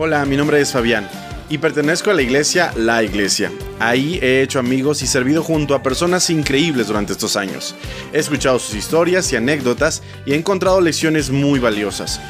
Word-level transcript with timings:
Hola, 0.00 0.24
mi 0.26 0.36
nombre 0.36 0.60
es 0.60 0.70
Fabián 0.70 1.10
y 1.50 1.58
pertenezco 1.58 2.12
a 2.12 2.14
la 2.14 2.22
iglesia 2.22 2.72
La 2.76 3.02
Iglesia. 3.02 3.50
Ahí 3.80 4.20
he 4.22 4.42
hecho 4.42 4.60
amigos 4.60 5.02
y 5.02 5.08
servido 5.08 5.42
junto 5.42 5.74
a 5.74 5.82
personas 5.82 6.30
increíbles 6.30 6.86
durante 6.86 7.14
estos 7.14 7.36
años. 7.36 7.74
He 8.12 8.20
escuchado 8.20 8.60
sus 8.60 8.76
historias 8.76 9.32
y 9.32 9.36
anécdotas 9.36 10.04
y 10.24 10.34
he 10.34 10.36
encontrado 10.36 10.80
lecciones 10.80 11.30
muy 11.30 11.58
valiosas. 11.58 12.20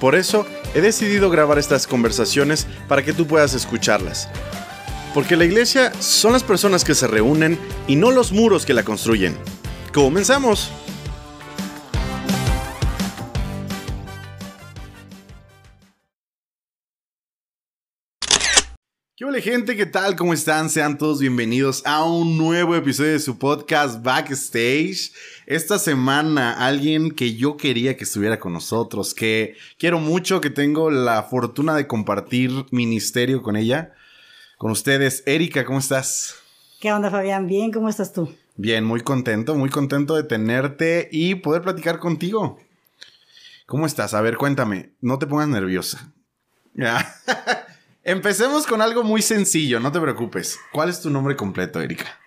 Por 0.00 0.16
eso 0.16 0.44
he 0.74 0.80
decidido 0.80 1.30
grabar 1.30 1.60
estas 1.60 1.86
conversaciones 1.86 2.66
para 2.88 3.04
que 3.04 3.12
tú 3.12 3.28
puedas 3.28 3.54
escucharlas. 3.54 4.28
Porque 5.14 5.36
la 5.36 5.44
iglesia 5.44 5.92
son 6.00 6.32
las 6.32 6.42
personas 6.42 6.82
que 6.82 6.96
se 6.96 7.06
reúnen 7.06 7.60
y 7.86 7.94
no 7.94 8.10
los 8.10 8.32
muros 8.32 8.66
que 8.66 8.74
la 8.74 8.82
construyen. 8.82 9.36
¡Comenzamos! 9.92 10.72
Hola 19.34 19.42
gente? 19.42 19.74
¿Qué 19.74 19.86
tal? 19.86 20.14
¿Cómo 20.14 20.32
están? 20.32 20.70
Sean 20.70 20.96
todos 20.96 21.18
bienvenidos 21.18 21.82
a 21.86 22.04
un 22.04 22.38
nuevo 22.38 22.76
episodio 22.76 23.10
de 23.10 23.18
su 23.18 23.36
podcast 23.36 24.00
Backstage. 24.00 25.12
Esta 25.46 25.80
semana 25.80 26.52
alguien 26.52 27.10
que 27.10 27.34
yo 27.34 27.56
quería 27.56 27.96
que 27.96 28.04
estuviera 28.04 28.38
con 28.38 28.52
nosotros, 28.52 29.12
que 29.12 29.56
quiero 29.76 29.98
mucho, 29.98 30.40
que 30.40 30.50
tengo 30.50 30.88
la 30.88 31.24
fortuna 31.24 31.74
de 31.74 31.88
compartir 31.88 32.52
ministerio 32.70 33.42
con 33.42 33.56
ella, 33.56 33.94
con 34.56 34.70
ustedes. 34.70 35.24
Erika, 35.26 35.64
¿cómo 35.64 35.80
estás? 35.80 36.36
¿Qué 36.80 36.92
onda 36.92 37.10
Fabián? 37.10 37.48
Bien, 37.48 37.72
¿cómo 37.72 37.88
estás 37.88 38.12
tú? 38.12 38.32
Bien, 38.54 38.84
muy 38.84 39.00
contento, 39.00 39.56
muy 39.56 39.68
contento 39.68 40.14
de 40.14 40.22
tenerte 40.22 41.08
y 41.10 41.34
poder 41.34 41.62
platicar 41.62 41.98
contigo. 41.98 42.60
¿Cómo 43.66 43.86
estás? 43.86 44.14
A 44.14 44.20
ver, 44.20 44.36
cuéntame, 44.36 44.92
no 45.00 45.18
te 45.18 45.26
pongas 45.26 45.48
nerviosa. 45.48 46.12
Empecemos 48.04 48.66
con 48.66 48.82
algo 48.82 49.02
muy 49.02 49.22
sencillo, 49.22 49.80
no 49.80 49.90
te 49.90 49.98
preocupes. 49.98 50.58
¿Cuál 50.72 50.90
es 50.90 51.00
tu 51.00 51.08
nombre 51.08 51.36
completo, 51.36 51.80
Erika? 51.80 52.20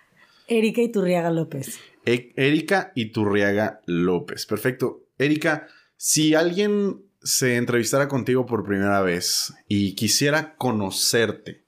Erika 0.48 0.82
Iturriaga 0.82 1.30
López. 1.30 1.78
E 2.04 2.32
Erika 2.34 2.90
Iturriaga 2.96 3.80
López. 3.86 4.44
Perfecto. 4.44 5.04
Erika, 5.18 5.68
si 5.96 6.34
alguien 6.34 7.02
se 7.22 7.56
entrevistara 7.56 8.08
contigo 8.08 8.44
por 8.44 8.64
primera 8.64 9.02
vez 9.02 9.54
y 9.68 9.94
quisiera 9.94 10.56
conocerte, 10.56 11.62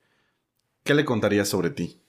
¿qué 0.83 0.95
le 0.95 1.05
contarías 1.05 1.49
sobre 1.49 1.71
ti? 1.71 2.01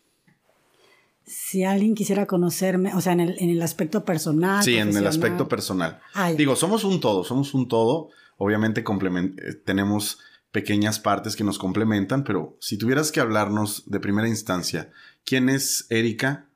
Si 1.23 1.63
alguien 1.63 1.93
quisiera 1.93 2.25
conocerme, 2.25 2.95
o 2.95 3.01
sea, 3.01 3.13
en 3.13 3.19
el, 3.19 3.61
aspecto 3.61 4.03
personal. 4.03 4.63
Sí, 4.63 4.75
en 4.75 4.97
el 4.97 5.05
aspecto 5.05 5.47
personal. 5.47 5.99
Digo, 6.35 6.55
somos 6.55 6.83
un 6.83 6.99
todo, 6.99 7.23
somos 7.23 7.53
un 7.53 7.67
todo. 7.67 8.09
Obviamente 8.37 8.83
eh, 8.83 9.53
tenemos 9.63 10.19
pequeñas 10.51 10.99
partes 10.99 11.35
que 11.35 11.43
nos 11.43 11.57
complementan, 11.57 12.23
pero 12.23 12.57
si 12.59 12.77
tuvieras 12.77 13.11
que 13.11 13.19
hablarnos 13.19 13.89
de 13.89 13.99
primera 13.99 14.27
instancia, 14.27 14.91
¿quién 15.23 15.49
es 15.49 15.87
Erika? 15.89 16.47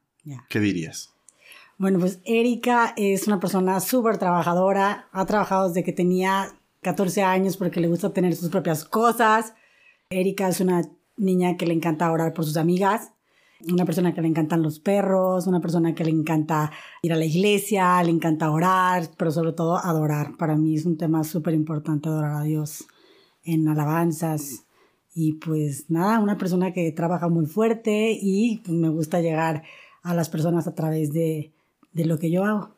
¿Qué 0.49 0.59
dirías? 0.59 1.13
Bueno, 1.77 1.99
pues 1.99 2.19
Erika 2.23 2.93
es 2.97 3.27
una 3.27 3.39
persona 3.39 3.79
súper 3.79 4.17
trabajadora, 4.17 5.07
ha 5.11 5.25
trabajado 5.25 5.67
desde 5.67 5.83
que 5.83 5.93
tenía 5.93 6.53
14 6.81 7.23
años 7.23 7.57
porque 7.57 7.79
le 7.79 7.87
gusta 7.87 8.13
tener 8.13 8.35
sus 8.35 8.49
propias 8.49 8.85
cosas. 8.85 9.53
Erika 10.09 10.47
es 10.47 10.59
una 10.59 10.81
niña 11.17 11.57
que 11.57 11.65
le 11.65 11.73
encanta 11.73 12.11
orar 12.11 12.33
por 12.33 12.45
sus 12.45 12.57
amigas, 12.57 13.11
una 13.67 13.85
persona 13.85 14.13
que 14.13 14.21
le 14.21 14.27
encantan 14.27 14.61
los 14.61 14.80
perros, 14.80 15.47
una 15.47 15.59
persona 15.59 15.95
que 15.95 16.05
le 16.05 16.11
encanta 16.11 16.71
ir 17.02 17.13
a 17.13 17.17
la 17.17 17.25
iglesia, 17.25 18.02
le 18.03 18.11
encanta 18.11 18.52
orar, 18.52 19.09
pero 19.17 19.31
sobre 19.31 19.53
todo 19.53 19.77
adorar. 19.77 20.35
Para 20.37 20.55
mí 20.55 20.75
es 20.75 20.85
un 20.85 20.97
tema 20.97 21.23
súper 21.23 21.53
importante 21.53 22.09
adorar 22.09 22.37
a 22.37 22.43
Dios 22.43 22.85
en 23.45 23.67
alabanzas. 23.67 24.65
Y 25.13 25.33
pues 25.33 25.89
nada, 25.89 26.19
una 26.19 26.38
persona 26.38 26.73
que 26.73 26.91
trabaja 26.91 27.29
muy 27.29 27.45
fuerte 27.45 28.17
y 28.20 28.61
pues, 28.65 28.77
me 28.77 28.89
gusta 28.89 29.21
llegar 29.21 29.64
a 30.03 30.14
las 30.14 30.30
personas 30.30 30.67
a 30.67 30.75
través 30.75 31.14
de, 31.14 31.53
de 31.93 32.05
lo 32.05 32.20
que 32.20 32.30
yo 32.30 32.43
hago. 32.43 32.75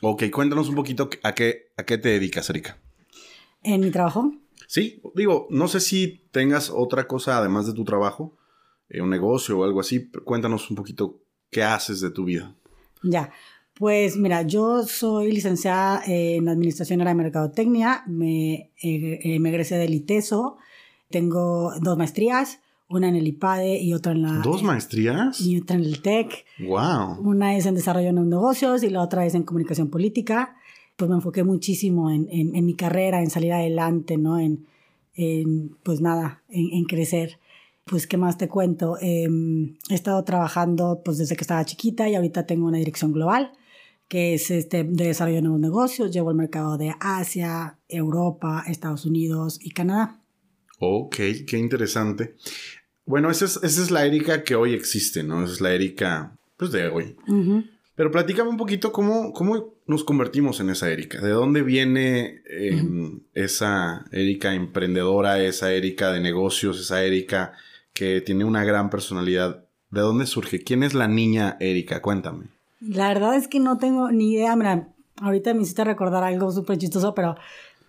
Ok, 0.00 0.24
cuéntanos 0.32 0.68
un 0.68 0.76
poquito 0.76 1.10
a 1.22 1.34
qué, 1.34 1.72
a 1.76 1.84
qué 1.84 1.98
te 1.98 2.08
dedicas, 2.08 2.48
Erika. 2.48 2.78
¿En 3.62 3.80
mi 3.80 3.90
trabajo? 3.90 4.32
Sí, 4.66 5.02
digo, 5.14 5.46
no 5.50 5.68
sé 5.68 5.80
si 5.80 6.28
tengas 6.30 6.70
otra 6.70 7.06
cosa 7.06 7.38
además 7.38 7.66
de 7.66 7.72
tu 7.72 7.84
trabajo, 7.84 8.36
eh, 8.88 9.00
un 9.00 9.10
negocio 9.10 9.58
o 9.58 9.64
algo 9.64 9.80
así. 9.80 10.10
Cuéntanos 10.24 10.70
un 10.70 10.76
poquito 10.76 11.20
qué 11.50 11.62
haces 11.62 12.00
de 12.00 12.10
tu 12.10 12.24
vida. 12.24 12.54
Ya, 13.02 13.32
pues 13.78 14.16
mira, 14.16 14.42
yo 14.42 14.82
soy 14.82 15.30
licenciada 15.30 16.02
en 16.04 16.48
Administración 16.48 16.98
de 16.98 17.04
la 17.04 17.14
Mercadotecnia, 17.14 18.02
me, 18.08 18.72
eh, 18.82 19.38
me 19.38 19.50
egresé 19.50 19.76
del 19.76 19.94
ITESO, 19.94 20.56
tengo 21.10 21.72
dos 21.80 21.96
maestrías, 21.96 22.58
una 22.88 23.08
en 23.08 23.14
el 23.14 23.28
IPADE 23.28 23.80
y 23.80 23.94
otra 23.94 24.12
en 24.12 24.22
la... 24.22 24.32
¿Dos 24.42 24.64
maestrías? 24.64 25.40
Y 25.40 25.60
otra 25.60 25.76
en 25.76 25.84
el 25.84 26.02
TEC. 26.02 26.44
¡Wow! 26.58 27.20
Una 27.20 27.56
es 27.56 27.66
en 27.66 27.76
Desarrollo 27.76 28.06
de 28.06 28.12
Negocios 28.14 28.82
y 28.82 28.90
la 28.90 29.00
otra 29.02 29.24
es 29.26 29.34
en 29.34 29.44
Comunicación 29.44 29.90
Política. 29.90 30.56
Pues 30.96 31.08
me 31.08 31.14
enfoqué 31.14 31.44
muchísimo 31.44 32.10
en, 32.10 32.26
en, 32.30 32.64
mi 32.64 32.74
carrera, 32.74 33.22
en 33.22 33.30
salir 33.30 33.52
adelante, 33.52 34.16
¿no? 34.16 34.40
En, 34.40 34.66
en 35.14 35.76
pues 35.84 36.00
nada, 36.00 36.42
en, 36.48 36.84
crecer. 36.84 37.38
Pues, 37.84 38.08
¿qué 38.08 38.16
más 38.16 38.38
te 38.38 38.48
cuento? 38.48 38.96
Em, 39.00 39.76
he 39.88 39.94
estado 39.94 40.24
trabajando 40.24 41.02
pues 41.04 41.18
desde 41.18 41.36
que 41.36 41.42
estaba 41.42 41.64
chiquita 41.64 42.08
y 42.08 42.16
ahorita 42.16 42.46
tengo 42.46 42.66
una 42.66 42.78
dirección 42.78 43.12
global 43.12 43.52
que 44.08 44.34
es 44.34 44.50
este, 44.50 44.84
de 44.84 45.06
desarrollo 45.06 45.36
de 45.36 45.42
nuevos 45.42 45.60
negocios. 45.60 46.10
Llevo 46.10 46.30
el 46.30 46.36
mercado 46.36 46.78
de 46.78 46.94
Asia, 46.98 47.78
Europa, 47.88 48.64
Estados 48.66 49.04
Unidos 49.04 49.58
y 49.62 49.70
Canadá. 49.70 50.20
Ok, 50.78 51.16
qué 51.46 51.58
interesante. 51.58 52.34
Bueno, 53.04 53.30
esa 53.30 53.44
es, 53.44 53.58
esa 53.62 53.82
es 53.82 53.90
la 53.90 54.04
Erika 54.06 54.44
que 54.44 54.54
hoy 54.54 54.74
existe, 54.74 55.22
¿no? 55.22 55.44
Esa 55.44 55.54
es 55.54 55.60
la 55.60 55.72
Erika, 55.72 56.36
pues, 56.56 56.72
de 56.72 56.88
hoy. 56.88 57.16
Pero 57.94 58.10
platícame 58.10 58.50
un 58.50 58.56
poquito 58.56 58.92
cómo, 58.92 59.32
cómo 59.32 59.74
nos 59.86 60.04
convertimos 60.04 60.60
en 60.60 60.70
esa 60.70 60.90
Erika. 60.90 61.20
¿De 61.20 61.30
dónde 61.30 61.62
viene 61.62 62.42
em, 62.46 63.22
esa 63.34 64.04
Erika 64.12 64.54
emprendedora, 64.54 65.42
esa 65.42 65.72
Erika 65.72 66.12
de 66.12 66.20
negocios, 66.20 66.78
esa 66.78 67.02
Erika 67.02 67.54
que 67.92 68.20
tiene 68.20 68.44
una 68.44 68.62
gran 68.62 68.88
personalidad? 68.90 69.64
¿De 69.90 70.00
dónde 70.00 70.26
surge? 70.26 70.62
¿Quién 70.62 70.82
es 70.82 70.94
la 70.94 71.08
niña 71.08 71.56
Erika? 71.60 72.02
Cuéntame. 72.02 72.57
La 72.80 73.08
verdad 73.08 73.34
es 73.34 73.48
que 73.48 73.60
no 73.60 73.78
tengo 73.78 74.10
ni 74.10 74.32
idea. 74.32 74.54
Mira, 74.56 74.88
ahorita 75.20 75.54
me 75.54 75.62
hiciste 75.62 75.84
recordar 75.84 76.22
algo 76.24 76.50
súper 76.50 76.78
chistoso, 76.78 77.14
pero 77.14 77.36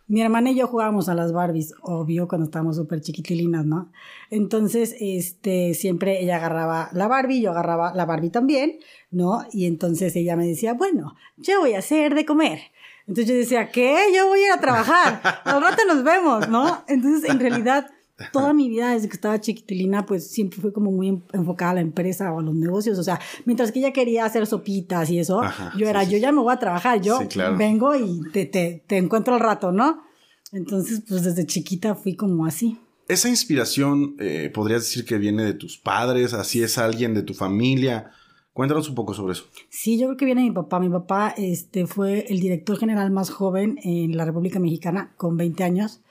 mi 0.09 0.21
hermana 0.21 0.49
y 0.49 0.55
yo 0.55 0.65
jugábamos 0.65 1.07
a 1.07 1.13
las 1.13 1.31
Barbies, 1.31 1.75
obvio, 1.83 2.27
cuando 2.27 2.45
estábamos 2.45 2.77
súper 2.77 2.99
chiquitilinas, 2.99 3.63
¿no? 3.65 3.91
Entonces, 4.31 4.95
este, 4.99 5.75
siempre 5.75 6.23
ella 6.23 6.37
agarraba 6.37 6.89
la 6.93 7.07
Barbie, 7.07 7.41
yo 7.41 7.51
agarraba 7.51 7.93
la 7.93 8.05
Barbie 8.05 8.31
también, 8.31 8.79
¿no? 9.11 9.45
Y 9.53 9.67
entonces 9.67 10.15
ella 10.15 10.35
me 10.35 10.47
decía, 10.47 10.73
bueno, 10.73 11.15
yo 11.37 11.59
voy 11.59 11.75
a 11.75 11.79
hacer 11.79 12.15
de 12.15 12.25
comer. 12.25 12.59
Entonces 13.07 13.27
yo 13.27 13.35
decía, 13.35 13.69
¿qué? 13.69 13.97
Yo 14.15 14.27
voy 14.27 14.39
a 14.39 14.45
ir 14.47 14.51
a 14.51 14.59
trabajar. 14.59 15.21
Al 15.43 15.61
rato 15.61 15.83
nos 15.87 16.03
vemos, 16.03 16.49
¿no? 16.49 16.83
Entonces, 16.87 17.29
en 17.29 17.39
realidad, 17.39 17.91
toda 18.31 18.53
mi 18.53 18.69
vida 18.69 18.93
desde 18.93 19.07
que 19.07 19.15
estaba 19.15 19.39
chiquitilina, 19.39 20.05
pues 20.05 20.29
siempre 20.31 20.59
fue 20.59 20.73
como 20.73 20.91
muy 20.91 21.21
enfocada 21.33 21.71
a 21.71 21.75
la 21.75 21.81
empresa 21.81 22.31
o 22.31 22.39
a 22.39 22.43
los 22.43 22.55
negocios. 22.55 22.97
O 22.99 23.03
sea, 23.03 23.19
mientras 23.45 23.71
que 23.71 23.79
ella 23.79 23.93
quería 23.93 24.25
hacer 24.25 24.45
sopitas 24.47 25.09
y 25.09 25.19
eso, 25.19 25.41
yo 25.77 25.87
era, 25.87 26.03
yo 26.03 26.17
ya 26.17 26.31
me 26.31 26.41
voy 26.41 26.53
a 26.53 26.59
trabajar, 26.59 27.01
yo 27.01 27.19
vengo 27.57 27.95
y 27.95 28.21
te, 28.31 28.45
te, 28.45 28.83
te 28.85 28.97
encuentro 28.97 29.33
al 29.33 29.39
rato, 29.39 29.71
¿no? 29.71 30.03
Entonces, 30.51 31.03
pues 31.07 31.23
desde 31.23 31.45
chiquita 31.45 31.95
fui 31.95 32.15
como 32.15 32.45
así. 32.45 32.77
Esa 33.07 33.29
inspiración, 33.29 34.15
eh, 34.19 34.51
podrías 34.53 34.81
decir 34.81 35.05
que 35.05 35.17
viene 35.17 35.43
de 35.43 35.53
tus 35.53 35.77
padres, 35.77 36.33
así 36.33 36.61
es 36.61 36.77
alguien 36.77 37.13
de 37.13 37.23
tu 37.23 37.33
familia. 37.33 38.11
Cuéntanos 38.53 38.89
un 38.89 38.95
poco 38.95 39.13
sobre 39.13 39.33
eso. 39.33 39.45
Sí, 39.69 39.97
yo 39.97 40.07
creo 40.07 40.17
que 40.17 40.25
viene 40.25 40.43
mi 40.43 40.51
papá. 40.51 40.79
Mi 40.79 40.89
papá 40.89 41.33
este, 41.37 41.87
fue 41.87 42.25
el 42.29 42.39
director 42.39 42.77
general 42.77 43.09
más 43.09 43.29
joven 43.29 43.79
en 43.83 44.17
la 44.17 44.25
República 44.25 44.59
Mexicana, 44.59 45.13
con 45.17 45.37
20 45.37 45.63
años 45.63 46.01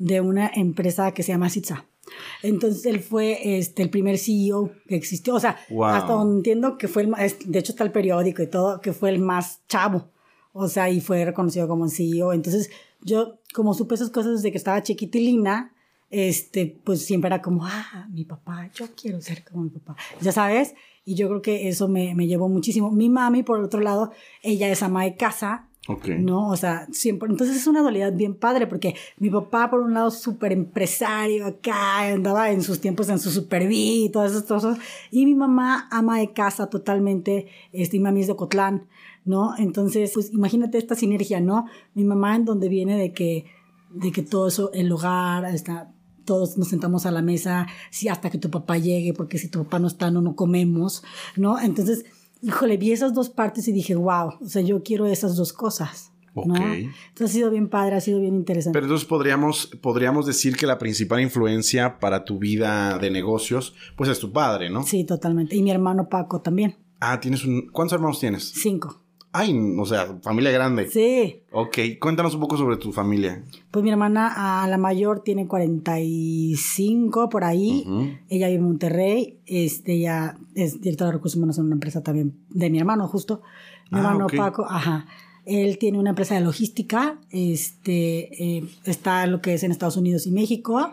de 0.00 0.20
una 0.22 0.50
empresa 0.52 1.12
que 1.12 1.22
se 1.22 1.30
llama 1.30 1.50
Sitza. 1.50 1.84
Entonces 2.42 2.86
él 2.86 3.00
fue 3.00 3.58
este, 3.58 3.82
el 3.82 3.90
primer 3.90 4.18
CEO 4.18 4.72
que 4.88 4.96
existió. 4.96 5.34
O 5.34 5.40
sea, 5.40 5.58
hasta 5.84 6.12
donde 6.12 6.38
entiendo 6.38 6.78
que 6.78 6.88
fue 6.88 7.02
el 7.02 7.08
más, 7.08 7.36
de 7.44 7.58
hecho 7.58 7.72
está 7.72 7.84
el 7.84 7.92
periódico 7.92 8.42
y 8.42 8.46
todo, 8.48 8.80
que 8.80 8.92
fue 8.92 9.10
el 9.10 9.20
más 9.20 9.60
chavo. 9.68 10.10
O 10.52 10.66
sea, 10.66 10.90
y 10.90 11.00
fue 11.00 11.24
reconocido 11.24 11.68
como 11.68 11.88
CEO. 11.88 12.32
Entonces 12.32 12.70
yo, 13.02 13.38
como 13.54 13.74
supe 13.74 13.94
esas 13.94 14.10
cosas 14.10 14.36
desde 14.36 14.50
que 14.50 14.58
estaba 14.58 14.82
chiquitilina, 14.82 15.74
este, 16.08 16.80
pues 16.82 17.04
siempre 17.04 17.28
era 17.28 17.42
como, 17.42 17.66
ah, 17.66 18.08
mi 18.10 18.24
papá, 18.24 18.70
yo 18.74 18.86
quiero 19.00 19.20
ser 19.20 19.44
como 19.44 19.64
mi 19.64 19.70
papá. 19.70 19.96
Ya 20.22 20.32
sabes, 20.32 20.74
y 21.04 21.14
yo 21.14 21.28
creo 21.28 21.42
que 21.42 21.68
eso 21.68 21.88
me, 21.88 22.14
me 22.14 22.26
llevó 22.26 22.48
muchísimo. 22.48 22.90
Mi 22.90 23.10
mami, 23.10 23.42
por 23.42 23.60
otro 23.62 23.80
lado, 23.80 24.12
ella 24.42 24.68
es 24.68 24.82
ama 24.82 25.04
de 25.04 25.14
casa 25.16 25.69
¿No? 26.18 26.48
O 26.48 26.56
sea, 26.56 26.86
siempre. 26.92 27.28
Entonces 27.28 27.56
es 27.56 27.66
una 27.66 27.80
dualidad 27.80 28.12
bien 28.12 28.34
padre 28.34 28.66
porque 28.66 28.94
mi 29.18 29.30
papá, 29.30 29.70
por 29.70 29.80
un 29.80 29.94
lado, 29.94 30.10
súper 30.10 30.52
empresario 30.52 31.46
acá, 31.46 32.00
andaba 32.00 32.50
en 32.50 32.62
sus 32.62 32.80
tiempos 32.80 33.08
en 33.08 33.18
su 33.18 33.30
super 33.30 33.66
y 33.70 34.10
todas 34.10 34.32
esas 34.32 34.44
cosas. 34.44 34.78
Y 35.10 35.24
mi 35.24 35.34
mamá, 35.34 35.88
ama 35.90 36.18
de 36.18 36.32
casa 36.32 36.68
totalmente, 36.68 37.46
este, 37.72 37.98
mi 37.98 38.04
mami 38.04 38.20
es 38.20 38.26
de 38.26 38.36
Cotlán, 38.36 38.86
¿no? 39.24 39.54
Entonces, 39.58 40.12
pues 40.14 40.32
imagínate 40.32 40.78
esta 40.78 40.94
sinergia, 40.94 41.40
¿no? 41.40 41.66
Mi 41.94 42.04
mamá, 42.04 42.36
en 42.36 42.44
donde 42.44 42.68
viene 42.68 42.96
de 42.96 43.12
que, 43.12 43.46
de 43.90 44.12
que 44.12 44.22
todo 44.22 44.48
eso, 44.48 44.70
el 44.72 44.90
hogar, 44.92 45.44
está 45.46 45.92
todos 46.24 46.56
nos 46.58 46.68
sentamos 46.68 47.06
a 47.06 47.10
la 47.10 47.22
mesa, 47.22 47.66
sí, 47.90 48.06
hasta 48.06 48.30
que 48.30 48.38
tu 48.38 48.50
papá 48.50 48.78
llegue, 48.78 49.12
porque 49.14 49.36
si 49.36 49.48
tu 49.48 49.64
papá 49.64 49.80
no 49.80 49.88
está, 49.88 50.12
no, 50.12 50.20
no 50.20 50.36
comemos, 50.36 51.02
¿no? 51.34 51.58
Entonces, 51.58 52.04
híjole, 52.42 52.76
vi 52.76 52.92
esas 52.92 53.14
dos 53.14 53.30
partes 53.30 53.68
y 53.68 53.72
dije, 53.72 53.94
wow, 53.94 54.34
o 54.40 54.46
sea, 54.46 54.62
yo 54.62 54.82
quiero 54.82 55.06
esas 55.06 55.36
dos 55.36 55.52
cosas. 55.52 56.12
¿no? 56.34 56.54
Entonces 56.54 56.94
ha 57.20 57.28
sido 57.28 57.50
bien 57.50 57.68
padre, 57.68 57.96
ha 57.96 58.00
sido 58.00 58.20
bien 58.20 58.34
interesante. 58.34 58.76
Pero 58.76 58.86
entonces 58.86 59.06
podríamos, 59.06 59.66
podríamos 59.82 60.26
decir 60.26 60.56
que 60.56 60.66
la 60.66 60.78
principal 60.78 61.20
influencia 61.20 61.98
para 61.98 62.24
tu 62.24 62.38
vida 62.38 62.98
de 62.98 63.10
negocios, 63.10 63.74
pues 63.96 64.08
es 64.10 64.18
tu 64.18 64.32
padre, 64.32 64.70
¿no? 64.70 64.84
Sí, 64.84 65.04
totalmente. 65.04 65.56
Y 65.56 65.62
mi 65.62 65.70
hermano 65.70 66.08
Paco 66.08 66.40
también. 66.40 66.76
Ah, 67.00 67.18
tienes 67.20 67.44
un... 67.44 67.68
¿Cuántos 67.72 67.94
hermanos 67.96 68.20
tienes? 68.20 68.52
Cinco. 68.54 69.02
Ay, 69.32 69.56
o 69.78 69.86
sea, 69.86 70.18
familia 70.22 70.50
grande. 70.50 70.90
Sí. 70.90 71.42
Ok, 71.52 71.78
cuéntanos 72.00 72.34
un 72.34 72.40
poco 72.40 72.56
sobre 72.56 72.76
tu 72.78 72.92
familia. 72.92 73.44
Pues 73.70 73.84
mi 73.84 73.90
hermana, 73.90 74.62
a 74.62 74.66
la 74.66 74.76
mayor, 74.76 75.20
tiene 75.20 75.46
45 75.46 77.28
por 77.28 77.44
ahí. 77.44 77.84
Ella 78.28 78.48
vive 78.48 78.58
en 78.58 78.64
Monterrey. 78.64 79.38
Este, 79.46 79.94
ella 79.94 80.36
es 80.56 80.80
directora 80.80 81.10
de 81.10 81.16
recursos 81.18 81.36
humanos 81.36 81.58
en 81.58 81.66
una 81.66 81.74
empresa 81.74 82.02
también 82.02 82.34
de 82.48 82.70
mi 82.70 82.78
hermano, 82.78 83.06
justo. 83.06 83.42
Mi 83.90 83.98
ah, 83.98 84.02
hermano 84.02 84.26
Paco, 84.26 84.66
ajá. 84.68 85.06
Él 85.46 85.78
tiene 85.78 85.98
una 85.98 86.10
empresa 86.10 86.34
de 86.34 86.40
logística. 86.40 87.18
Este, 87.30 88.56
eh, 88.58 88.64
está 88.84 89.26
lo 89.28 89.40
que 89.40 89.54
es 89.54 89.62
en 89.62 89.70
Estados 89.70 89.96
Unidos 89.96 90.26
y 90.26 90.32
México. 90.32 90.90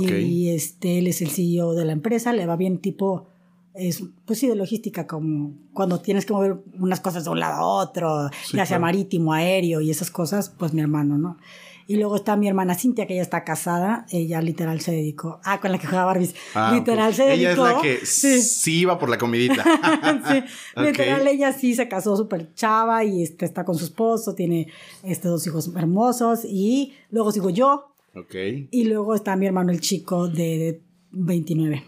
Y 0.00 0.48
este, 0.48 0.98
él 0.98 1.06
es 1.06 1.20
el 1.20 1.28
CEO 1.28 1.74
de 1.74 1.84
la 1.84 1.92
empresa. 1.92 2.32
Le 2.32 2.46
va 2.46 2.56
bien 2.56 2.78
tipo 2.78 3.26
es, 3.74 4.02
pues 4.24 4.38
sí, 4.38 4.48
de 4.48 4.54
logística, 4.54 5.06
como 5.06 5.52
cuando 5.72 6.00
tienes 6.00 6.24
que 6.24 6.32
mover 6.32 6.62
unas 6.78 7.00
cosas 7.00 7.24
de 7.24 7.30
un 7.30 7.40
lado 7.40 7.56
a 7.56 7.64
otro, 7.64 8.30
ya 8.52 8.64
sea 8.66 8.78
marítimo, 8.78 9.32
aéreo 9.32 9.80
y 9.80 9.90
esas 9.90 10.10
cosas, 10.10 10.48
pues 10.48 10.72
mi 10.72 10.80
hermano, 10.80 11.18
¿no? 11.18 11.38
Y 11.86 11.96
luego 11.96 12.16
está 12.16 12.36
mi 12.36 12.48
hermana 12.48 12.74
Cintia, 12.76 13.06
que 13.06 13.12
ella 13.14 13.22
está 13.22 13.44
casada, 13.44 14.06
ella 14.10 14.40
literal 14.40 14.80
se 14.80 14.92
dedicó, 14.92 15.40
ah, 15.44 15.60
con 15.60 15.70
la 15.70 15.78
que 15.78 15.86
juega 15.86 16.04
Barbies, 16.06 16.34
ah, 16.54 16.72
literal 16.72 17.12
se 17.14 17.24
dedicó. 17.24 17.66
Ella 17.66 17.68
es 17.68 17.74
la 17.74 17.82
que 17.82 18.06
sí, 18.06 18.78
iba 18.78 18.98
por 18.98 19.10
la 19.10 19.18
comidita. 19.18 19.62
sí, 20.28 20.44
literal 20.80 21.26
ella 21.26 21.52
sí 21.52 21.74
se 21.74 21.86
casó 21.86 22.16
súper 22.16 22.54
chava 22.54 23.04
y 23.04 23.22
este, 23.22 23.44
está 23.44 23.64
con 23.64 23.74
su 23.76 23.84
esposo, 23.84 24.34
tiene 24.34 24.68
este, 25.02 25.28
dos 25.28 25.46
hijos 25.46 25.70
hermosos 25.76 26.46
y 26.46 26.94
luego 27.10 27.32
sigo 27.32 27.50
yo. 27.50 27.92
Ok. 28.14 28.34
Y 28.70 28.84
luego 28.84 29.14
está 29.14 29.36
mi 29.36 29.46
hermano 29.46 29.70
el 29.70 29.80
chico 29.80 30.28
de 30.28 30.80
29. 31.10 31.84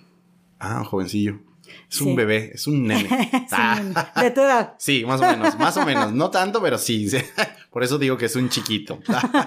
Ah, 0.58 0.84
jovencillo. 0.84 1.45
Es 1.90 2.00
un 2.00 2.16
bebé, 2.16 2.50
es 2.54 2.66
un 2.66 2.86
nene. 2.86 3.08
Ah. 3.52 3.80
De 4.20 4.30
tu 4.30 4.40
edad. 4.40 4.74
Sí, 4.78 5.04
más 5.06 5.20
o 5.20 5.24
menos, 5.24 5.58
más 5.58 5.76
o 5.76 5.84
menos. 5.84 6.12
No 6.12 6.30
tanto, 6.30 6.60
pero 6.60 6.78
sí. 6.78 7.08
Por 7.70 7.84
eso 7.84 7.98
digo 7.98 8.16
que 8.16 8.26
es 8.26 8.36
un 8.36 8.48
chiquito. 8.48 9.00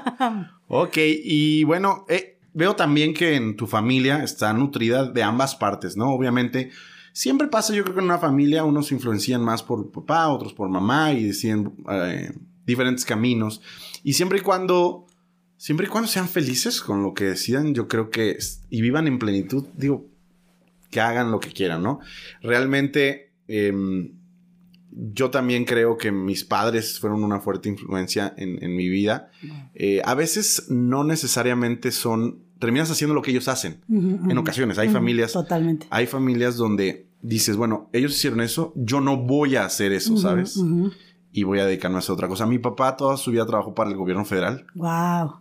ok, 0.68 0.98
y 0.98 1.63
bueno, 1.63 2.06
eh, 2.10 2.39
veo 2.54 2.75
también 2.75 3.13
que 3.13 3.36
en 3.36 3.56
tu 3.56 3.68
familia 3.68 4.24
está 4.24 4.54
nutrida 4.54 5.06
de 5.06 5.24
ambas 5.24 5.56
partes, 5.56 5.98
¿no? 5.98 6.12
Obviamente, 6.12 6.71
siempre 7.12 7.48
pasa, 7.48 7.74
yo 7.74 7.83
creo 7.83 7.95
que 7.95 8.01
en 8.01 8.06
una 8.06 8.19
familia 8.19 8.63
unos 8.63 8.88
se 8.88 8.95
influencian 8.95 9.44
más 9.44 9.63
por 9.63 9.92
papá, 9.92 10.30
otros 10.30 10.54
por 10.54 10.69
mamá 10.69 11.13
y 11.13 11.25
deciden 11.25 11.74
eh, 11.92 12.31
diferentes 12.65 13.06
caminos. 13.06 13.62
Y 14.04 14.13
siempre 14.13 14.39
y 14.39 14.42
cuando... 14.42 15.06
Siempre 15.57 15.88
y 15.88 15.89
cuando 15.89 16.07
sean 16.07 16.30
felices 16.30 16.80
con 16.80 17.04
lo 17.04 17.13
que 17.13 17.25
decidan, 17.25 17.74
yo 17.74 17.89
creo 17.89 18.10
que 18.10 18.38
y 18.69 18.81
vivan 18.81 19.07
en 19.07 19.19
plenitud, 19.19 19.65
digo, 19.75 20.06
que 20.89 21.01
hagan 21.01 21.31
lo 21.31 21.39
que 21.39 21.51
quieran, 21.51 21.83
¿no? 21.83 22.00
Realmente, 22.41 23.31
em, 23.47 24.13
yo 24.91 25.30
también 25.30 25.65
creo 25.65 25.97
que 25.97 26.12
mis 26.12 26.44
padres 26.44 27.00
fueron 27.00 27.24
una 27.24 27.39
fuerte 27.39 27.69
influencia 27.69 28.33
en, 28.38 28.75
mi 28.75 28.89
vida. 28.89 29.30
Eh, 29.75 30.01
a 30.03 30.15
veces 30.15 30.65
no 30.69 31.03
necesariamente 31.03 31.91
son, 31.91 32.39
terminas 32.57 32.89
haciendo 32.89 33.13
lo 33.13 33.21
que 33.21 33.31
ellos 33.31 33.47
hacen. 33.47 33.81
En 33.88 34.38
ocasiones, 34.38 34.80
hay 34.80 34.89
familias. 34.89 35.33
Totalmente. 35.33 35.86
Hay 35.91 36.07
familias 36.07 36.57
donde 36.57 37.07
dices, 37.21 37.56
bueno, 37.56 37.89
ellos 37.94 38.15
hicieron 38.15 38.41
eso, 38.41 38.74
yo 38.75 39.00
no 39.00 39.18
voy 39.18 39.56
a 39.56 39.65
hacer 39.65 39.91
eso, 39.91 40.18
¿sabes? 40.18 40.59
Y 41.31 41.44
voy 41.44 41.59
a 41.59 41.65
dedicarme 41.65 41.97
a 41.97 42.00
hacer 42.00 42.13
otra 42.13 42.27
cosa. 42.27 42.47
Mi 42.47 42.57
papá 42.57 42.97
toda 42.97 43.15
su 43.15 43.30
vida 43.30 43.45
trabajó 43.45 43.75
para 43.75 43.91
el 43.91 43.95
gobierno 43.95 44.25
federal. 44.25 44.65
Wow. 44.74 45.36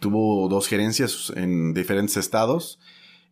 Tuvo 0.00 0.48
dos 0.48 0.66
gerencias 0.66 1.30
en 1.36 1.74
diferentes 1.74 2.16
estados 2.16 2.80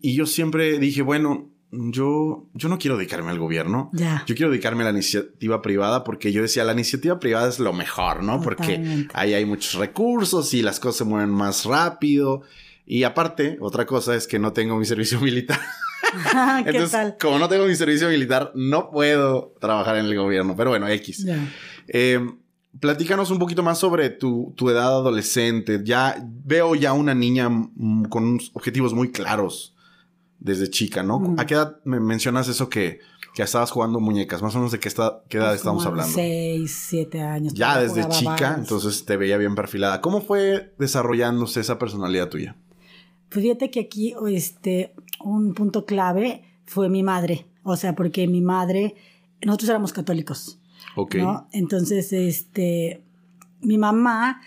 y 0.00 0.14
yo 0.14 0.26
siempre 0.26 0.78
dije, 0.78 1.02
bueno, 1.02 1.50
yo, 1.70 2.48
yo 2.54 2.68
no 2.68 2.78
quiero 2.78 2.96
dedicarme 2.96 3.30
al 3.30 3.38
gobierno. 3.38 3.90
Yo 3.92 4.34
quiero 4.34 4.50
dedicarme 4.50 4.82
a 4.82 4.86
la 4.86 4.92
iniciativa 4.92 5.62
privada 5.62 6.04
porque 6.04 6.32
yo 6.32 6.42
decía, 6.42 6.64
la 6.64 6.72
iniciativa 6.72 7.18
privada 7.18 7.48
es 7.48 7.58
lo 7.58 7.72
mejor, 7.72 8.22
¿no? 8.22 8.40
Porque 8.40 9.08
ahí 9.12 9.34
hay 9.34 9.44
muchos 9.44 9.74
recursos 9.74 10.54
y 10.54 10.62
las 10.62 10.80
cosas 10.80 10.98
se 10.98 11.04
mueven 11.04 11.30
más 11.30 11.64
rápido. 11.64 12.42
Y 12.86 13.02
aparte, 13.02 13.58
otra 13.60 13.84
cosa 13.84 14.14
es 14.14 14.26
que 14.26 14.38
no 14.38 14.52
tengo 14.52 14.76
mi 14.76 14.84
servicio 14.84 15.20
militar. 15.22 15.60
Entonces, 16.64 17.14
como 17.20 17.38
no 17.38 17.48
tengo 17.48 17.66
mi 17.66 17.74
servicio 17.74 18.08
militar, 18.08 18.52
no 18.54 18.90
puedo 18.90 19.54
trabajar 19.60 19.96
en 19.96 20.06
el 20.06 20.16
gobierno. 20.16 20.54
Pero 20.56 20.70
bueno, 20.70 20.86
X. 20.88 21.26
Eh, 21.88 22.20
platícanos 22.78 23.30
un 23.30 23.38
poquito 23.38 23.62
más 23.62 23.78
sobre 23.78 24.10
tu, 24.10 24.54
tu, 24.56 24.70
edad 24.70 24.86
adolescente. 24.86 25.80
Ya 25.84 26.16
veo 26.22 26.76
ya 26.76 26.92
una 26.92 27.14
niña 27.14 27.48
con 28.08 28.24
unos 28.24 28.50
objetivos 28.54 28.94
muy 28.94 29.10
claros 29.10 29.75
desde 30.46 30.70
chica, 30.70 31.02
¿no? 31.02 31.34
¿A 31.38 31.44
qué 31.44 31.54
edad 31.54 31.80
me 31.84 31.98
mencionas 31.98 32.46
eso 32.46 32.68
que, 32.68 33.00
que 33.34 33.42
estabas 33.42 33.72
jugando 33.72 33.98
muñecas? 33.98 34.42
Más 34.42 34.54
o 34.54 34.58
menos 34.58 34.70
de 34.70 34.78
qué, 34.78 34.88
edad 34.88 35.22
pues 35.28 35.54
estamos 35.56 35.84
hablando. 35.84 36.14
Seis, 36.14 36.72
siete 36.88 37.20
años. 37.20 37.52
Ya 37.52 37.80
desde 37.80 38.08
chica, 38.08 38.54
entonces 38.56 39.04
te 39.04 39.16
veía 39.16 39.38
bien 39.38 39.56
perfilada. 39.56 40.00
¿Cómo 40.00 40.20
fue 40.22 40.72
desarrollándose 40.78 41.60
esa 41.60 41.80
personalidad 41.80 42.28
tuya? 42.28 42.54
Pues 43.28 43.42
fíjate 43.42 43.72
que 43.72 43.80
aquí 43.80 44.14
este, 44.28 44.94
un 45.18 45.52
punto 45.52 45.84
clave 45.84 46.44
fue 46.64 46.88
mi 46.88 47.02
madre. 47.02 47.46
O 47.64 47.74
sea, 47.76 47.96
porque 47.96 48.28
mi 48.28 48.40
madre, 48.40 48.94
nosotros 49.44 49.70
éramos 49.70 49.92
católicos. 49.92 50.60
Ok. 50.94 51.16
Entonces, 51.50 52.12
este, 52.12 53.02
mi 53.62 53.78
mamá, 53.78 54.40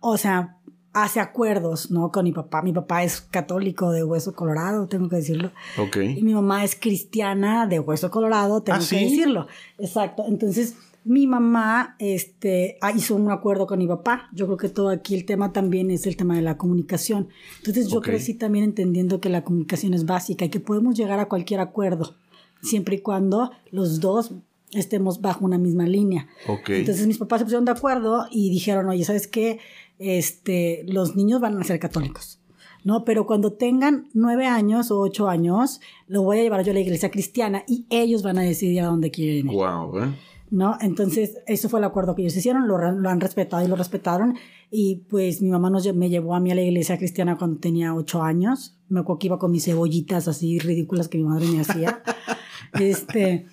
o 0.00 0.18
sea, 0.18 0.55
hace 0.96 1.20
acuerdos, 1.20 1.90
¿no? 1.90 2.10
Con 2.10 2.24
mi 2.24 2.32
papá. 2.32 2.62
Mi 2.62 2.72
papá 2.72 3.04
es 3.04 3.20
católico 3.20 3.92
de 3.92 4.02
hueso 4.02 4.34
colorado, 4.34 4.88
tengo 4.88 5.10
que 5.10 5.16
decirlo. 5.16 5.52
Ok. 5.76 5.98
Y 5.98 6.22
mi 6.22 6.32
mamá 6.32 6.64
es 6.64 6.74
cristiana 6.74 7.66
de 7.66 7.78
hueso 7.80 8.10
colorado, 8.10 8.62
tengo 8.62 8.78
¿Ah, 8.80 8.86
que 8.88 9.00
decirlo. 9.00 9.46
Exacto. 9.78 10.24
Entonces, 10.26 10.74
mi 11.04 11.26
mamá 11.26 11.96
este, 11.98 12.78
ah, 12.80 12.92
hizo 12.92 13.14
un 13.14 13.30
acuerdo 13.30 13.66
con 13.66 13.78
mi 13.78 13.86
papá. 13.86 14.30
Yo 14.32 14.46
creo 14.46 14.56
que 14.56 14.70
todo 14.70 14.88
aquí 14.88 15.14
el 15.14 15.26
tema 15.26 15.52
también 15.52 15.90
es 15.90 16.06
el 16.06 16.16
tema 16.16 16.34
de 16.34 16.40
la 16.40 16.56
comunicación. 16.56 17.28
Entonces, 17.58 17.88
yo 17.88 18.00
crecí 18.00 18.32
también 18.32 18.64
entendiendo 18.64 19.20
que 19.20 19.28
la 19.28 19.44
comunicación 19.44 19.92
es 19.92 20.06
básica 20.06 20.46
y 20.46 20.48
que 20.48 20.60
podemos 20.60 20.96
llegar 20.96 21.20
a 21.20 21.28
cualquier 21.28 21.60
acuerdo, 21.60 22.16
siempre 22.62 22.96
y 22.96 23.00
cuando 23.00 23.50
los 23.70 24.00
dos 24.00 24.32
estemos 24.72 25.20
bajo 25.20 25.44
una 25.44 25.58
misma 25.58 25.86
línea. 25.86 26.28
Okay. 26.46 26.80
Entonces 26.80 27.06
mis 27.06 27.18
papás 27.18 27.40
se 27.40 27.44
pusieron 27.44 27.64
de 27.64 27.72
acuerdo 27.72 28.26
y 28.30 28.50
dijeron, 28.50 28.88
oye, 28.88 29.04
¿sabes 29.04 29.26
qué? 29.26 29.58
Este, 29.98 30.84
los 30.88 31.16
niños 31.16 31.40
van 31.40 31.60
a 31.60 31.64
ser 31.64 31.78
católicos. 31.78 32.40
¿no? 32.86 33.04
Pero 33.04 33.26
cuando 33.26 33.52
tengan 33.52 34.08
nueve 34.14 34.46
años 34.46 34.92
o 34.92 35.00
ocho 35.00 35.28
años, 35.28 35.80
lo 36.06 36.22
voy 36.22 36.38
a 36.38 36.42
llevar 36.42 36.62
yo 36.62 36.70
a 36.70 36.74
la 36.74 36.80
iglesia 36.80 37.10
cristiana 37.10 37.64
y 37.66 37.84
ellos 37.90 38.22
van 38.22 38.38
a 38.38 38.42
decidir 38.42 38.80
a 38.82 38.86
dónde 38.86 39.10
quieren 39.10 39.50
ir. 39.50 39.56
Wow, 39.56 39.98
¿eh? 40.04 40.14
¿No? 40.50 40.76
Entonces, 40.80 41.38
eso 41.48 41.68
fue 41.68 41.80
el 41.80 41.84
acuerdo 41.84 42.14
que 42.14 42.22
ellos 42.22 42.36
hicieron, 42.36 42.68
lo, 42.68 42.76
han 42.78 43.20
respetado 43.20 43.64
y 43.64 43.68
lo 43.68 43.74
respetaron. 43.74 44.36
Y 44.70 45.02
pues 45.08 45.42
mi 45.42 45.50
mamá 45.50 45.68
nos, 45.68 45.92
me 45.94 46.08
llevó 46.08 46.36
a 46.36 46.40
mí 46.40 46.52
a 46.52 46.54
la 46.54 46.62
iglesia 46.62 46.96
cristiana 46.96 47.36
cuando 47.36 47.58
tenía 47.58 47.92
ocho 47.92 48.22
años. 48.22 48.78
Me 48.88 49.00
acuerdo 49.00 49.18
que 49.18 49.26
iba 49.26 49.38
con 49.40 49.50
mis 49.50 49.64
cebollitas 49.64 50.28
así 50.28 50.60
ridículas 50.60 51.08
que 51.08 51.18
mi 51.18 51.24
madre 51.24 51.48
me 51.48 51.62
hacía. 51.62 52.04
este, 52.80 53.46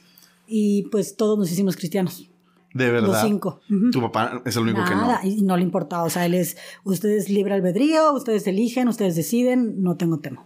y 0.46 0.84
pues 0.92 1.16
todos 1.16 1.40
nos 1.40 1.52
hicimos 1.52 1.76
cristianos. 1.76 2.30
De 2.74 2.89
verdad. 2.89 3.08
Los 3.10 3.22
cinco. 3.22 3.62
Tu 3.92 4.01
papá 4.01 4.42
es 4.46 4.56
el 4.56 4.63
único 4.63 4.84
que 4.84 4.96
no. 4.96 5.20
y 5.24 5.42
no 5.44 5.58
le 5.58 5.63
importaba. 5.63 6.03
O 6.03 6.10
sea, 6.10 6.25
él 6.25 6.34
es, 6.34 6.58
ustedes 6.84 7.30
libre 7.30 7.53
albedrío, 7.53 8.13
ustedes 8.13 8.48
eligen, 8.48 8.88
ustedes 8.88 9.15
deciden, 9.15 9.82
no 9.84 9.96
tengo 9.96 10.20
tema. 10.20 10.46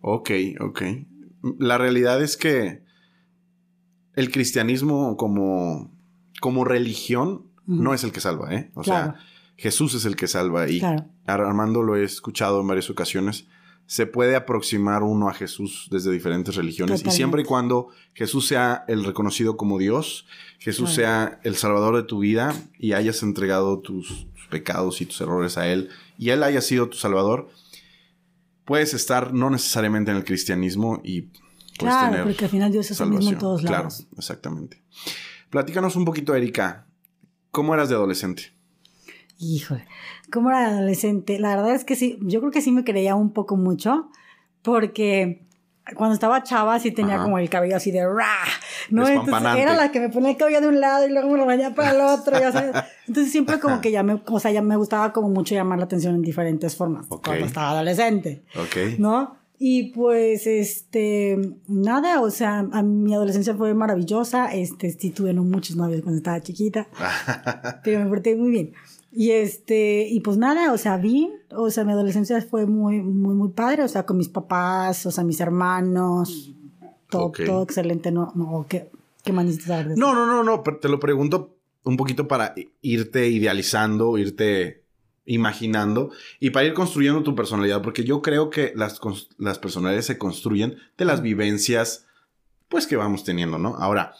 Ok, 0.00 0.30
ok. 0.60 0.82
La 1.58 1.78
realidad 1.78 2.22
es 2.22 2.36
que 2.36 2.84
el 4.14 4.30
cristianismo 4.30 5.16
como, 5.16 5.92
como 6.40 6.64
religión 6.64 7.46
no 7.66 7.94
es 7.94 8.04
el 8.04 8.12
que 8.12 8.20
salva, 8.20 8.54
¿eh? 8.54 8.70
O 8.74 8.84
sea, 8.84 9.16
Jesús 9.56 9.94
es 9.94 10.04
el 10.04 10.14
que 10.14 10.28
salva. 10.28 10.68
Y 10.68 10.80
Armando 11.26 11.82
lo 11.82 11.96
he 11.96 12.04
escuchado 12.04 12.60
en 12.60 12.68
varias 12.68 12.90
ocasiones 12.90 13.48
se 13.86 14.06
puede 14.06 14.34
aproximar 14.34 15.02
uno 15.02 15.28
a 15.28 15.34
Jesús 15.34 15.88
desde 15.90 16.10
diferentes 16.10 16.56
religiones 16.56 17.04
y 17.06 17.10
siempre 17.10 17.42
y 17.42 17.44
cuando 17.44 17.88
Jesús 18.14 18.46
sea 18.46 18.84
el 18.88 19.04
reconocido 19.04 19.56
como 19.56 19.78
Dios, 19.78 20.26
Jesús 20.58 20.92
sea 20.92 21.40
el 21.44 21.54
salvador 21.54 21.96
de 21.96 22.02
tu 22.02 22.18
vida 22.18 22.54
y 22.78 22.94
hayas 22.94 23.22
entregado 23.22 23.78
tus, 23.78 24.26
pecados 24.50 25.00
y 25.00 25.06
tus 25.06 25.20
errores 25.20 25.58
a 25.58 25.68
Él 25.68 25.90
y 26.18 26.30
Él 26.30 26.42
haya 26.42 26.60
sido 26.60 26.88
tu 26.88 26.96
salvador, 26.96 27.48
puedes 28.64 28.94
estar 28.94 29.32
no 29.32 29.50
necesariamente 29.50 30.10
en 30.10 30.16
el 30.16 30.24
cristianismo 30.24 31.00
y 31.04 31.28
claro, 31.78 32.24
porque 32.24 32.44
al 32.44 32.50
final 32.50 32.72
Dios 32.72 32.90
es 32.90 33.00
el 33.00 33.10
mismo 33.10 33.30
en 33.30 33.38
todos 33.38 33.62
lados. 33.62 33.96
Claro, 33.98 34.10
exactamente. 34.18 34.82
Platícanos 35.50 35.94
un 35.94 36.04
poquito, 36.04 36.34
Erika, 36.34 36.86
¿cómo 37.52 37.72
eras 37.74 37.88
de 37.88 37.94
adolescente? 37.94 38.52
Híjole, 39.38 39.86
como 40.32 40.50
era 40.50 40.66
adolescente, 40.66 41.38
la 41.38 41.56
verdad 41.56 41.74
es 41.74 41.84
que 41.84 41.96
sí, 41.96 42.18
yo 42.22 42.40
creo 42.40 42.52
que 42.52 42.60
sí 42.60 42.72
me 42.72 42.84
creía 42.84 43.14
un 43.14 43.32
poco 43.32 43.56
mucho, 43.56 44.10
porque 44.62 45.42
cuando 45.94 46.14
estaba 46.14 46.42
chava 46.42 46.78
sí 46.80 46.90
tenía 46.90 47.14
Ajá. 47.14 47.24
como 47.24 47.38
el 47.38 47.48
cabello 47.48 47.76
así 47.76 47.92
de 47.92 48.04
¡ra! 48.04 48.26
¿no? 48.90 49.06
Entonces 49.06 49.54
era 49.56 49.74
la 49.74 49.92
que 49.92 50.00
me 50.00 50.08
ponía 50.08 50.30
el 50.30 50.36
cabello 50.36 50.60
de 50.60 50.68
un 50.68 50.80
lado 50.80 51.06
y 51.06 51.10
luego 51.12 51.30
me 51.30 51.38
lo 51.38 51.46
bañaba 51.46 51.74
para 51.74 51.92
el 51.92 52.00
otro, 52.00 52.38
ya 52.38 52.50
sabes. 52.50 52.72
Entonces 53.06 53.30
siempre 53.30 53.60
como 53.60 53.80
que 53.80 53.92
ya 53.92 54.02
me, 54.02 54.20
o 54.26 54.40
sea, 54.40 54.50
ya 54.50 54.62
me 54.62 54.76
gustaba 54.76 55.12
como 55.12 55.28
mucho 55.28 55.54
llamar 55.54 55.78
la 55.78 55.84
atención 55.84 56.14
en 56.16 56.22
diferentes 56.22 56.74
formas 56.74 57.06
Ok. 57.08 57.26
cuando 57.26 57.46
estaba 57.46 57.70
adolescente. 57.70 58.42
Ok. 58.56 58.98
¿no? 58.98 59.36
Y 59.58 59.84
pues, 59.92 60.46
este, 60.46 61.38
nada, 61.66 62.20
o 62.20 62.30
sea, 62.30 62.66
a 62.70 62.82
mi 62.82 63.14
adolescencia 63.14 63.54
fue 63.54 63.72
maravillosa, 63.72 64.52
este, 64.52 64.90
sí 64.90 65.10
tuve 65.10 65.32
no 65.32 65.44
muchos 65.44 65.76
novios 65.76 66.02
cuando 66.02 66.18
estaba 66.18 66.40
chiquita, 66.42 66.88
pero 67.84 68.00
me 68.00 68.06
porté 68.06 68.36
muy 68.36 68.50
bien. 68.50 68.72
Y 69.18 69.30
este, 69.30 70.06
y 70.10 70.20
pues 70.20 70.36
nada, 70.36 70.74
o 70.74 70.76
sea, 70.76 70.98
bien, 70.98 71.30
o 71.50 71.70
sea, 71.70 71.84
mi 71.84 71.92
adolescencia 71.92 72.38
fue 72.42 72.66
muy, 72.66 73.00
muy, 73.00 73.34
muy 73.34 73.48
padre, 73.48 73.82
o 73.82 73.88
sea, 73.88 74.04
con 74.04 74.18
mis 74.18 74.28
papás, 74.28 75.06
o 75.06 75.10
sea, 75.10 75.24
mis 75.24 75.40
hermanos, 75.40 76.52
todo, 77.08 77.22
Ok. 77.28 77.40
todo 77.46 77.62
excelente, 77.62 78.12
¿no? 78.12 78.30
no 78.34 78.66
¿qué, 78.68 78.90
qué 79.24 79.32
más 79.32 79.46
necesitas? 79.46 79.96
No, 79.96 80.14
no, 80.14 80.26
no, 80.26 80.42
no, 80.42 80.62
te 80.62 80.90
lo 80.90 81.00
pregunto 81.00 81.56
un 81.84 81.96
poquito 81.96 82.28
para 82.28 82.54
irte 82.82 83.28
idealizando, 83.28 84.18
irte 84.18 84.84
imaginando 85.24 86.10
y 86.38 86.50
para 86.50 86.66
ir 86.66 86.74
construyendo 86.74 87.22
tu 87.22 87.34
personalidad, 87.34 87.80
porque 87.80 88.04
yo 88.04 88.20
creo 88.20 88.50
que 88.50 88.74
las, 88.76 89.00
las 89.38 89.58
personalidades 89.58 90.04
se 90.04 90.18
construyen 90.18 90.76
de 90.98 91.06
las 91.06 91.22
vivencias, 91.22 92.06
pues, 92.68 92.86
que 92.86 92.96
vamos 92.96 93.24
teniendo, 93.24 93.56
¿no? 93.56 93.76
Ahora, 93.76 94.12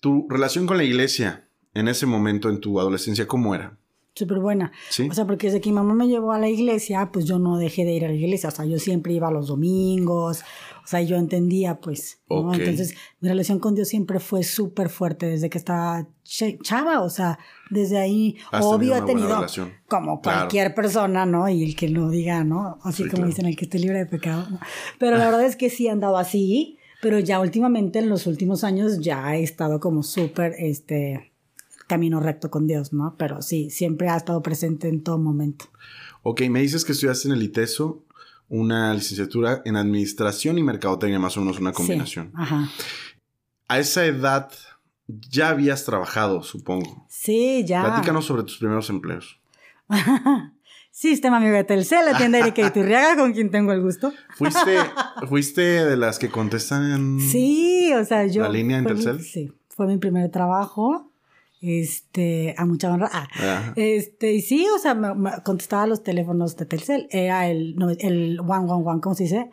tu 0.00 0.26
relación 0.28 0.66
con 0.66 0.76
la 0.76 0.82
iglesia 0.82 1.48
en 1.72 1.86
ese 1.86 2.04
momento 2.06 2.48
en 2.48 2.58
tu 2.58 2.80
adolescencia, 2.80 3.28
¿cómo 3.28 3.54
era? 3.54 3.78
Súper 4.18 4.40
buena. 4.40 4.72
¿Sí? 4.90 5.08
O 5.08 5.14
sea, 5.14 5.26
porque 5.26 5.46
desde 5.46 5.60
que 5.60 5.68
mi 5.70 5.74
mamá 5.76 5.94
me 5.94 6.08
llevó 6.08 6.32
a 6.32 6.38
la 6.38 6.48
iglesia, 6.48 7.10
pues 7.12 7.24
yo 7.24 7.38
no 7.38 7.56
dejé 7.56 7.84
de 7.84 7.92
ir 7.92 8.04
a 8.04 8.08
la 8.08 8.14
iglesia. 8.14 8.48
O 8.48 8.52
sea, 8.52 8.64
yo 8.64 8.78
siempre 8.78 9.12
iba 9.12 9.30
los 9.30 9.46
domingos. 9.46 10.40
O 10.84 10.86
sea, 10.86 11.02
yo 11.02 11.16
entendía, 11.16 11.80
pues. 11.80 12.20
Entonces, 12.30 12.94
mi 13.20 13.28
relación 13.28 13.58
con 13.58 13.74
Dios 13.74 13.88
siempre 13.88 14.20
fue 14.20 14.42
súper 14.42 14.88
fuerte 14.88 15.26
desde 15.26 15.50
que 15.50 15.58
estaba 15.58 16.08
ch- 16.24 16.58
chava. 16.62 17.02
O 17.02 17.10
sea, 17.10 17.38
desde 17.70 17.98
ahí, 17.98 18.36
Has 18.50 18.64
obvio, 18.64 18.96
he 18.96 19.02
tenido, 19.02 19.46
como 19.86 20.20
Claro. 20.20 20.38
cualquier 20.40 20.74
persona, 20.74 21.26
¿no? 21.26 21.48
Y 21.48 21.62
el 21.62 21.76
que 21.76 21.88
lo 21.88 22.08
diga, 22.10 22.42
¿no? 22.42 22.78
Así 22.82 23.02
Sí, 23.04 23.08
como 23.10 23.18
claro. 23.22 23.28
dicen, 23.28 23.46
el 23.46 23.56
que 23.56 23.66
esté 23.66 23.78
libre 23.78 23.98
de 23.98 24.06
pecado. 24.06 24.46
¿no? 24.50 24.58
Pero 24.98 25.16
la 25.18 25.26
verdad 25.26 25.44
es 25.44 25.56
que 25.56 25.70
sí 25.70 25.86
he 25.86 25.90
andado 25.90 26.16
así. 26.16 26.74
Pero 27.00 27.20
ya 27.20 27.38
últimamente, 27.38 28.00
en 28.00 28.08
los 28.08 28.26
últimos 28.26 28.64
años, 28.64 28.98
ya 28.98 29.36
he 29.36 29.42
estado 29.44 29.78
como 29.78 30.02
súper, 30.02 30.54
este 30.58 31.32
camino 31.88 32.20
recto 32.20 32.50
con 32.50 32.68
Dios, 32.68 32.92
¿no? 32.92 33.16
Pero 33.18 33.42
sí, 33.42 33.70
siempre 33.70 34.08
ha 34.08 34.16
estado 34.16 34.40
presente 34.42 34.88
en 34.88 35.02
todo 35.02 35.18
momento. 35.18 35.64
Ok, 36.22 36.42
me 36.50 36.60
dices 36.60 36.84
que 36.84 36.92
estudiaste 36.92 37.28
en 37.28 37.34
el 37.34 37.42
ITESO 37.42 38.04
una 38.48 38.94
licenciatura 38.94 39.62
en 39.64 39.76
Administración 39.76 40.58
y 40.58 40.62
Mercadotecnia, 40.62 41.18
más 41.18 41.36
o 41.36 41.40
menos 41.40 41.58
una 41.58 41.72
combinación. 41.72 42.26
Sí, 42.26 42.32
ajá. 42.36 42.70
A 43.66 43.78
esa 43.78 44.06
edad 44.06 44.50
ya 45.06 45.50
habías 45.50 45.84
trabajado, 45.84 46.42
supongo. 46.42 47.06
Sí, 47.08 47.64
ya. 47.66 47.82
Platícanos 47.82 48.26
sobre 48.26 48.42
tus 48.44 48.58
primeros 48.58 48.88
empleos. 48.90 49.40
Sistema 50.90 51.36
amigo 51.36 51.54
de 51.54 51.64
Telcel, 51.64 52.04
la 52.04 52.18
tienda 52.18 52.38
Erika 52.38 52.66
Iturriaga, 52.66 53.16
con 53.16 53.32
quien 53.32 53.50
tengo 53.50 53.72
el 53.72 53.80
gusto. 53.80 54.12
¿Fuiste, 54.36 54.78
¿Fuiste 55.28 55.60
de 55.62 55.96
las 55.96 56.18
que 56.18 56.28
contestan? 56.28 57.20
Sí, 57.20 57.92
o 57.94 58.04
sea, 58.04 58.26
yo. 58.26 58.42
¿La 58.42 58.48
línea 58.48 58.78
en 58.78 58.84
Telcel? 58.84 59.22
sí, 59.22 59.52
fue 59.68 59.86
mi 59.86 59.98
primer 59.98 60.30
trabajo. 60.30 61.07
Este, 61.60 62.54
a 62.56 62.64
mucha 62.64 62.90
honra. 62.92 63.10
Ah. 63.12 63.72
Este, 63.76 64.32
y 64.32 64.40
sí, 64.42 64.66
o 64.74 64.78
sea, 64.78 64.94
me, 64.94 65.14
me 65.14 65.30
contestaba 65.44 65.86
los 65.86 66.02
teléfonos 66.02 66.56
de 66.56 66.66
Telcel. 66.66 67.08
Era 67.10 67.48
el, 67.50 67.74
no, 67.76 67.90
el 67.90 68.40
111, 68.44 69.00
¿cómo 69.00 69.14
se 69.14 69.24
dice? 69.24 69.50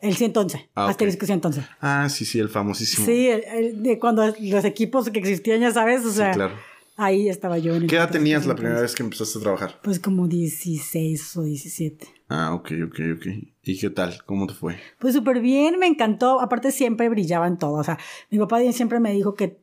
El 0.00 0.16
111. 0.16 0.68
Ah. 0.74 0.88
Asterisco 0.88 1.24
111. 1.26 1.62
Ah, 1.80 2.08
sí, 2.10 2.24
sí, 2.24 2.38
el 2.38 2.48
famosísimo. 2.48 3.06
Sí, 3.06 3.28
el- 3.28 3.44
el 3.44 3.82
de 3.82 3.98
cuando 3.98 4.24
los 4.40 4.64
equipos 4.64 5.08
que 5.10 5.18
existían, 5.20 5.60
ya 5.60 5.70
sabes, 5.72 6.04
o 6.04 6.10
Sí, 6.10 6.16
sea, 6.16 6.32
claro. 6.32 6.54
ahí 6.96 7.28
estaba 7.28 7.58
yo. 7.58 7.74
En 7.76 7.82
el 7.82 7.88
¿Qué 7.88 7.96
edad 7.96 8.10
tenías 8.10 8.40
la 8.46 8.54
111. 8.54 8.60
primera 8.62 8.80
vez 8.82 8.94
que 8.94 9.02
empezaste 9.04 9.38
a 9.38 9.42
trabajar? 9.42 9.80
Pues 9.82 9.98
como 10.00 10.28
16 10.28 11.36
o 11.36 11.42
17. 11.44 12.06
Ah, 12.28 12.52
ok, 12.54 12.72
ok, 12.88 13.00
ok. 13.16 13.26
¿Y 13.62 13.78
qué 13.78 13.90
tal? 13.90 14.22
¿Cómo 14.26 14.46
te 14.46 14.54
fue? 14.54 14.76
Pues 14.98 15.14
súper 15.14 15.40
bien, 15.40 15.78
me 15.78 15.86
encantó. 15.86 16.40
Aparte 16.40 16.72
siempre 16.72 17.08
brillaba 17.08 17.46
en 17.46 17.56
todo. 17.56 17.74
O 17.74 17.84
sea, 17.84 17.98
mi 18.30 18.38
papá 18.38 18.60
siempre 18.72 19.00
me 19.00 19.12
dijo 19.12 19.34
que, 19.34 19.58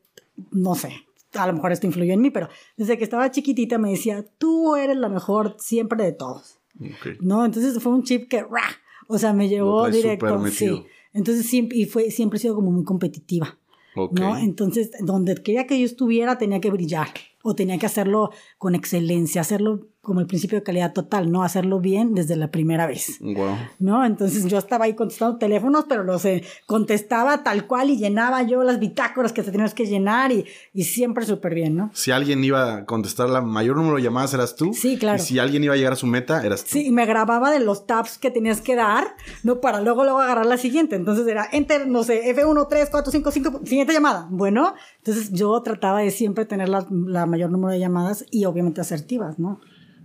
no 0.50 0.74
sé, 0.74 0.92
a 1.34 1.46
lo 1.46 1.52
mejor 1.52 1.72
esto 1.72 1.86
influyó 1.86 2.12
en 2.12 2.20
mí, 2.20 2.30
pero 2.30 2.48
desde 2.76 2.98
que 2.98 3.04
estaba 3.04 3.30
chiquitita 3.30 3.78
me 3.78 3.90
decía, 3.90 4.24
tú 4.38 4.76
eres 4.76 4.96
la 4.96 5.08
mejor 5.08 5.56
siempre 5.58 6.04
de 6.04 6.12
todos. 6.12 6.58
Ok. 6.80 7.20
¿No? 7.20 7.44
Entonces 7.44 7.82
fue 7.82 7.92
un 7.92 8.02
chip 8.02 8.28
que, 8.28 8.42
¡ra! 8.42 8.62
o 9.08 9.18
sea, 9.18 9.32
me 9.32 9.48
llevó 9.48 9.88
directo. 9.88 10.46
Sí. 10.48 10.84
Entonces 11.12 11.46
siempre, 11.46 11.78
y 11.78 11.86
fue, 11.86 12.10
siempre 12.10 12.38
he 12.38 12.40
sido 12.40 12.54
como 12.54 12.70
muy 12.70 12.84
competitiva. 12.84 13.58
Ok. 13.96 14.18
¿no? 14.18 14.36
Entonces, 14.36 14.90
donde 15.00 15.34
quería 15.36 15.66
que 15.66 15.78
yo 15.78 15.84
estuviera, 15.84 16.38
tenía 16.38 16.60
que 16.60 16.70
brillar 16.70 17.08
o 17.42 17.54
tenía 17.54 17.78
que 17.78 17.86
hacerlo 17.86 18.30
con 18.58 18.74
excelencia, 18.74 19.40
hacerlo 19.40 19.86
como 20.04 20.20
el 20.20 20.26
principio 20.26 20.58
de 20.58 20.62
calidad 20.62 20.92
total, 20.92 21.32
no 21.32 21.42
hacerlo 21.42 21.80
bien 21.80 22.14
desde 22.14 22.36
la 22.36 22.52
primera 22.52 22.86
vez. 22.86 23.18
Wow. 23.20 23.56
¿no? 23.80 24.04
Entonces 24.04 24.46
yo 24.46 24.58
estaba 24.58 24.84
ahí 24.84 24.94
contestando 24.94 25.38
teléfonos, 25.38 25.86
pero 25.88 26.04
los 26.04 26.24
eh, 26.24 26.44
contestaba 26.66 27.42
tal 27.42 27.66
cual 27.66 27.90
y 27.90 27.96
llenaba 27.96 28.42
yo 28.42 28.62
las 28.62 28.78
bitácoras 28.78 29.32
que 29.32 29.42
te 29.42 29.50
tenías 29.50 29.74
que 29.74 29.86
llenar 29.86 30.30
y, 30.32 30.44
y 30.72 30.84
siempre 30.84 31.24
súper 31.24 31.54
bien, 31.54 31.76
¿no? 31.76 31.90
Si 31.94 32.10
alguien 32.10 32.44
iba 32.44 32.74
a 32.74 32.84
contestar 32.84 33.28
la 33.28 33.40
mayor 33.40 33.76
número 33.76 33.96
de 33.96 34.02
llamadas, 34.02 34.34
eras 34.34 34.56
tú. 34.56 34.72
Sí, 34.74 34.96
claro. 34.98 35.20
Y 35.20 35.26
si 35.26 35.38
alguien 35.38 35.64
iba 35.64 35.74
a 35.74 35.76
llegar 35.76 35.94
a 35.94 35.96
su 35.96 36.06
meta, 36.06 36.44
eras 36.44 36.64
tú. 36.64 36.70
Sí, 36.72 36.86
y 36.86 36.90
me 36.90 37.06
grababa 37.06 37.50
de 37.50 37.60
los 37.60 37.86
tabs 37.86 38.18
que 38.18 38.30
tenías 38.30 38.60
que 38.60 38.76
dar, 38.76 39.16
¿no? 39.42 39.60
Para 39.60 39.80
luego, 39.80 40.04
luego 40.04 40.20
agarrar 40.20 40.46
la 40.46 40.58
siguiente. 40.58 40.96
Entonces 40.96 41.26
era 41.26 41.48
enter, 41.52 41.86
no 41.86 42.02
sé, 42.04 42.34
F1, 42.34 42.68
3, 42.68 42.88
4, 42.90 43.12
5, 43.12 43.30
5, 43.30 43.60
siguiente 43.64 43.92
llamada. 43.92 44.28
Bueno, 44.30 44.74
entonces 44.98 45.32
yo 45.32 45.60
trataba 45.62 46.00
de 46.00 46.10
siempre 46.10 46.44
tener 46.44 46.68
la, 46.68 46.86
la 46.90 47.26
mayor 47.26 47.50
número 47.50 47.72
de 47.72 47.80
llamadas 47.80 48.26
y 48.30 48.44
obviamente 48.44 48.80
asertivas, 48.80 49.38
¿no? 49.38 49.60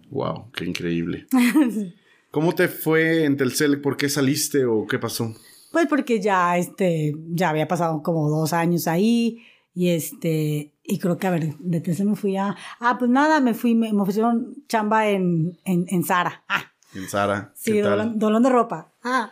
Wow, 0.09 0.51
qué 0.53 0.65
increíble. 0.65 1.27
¿Cómo 2.31 2.53
te 2.53 2.67
fue 2.67 3.25
en 3.25 3.37
Telcel? 3.37 3.81
¿Por 3.81 3.97
qué 3.97 4.09
saliste 4.09 4.65
o 4.65 4.85
qué 4.87 4.99
pasó? 4.99 5.33
Pues 5.71 5.87
porque 5.87 6.19
ya, 6.19 6.57
este, 6.57 7.13
ya 7.29 7.49
había 7.49 7.67
pasado 7.67 8.01
como 8.03 8.29
dos 8.29 8.53
años 8.53 8.87
ahí 8.87 9.43
y 9.73 9.89
este, 9.89 10.73
y 10.83 10.99
creo 10.99 11.17
que, 11.17 11.27
a 11.27 11.31
ver, 11.31 11.55
de 11.59 11.81
Telcel 11.81 12.07
me 12.07 12.15
fui 12.15 12.37
a, 12.37 12.55
ah, 12.79 12.97
pues 12.97 13.09
nada, 13.09 13.39
me 13.39 13.53
fui, 13.53 13.75
me, 13.75 13.93
me 13.93 14.01
ofrecieron 14.01 14.55
chamba 14.67 15.07
en, 15.09 15.57
en, 15.65 15.85
en 15.89 16.03
Zara. 16.03 16.43
Ah, 16.49 16.71
En 16.95 17.07
Sara. 17.07 17.51
sí, 17.55 17.73
¿Qué 17.73 17.83
tal? 17.83 18.17
dolón 18.17 18.43
de 18.43 18.49
ropa. 18.49 18.91
Ah, 19.03 19.31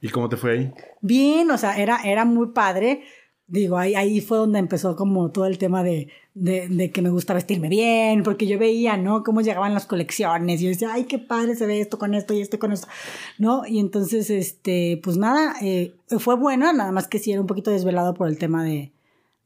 ¿Y 0.00 0.08
cómo 0.10 0.28
te 0.28 0.36
fue 0.36 0.52
ahí? 0.52 0.72
bien, 1.00 1.50
o 1.50 1.58
sea, 1.58 1.76
era, 1.76 1.98
era 2.04 2.24
muy 2.24 2.48
padre. 2.48 3.02
Digo, 3.46 3.76
ahí, 3.76 3.94
ahí 3.94 4.20
fue 4.20 4.38
donde 4.38 4.58
empezó 4.58 4.96
como 4.96 5.30
todo 5.30 5.46
el 5.46 5.58
tema 5.58 5.82
de, 5.82 6.08
de, 6.34 6.68
de 6.68 6.90
que 6.90 7.00
me 7.00 7.10
gusta 7.10 7.32
vestirme 7.32 7.68
bien, 7.68 8.22
porque 8.24 8.46
yo 8.46 8.58
veía, 8.58 8.96
¿no? 8.96 9.22
Cómo 9.22 9.40
llegaban 9.40 9.72
las 9.72 9.86
colecciones 9.86 10.60
y 10.60 10.64
yo 10.64 10.70
decía, 10.70 10.92
ay, 10.92 11.04
qué 11.04 11.18
padre 11.18 11.54
se 11.54 11.66
ve 11.66 11.80
esto 11.80 11.98
con 11.98 12.12
esto 12.14 12.34
y 12.34 12.40
esto 12.40 12.58
con 12.58 12.72
esto, 12.72 12.88
¿no? 13.38 13.64
Y 13.66 13.78
entonces, 13.78 14.30
este, 14.30 15.00
pues 15.02 15.16
nada, 15.16 15.54
eh, 15.62 15.94
fue 16.18 16.36
buena, 16.36 16.72
nada 16.72 16.90
más 16.92 17.06
que 17.08 17.18
sí 17.20 17.30
era 17.30 17.40
un 17.40 17.46
poquito 17.46 17.70
desvelado 17.70 18.14
por 18.14 18.26
el 18.28 18.36
tema 18.36 18.64
de, 18.64 18.90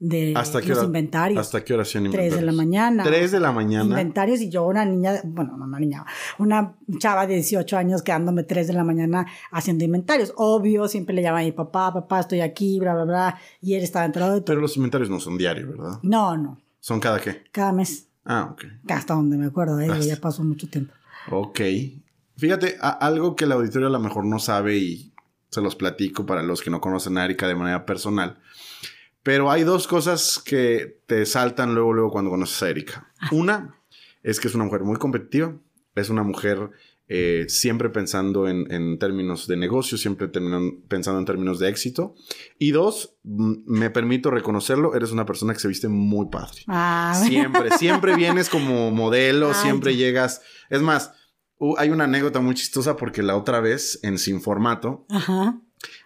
de 0.01 0.33
¿Hasta 0.37 0.63
qué 0.63 0.69
los 0.69 0.79
hora? 0.79 0.87
inventarios. 0.87 1.39
¿Hasta 1.41 1.63
qué 1.63 1.75
oración 1.75 2.05
Tres 2.05 2.13
inventarios? 2.33 2.41
de 2.41 2.47
la 2.47 2.53
mañana. 2.53 3.03
Tres 3.05 3.33
de 3.33 3.41
la 3.41 3.53
mañana. 3.53 3.85
Inventarios 3.85 4.41
y 4.41 4.49
yo 4.49 4.65
una 4.67 4.85
niña, 4.87 5.21
bueno, 5.25 5.57
no 5.59 5.65
una 5.67 5.81
niña, 5.81 6.07
una 6.39 6.75
chava 6.99 7.27
de 7.27 7.35
18 7.35 7.77
años 7.77 8.03
quedándome 8.03 8.45
3 8.45 8.67
de 8.69 8.73
la 8.73 8.85
mañana 8.85 9.27
haciendo 9.51 9.85
inventarios. 9.85 10.33
Obvio, 10.37 10.89
siempre 10.89 11.15
le 11.15 11.21
llamaba 11.23 11.41
a 11.41 11.45
mi 11.45 11.53
papá, 11.53 11.93
papá, 11.93 12.21
estoy 12.21 12.41
aquí, 12.41 12.79
bla, 12.79 12.95
bla, 12.95 13.05
bla. 13.05 13.39
Y 13.61 13.75
él 13.75 13.83
estaba 13.83 14.07
enterado 14.07 14.35
de 14.35 14.41
todo. 14.41 14.47
Pero 14.47 14.61
los 14.61 14.77
inventarios 14.77 15.11
no 15.11 15.19
son 15.21 15.37
diarios, 15.37 15.69
¿verdad? 15.69 15.99
No, 16.03 16.37
no, 16.37 16.59
¿Son 16.81 17.01
cada 17.01 17.21
qué? 17.21 17.45
cada 17.53 17.73
mes, 17.73 18.09
Ah, 18.25 18.51
ok. 18.53 18.65
hasta 18.91 19.15
donde 19.15 19.37
me 19.37 19.47
acuerdo, 19.47 19.81
¿eh? 19.81 19.89
Ya 20.03 20.17
pasó 20.17 20.45
mucho 20.45 20.69
tiempo. 20.69 20.93
Ok. 21.31 21.61
Fíjate, 22.37 22.77
algo 22.81 23.35
que 23.37 23.45
el 23.45 23.53
auditorio 23.53 23.89
a 23.89 23.91
lo 23.91 23.99
mejor 23.99 24.25
no 24.25 24.39
sabe 24.39 24.77
y 24.77 25.13
se 25.51 25.61
los 25.61 25.75
platico 25.77 26.25
para 26.27 26.43
los 26.43 26.63
que 26.63 26.71
no 26.71 26.81
conocen 26.81 27.19
a 27.19 27.25
Erika 27.25 27.49
de 27.49 27.55
manera 27.57 27.85
personal. 27.85 28.39
Pero 29.23 29.51
hay 29.51 29.65
dos 29.65 29.87
cosas 29.89 30.39
que 30.45 31.01
te 31.07 31.27
saltan 31.27 31.75
luego, 31.75 31.93
luego 31.93 32.11
cuando 32.13 32.31
conoces 32.31 32.63
a 32.63 32.71
Erika. 32.71 33.11
Una 33.33 33.75
es 34.23 34.39
que 34.41 34.49
es 34.49 34.55
una 34.55 34.65
mujer 34.65 34.83
muy 34.85 34.97
competitiva. 34.97 35.55
Es 35.95 36.11
una 36.11 36.23
mujer 36.23 36.71
eh, 37.11 37.47
siempre 37.49 37.89
pensando 37.89 38.49
en, 38.49 38.71
en 38.71 38.99
términos 38.99 39.47
de 39.47 39.57
negocio, 39.57 39.97
siempre 39.97 40.29
pensando 40.29 41.19
en 41.19 41.25
términos 41.25 41.59
de 41.59 41.69
éxito. 41.71 42.15
Y 42.59 42.71
dos, 42.73 43.17
me 43.25 43.89
permito 43.91 44.31
reconocerlo, 44.31 44.95
eres 44.95 45.11
una 45.11 45.25
persona 45.25 45.55
que 45.55 45.61
se 45.61 45.69
viste 45.69 45.89
muy 45.89 46.29
padre. 46.29 46.63
Ah, 46.67 47.19
Siempre, 47.27 47.71
siempre 47.79 48.15
vienes 48.15 48.51
como 48.51 48.91
modelo, 48.91 49.49
Ay, 49.49 49.55
siempre 49.63 49.97
llegas. 49.97 50.43
Es 50.69 50.83
más, 50.83 51.13
hay 51.79 51.89
una 51.91 52.05
anécdota 52.05 52.41
muy 52.41 52.55
chistosa 52.55 52.97
porque 52.97 53.23
la 53.23 53.37
otra 53.37 53.61
vez 53.61 53.99
en 54.03 54.19
Sin 54.19 54.41
Formato 54.43 55.07
Ajá. 55.09 55.61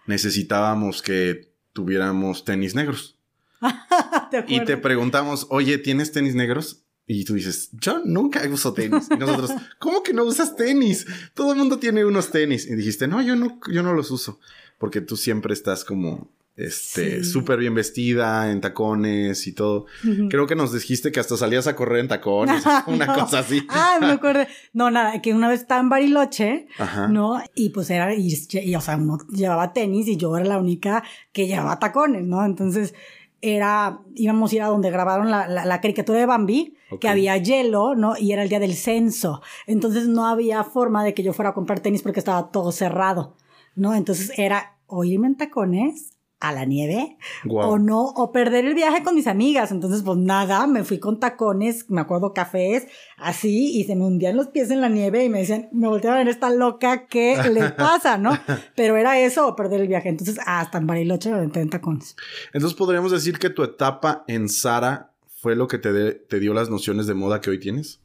necesitábamos 0.06 1.02
que 1.02 1.52
tuviéramos 1.72 2.44
tenis 2.44 2.74
negros. 2.74 3.18
¿Te 4.30 4.44
Y 4.46 4.64
te 4.64 4.76
preguntamos, 4.76 5.46
oye, 5.50 5.78
¿tienes 5.78 6.12
tenis 6.12 6.34
negros? 6.34 6.84
Y 7.06 7.24
tú 7.24 7.34
dices, 7.34 7.70
yo 7.72 8.00
nunca 8.04 8.42
uso 8.50 8.72
tenis. 8.72 9.08
Y 9.10 9.16
nosotros, 9.16 9.50
¿cómo 9.78 10.02
que 10.02 10.12
no 10.12 10.24
usas 10.24 10.56
tenis? 10.56 11.06
Todo 11.34 11.52
el 11.52 11.58
mundo 11.58 11.78
tiene 11.78 12.04
unos 12.04 12.30
tenis. 12.30 12.66
Y 12.66 12.74
dijiste, 12.74 13.08
no, 13.08 13.20
yo 13.20 13.36
no, 13.36 13.60
yo 13.70 13.82
no 13.82 13.92
los 13.92 14.10
uso. 14.10 14.38
Porque 14.78 15.00
tú 15.00 15.16
siempre 15.16 15.52
estás 15.52 15.84
como 15.84 16.30
este, 16.54 17.24
súper 17.24 17.58
bien 17.58 17.74
vestida, 17.74 18.50
en 18.50 18.60
tacones 18.60 19.46
y 19.46 19.52
todo. 19.52 19.86
Creo 20.28 20.46
que 20.46 20.54
nos 20.54 20.72
dijiste 20.72 21.10
que 21.10 21.18
hasta 21.18 21.36
salías 21.36 21.66
a 21.66 21.74
correr 21.74 22.00
en 22.00 22.08
tacones, 22.08 22.62
una 22.86 23.06
cosa 23.14 23.40
así. 23.40 23.66
Ah, 23.68 23.98
me 24.00 24.10
acuerdo. 24.10 24.46
No, 24.72 24.90
nada, 24.90 25.20
que 25.22 25.32
una 25.34 25.48
vez 25.48 25.62
estaba 25.62 25.80
en 25.80 25.88
Bariloche, 25.88 26.66
¿no? 27.08 27.42
Y 27.54 27.70
pues 27.70 27.90
era, 27.90 28.14
y, 28.14 28.34
o 28.74 28.80
sea, 28.80 28.96
uno 28.96 29.18
llevaba 29.30 29.72
tenis 29.72 30.08
y 30.08 30.16
yo 30.16 30.36
era 30.36 30.46
la 30.46 30.58
única 30.58 31.02
que 31.32 31.46
llevaba 31.46 31.78
tacones, 31.78 32.24
¿no? 32.24 32.44
Entonces 32.44 32.94
era, 33.42 34.00
íbamos 34.14 34.52
a 34.52 34.54
ir 34.54 34.62
a 34.62 34.68
donde 34.68 34.90
grabaron 34.90 35.30
la, 35.30 35.46
la, 35.48 35.80
caricatura 35.80 36.18
de 36.18 36.26
Bambi, 36.26 36.76
que 37.00 37.08
había 37.08 37.36
hielo, 37.36 37.96
¿no? 37.96 38.16
Y 38.16 38.32
era 38.32 38.44
el 38.44 38.48
día 38.48 38.60
del 38.60 38.74
censo. 38.74 39.42
Entonces 39.66 40.06
no 40.06 40.26
había 40.26 40.62
forma 40.62 41.04
de 41.04 41.12
que 41.12 41.24
yo 41.24 41.32
fuera 41.32 41.50
a 41.50 41.54
comprar 41.54 41.80
tenis 41.80 42.02
porque 42.02 42.20
estaba 42.20 42.50
todo 42.50 42.70
cerrado, 42.70 43.36
¿no? 43.74 43.94
Entonces 43.94 44.32
era 44.38 44.78
o 44.86 45.04
irme 45.04 45.26
en 45.26 45.36
tacones 45.36 46.12
a 46.42 46.50
la 46.50 46.64
nieve 46.64 47.16
o 47.48 47.78
no, 47.78 48.02
o 48.02 48.32
perder 48.32 48.64
el 48.64 48.74
viaje 48.74 49.04
con 49.04 49.14
mis 49.14 49.28
amigas. 49.28 49.70
Entonces, 49.70 50.02
pues 50.02 50.18
nada, 50.18 50.66
me 50.66 50.82
fui 50.82 50.98
con 50.98 51.20
tacones, 51.20 51.88
me 51.88 52.00
acuerdo 52.00 52.34
cafés, 52.34 52.88
así, 53.16 53.78
y 53.78 53.84
se 53.84 53.94
me 53.94 54.04
hundían 54.04 54.36
los 54.36 54.48
pies 54.48 54.72
en 54.72 54.80
la 54.80 54.88
nieve 54.88 55.24
y 55.24 55.28
me 55.28 55.38
decían, 55.38 55.68
me 55.70 55.86
volteaban 55.86 56.18
a 56.18 56.24
ver 56.24 56.28
esta 56.28 56.50
loca, 56.50 57.06
¿qué 57.06 57.40
le 57.52 57.68
pasa, 57.78 58.18
no? 58.18 58.36
Pero 58.74 58.96
era 58.96 59.20
eso 59.20 59.46
o 59.46 59.54
perder 59.54 59.82
el 59.82 59.88
viaje. 59.88 60.08
Entonces, 60.08 60.40
hasta 60.44 60.78
en 60.78 60.88
Bariloche 60.88 61.30
me 61.30 61.44
en 61.44 61.70
tacones. 61.70 62.16
Entonces, 62.52 62.76
podríamos 62.76 63.12
decir 63.12 63.38
que 63.38 63.48
tu 63.48 63.62
etapa 63.62 64.24
en 64.26 64.48
Sara 64.48 65.12
fue 65.40 65.54
lo 65.54 65.68
que 65.68 65.78
te, 65.78 66.12
te 66.12 66.40
dio 66.40 66.54
las 66.54 66.70
nociones 66.70 67.06
de 67.06 67.14
moda 67.14 67.40
que 67.40 67.50
hoy 67.50 67.60
tienes. 67.60 68.00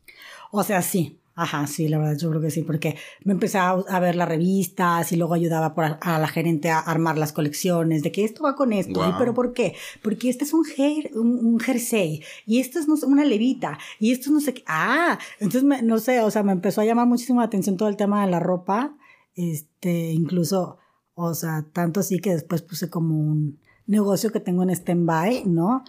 O 0.52 0.64
sea, 0.64 0.84
sí. 0.84 1.18
Ajá, 1.40 1.68
sí, 1.68 1.88
la 1.88 2.00
verdad, 2.00 2.18
yo 2.18 2.32
creo 2.32 2.42
que 2.42 2.50
sí, 2.50 2.64
porque 2.64 2.96
me 3.24 3.34
empecé 3.34 3.60
a, 3.60 3.76
ver 4.00 4.16
las 4.16 4.28
revistas 4.28 5.12
y 5.12 5.18
luego 5.18 5.36
ayudaba 5.36 5.76
a, 6.02 6.18
la 6.18 6.28
gerente 6.28 6.72
a 6.72 6.80
armar 6.80 7.16
las 7.16 7.32
colecciones, 7.32 8.02
de 8.02 8.12
que 8.12 8.26
esto 8.26 8.42
va 8.42 8.56
con 8.56 8.74
esto, 8.74 9.16
pero 9.20 9.36
¿por 9.36 9.54
qué? 9.54 9.76
Porque 10.02 10.30
este 10.30 10.46
es 10.46 10.54
un, 10.56 10.66
un, 11.14 11.60
jersey, 11.60 12.24
y 12.48 12.60
esto 12.60 12.80
es 12.80 12.88
una 13.04 13.24
levita, 13.24 13.78
y 14.00 14.14
esto 14.14 14.30
es 14.30 14.32
no 14.32 14.40
sé 14.40 14.56
qué. 14.56 14.64
Ah, 14.66 15.20
entonces, 15.40 15.84
no 15.84 16.00
sé, 16.00 16.22
o 16.22 16.32
sea, 16.32 16.42
me 16.42 16.54
empezó 16.54 16.82
a 16.82 16.86
llamar 16.86 17.06
muchísimo 17.06 17.40
la 17.40 17.46
atención 17.46 17.78
todo 17.78 17.90
el 17.90 17.98
tema 17.98 18.26
de 18.26 18.32
la 18.32 18.40
ropa, 18.40 18.98
este, 19.36 20.14
incluso, 20.14 20.80
o 21.14 21.36
sea, 21.36 21.68
tanto 21.72 22.00
así 22.00 22.18
que 22.18 22.32
después 22.32 22.64
puse 22.64 22.90
como 22.90 23.16
un 23.16 23.60
negocio 23.86 24.32
que 24.32 24.40
tengo 24.40 24.64
en 24.64 24.72
stand-by, 24.72 25.46
¿no? 25.46 25.84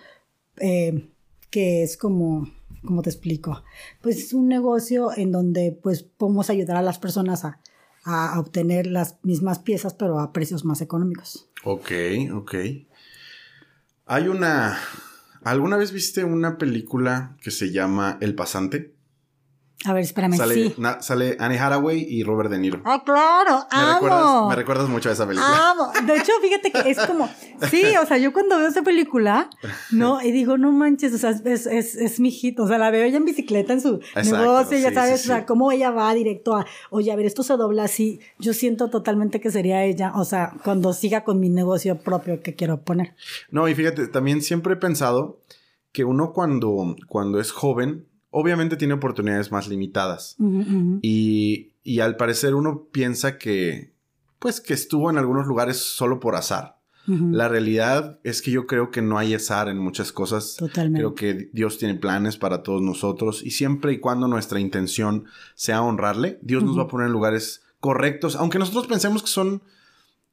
Eh, 0.58 1.08
que 1.48 1.82
es 1.84 1.96
como 1.96 2.57
¿cómo 2.84 3.02
te 3.02 3.10
explico? 3.10 3.62
Pues 4.00 4.18
es 4.18 4.32
un 4.32 4.48
negocio 4.48 5.10
en 5.16 5.32
donde 5.32 5.78
pues 5.82 6.02
podemos 6.02 6.50
ayudar 6.50 6.76
a 6.76 6.82
las 6.82 6.98
personas 6.98 7.44
a, 7.44 7.60
a 8.04 8.38
obtener 8.40 8.86
las 8.86 9.16
mismas 9.22 9.58
piezas 9.58 9.94
pero 9.94 10.18
a 10.18 10.32
precios 10.32 10.64
más 10.64 10.80
económicos. 10.80 11.48
Ok, 11.64 11.90
ok. 12.32 12.54
Hay 14.06 14.28
una... 14.28 14.78
¿Alguna 15.44 15.76
vez 15.76 15.92
viste 15.92 16.24
una 16.24 16.58
película 16.58 17.36
que 17.40 17.50
se 17.50 17.70
llama 17.70 18.18
El 18.20 18.34
Pasante? 18.34 18.97
A 19.84 19.92
ver, 19.92 20.02
espérame, 20.02 20.36
sale, 20.36 20.54
sí. 20.54 20.74
sale 21.00 21.36
Anne 21.38 21.56
Hathaway 21.56 22.04
y 22.08 22.24
Robert 22.24 22.50
De 22.50 22.58
Niro. 22.58 22.80
¡Ah, 22.84 23.00
claro! 23.04 23.64
Me 23.70 23.78
¡Amo! 23.78 23.92
Recuerdas, 24.00 24.48
me 24.48 24.54
recuerdas 24.56 24.88
mucho 24.88 25.08
a 25.08 25.12
esa 25.12 25.24
película. 25.24 25.70
¡Amo! 25.70 25.92
De 26.04 26.16
hecho, 26.16 26.32
fíjate 26.42 26.72
que 26.72 26.90
es 26.90 26.98
como... 26.98 27.28
Sí, 27.70 27.84
o 28.02 28.04
sea, 28.04 28.18
yo 28.18 28.32
cuando 28.32 28.58
veo 28.58 28.66
esa 28.66 28.82
película, 28.82 29.48
¿no? 29.92 30.20
Y 30.28 30.32
digo, 30.32 30.58
no 30.58 30.72
manches, 30.72 31.14
o 31.14 31.18
sea, 31.18 31.30
es, 31.30 31.66
es, 31.66 31.94
es 31.94 32.18
mi 32.18 32.32
hit. 32.32 32.58
O 32.58 32.66
sea, 32.66 32.78
la 32.78 32.90
veo 32.90 33.04
ella 33.04 33.18
en 33.18 33.24
bicicleta 33.24 33.72
en 33.72 33.80
su 33.80 34.00
negocio, 34.16 34.78
ya 34.78 34.92
sabes, 34.92 35.22
o 35.22 35.26
sea, 35.28 35.46
cómo 35.46 35.70
ella 35.70 35.92
va 35.92 36.12
directo 36.12 36.56
a... 36.56 36.66
Oye, 36.90 37.12
a 37.12 37.16
ver, 37.16 37.26
esto 37.26 37.44
se 37.44 37.56
dobla 37.56 37.84
así. 37.84 38.18
Yo 38.40 38.54
siento 38.54 38.90
totalmente 38.90 39.40
que 39.40 39.52
sería 39.52 39.84
ella, 39.84 40.12
o 40.16 40.24
sea, 40.24 40.54
cuando 40.64 40.92
siga 40.92 41.22
con 41.22 41.38
mi 41.38 41.50
negocio 41.50 41.96
propio 41.98 42.42
que 42.42 42.56
quiero 42.56 42.82
poner. 42.82 43.14
No, 43.52 43.68
y 43.68 43.76
fíjate, 43.76 44.08
también 44.08 44.42
siempre 44.42 44.74
he 44.74 44.76
pensado 44.76 45.40
que 45.92 46.04
uno 46.04 46.32
cuando, 46.32 46.96
cuando 47.06 47.38
es 47.38 47.52
joven 47.52 48.07
obviamente 48.30 48.76
tiene 48.76 48.94
oportunidades 48.94 49.50
más 49.52 49.68
limitadas. 49.68 50.36
Y, 51.02 51.72
y, 51.82 52.00
al 52.00 52.16
parecer 52.16 52.54
uno 52.54 52.88
piensa 52.90 53.38
que, 53.38 53.92
pues, 54.38 54.60
que 54.60 54.74
estuvo 54.74 55.10
en 55.10 55.18
algunos 55.18 55.46
lugares 55.46 55.78
solo 55.78 56.20
por 56.20 56.36
azar. 56.36 56.78
La 57.08 57.48
realidad 57.48 58.20
es 58.22 58.42
que 58.42 58.50
yo 58.50 58.66
creo 58.66 58.90
que 58.90 59.00
no 59.00 59.16
hay 59.16 59.32
azar 59.32 59.68
en 59.68 59.78
muchas 59.78 60.12
cosas. 60.12 60.56
Totalmente. 60.56 60.98
Creo 60.98 61.14
que 61.14 61.48
Dios 61.54 61.78
tiene 61.78 61.94
planes 61.94 62.36
para 62.36 62.62
todos 62.62 62.82
nosotros 62.82 63.42
y 63.42 63.52
siempre 63.52 63.94
y 63.94 63.98
cuando 63.98 64.28
nuestra 64.28 64.60
intención 64.60 65.24
sea 65.54 65.80
honrarle, 65.80 66.38
Dios 66.42 66.62
nos 66.62 66.76
va 66.76 66.82
a 66.82 66.88
poner 66.88 67.06
en 67.06 67.14
lugares 67.14 67.62
correctos, 67.80 68.36
aunque 68.36 68.58
nosotros 68.58 68.86
pensemos 68.88 69.22
que 69.22 69.28
son 69.28 69.62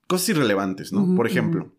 cosas 0.07 0.29
irrelevantes, 0.29 0.91
¿no? 0.91 1.15
Por 1.15 1.27
ejemplo, 1.27 1.71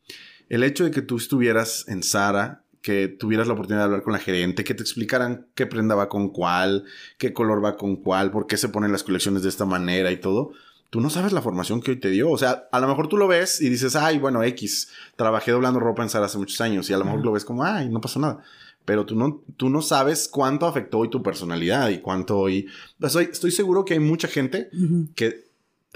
el 0.49 0.63
hecho 0.63 0.85
de 0.85 0.91
que 0.91 1.03
tú 1.03 1.17
estuvieras 1.17 1.85
en 1.89 2.03
Sara 2.03 2.65
que 2.87 3.09
tuvieras 3.09 3.49
la 3.49 3.55
oportunidad 3.55 3.81
de 3.81 3.85
hablar 3.87 4.03
con 4.05 4.13
la 4.13 4.21
gerente, 4.21 4.63
que 4.63 4.73
te 4.73 4.85
explicaran 4.85 5.49
qué 5.57 5.67
prenda 5.67 5.97
va 5.97 6.09
con 6.09 6.29
cuál, 6.29 6.85
qué 7.19 7.33
color 7.33 7.65
va 7.65 7.77
con 7.77 7.97
cuál, 7.97 8.31
por 8.31 8.47
qué 8.47 8.57
se 8.57 8.69
ponen 8.69 8.93
las 8.93 9.03
colecciones 9.03 9.43
de 9.43 9.49
esta 9.49 9.65
manera 9.65 10.13
y 10.13 10.19
todo. 10.19 10.53
Tú 10.91 11.01
no 11.01 11.11
sabes 11.11 11.33
la 11.33 11.43
formación 11.43 11.81
que 11.81 11.91
hoy 11.91 11.97
te 11.97 12.11
dio. 12.11 12.31
O 12.31 12.39
sea, 12.39 12.69
a 12.71 12.79
lo 12.79 12.87
mejor 12.87 13.09
tú 13.09 13.17
lo 13.17 13.27
ves 13.27 13.61
y 13.61 13.71
dices, 13.71 13.97
ay, 13.97 14.21
bueno, 14.21 14.45
X, 14.45 14.91
trabajé 15.17 15.51
doblando 15.51 15.81
ropa 15.81 16.05
en 16.05 16.11
Sara 16.11 16.27
hace 16.27 16.39
muchos 16.39 16.61
años 16.61 16.89
y 16.89 16.93
a 16.93 16.99
lo 16.99 17.05
mejor 17.05 17.25
lo 17.25 17.33
ves 17.33 17.45
como, 17.45 17.65
ay, 17.65 17.89
no 17.89 18.01
pasó 18.01 18.21
nada. 18.21 18.45
Pero 18.85 19.05
tú 19.05 19.17
no, 19.17 19.43
tú 19.57 19.69
no 19.69 19.83
sabes 19.83 20.29
cuánto 20.29 20.65
afectó 20.67 20.99
hoy 20.99 21.11
tu 21.11 21.25
personalidad 21.25 21.89
y 21.89 21.99
cuánto 21.99 22.39
hoy... 22.39 22.69
Estoy, 23.03 23.31
estoy 23.33 23.51
seguro 23.51 23.85
que 23.85 23.95
hay 23.95 24.01
mucha 24.01 24.29
gente 24.29 24.71
que 25.17 25.46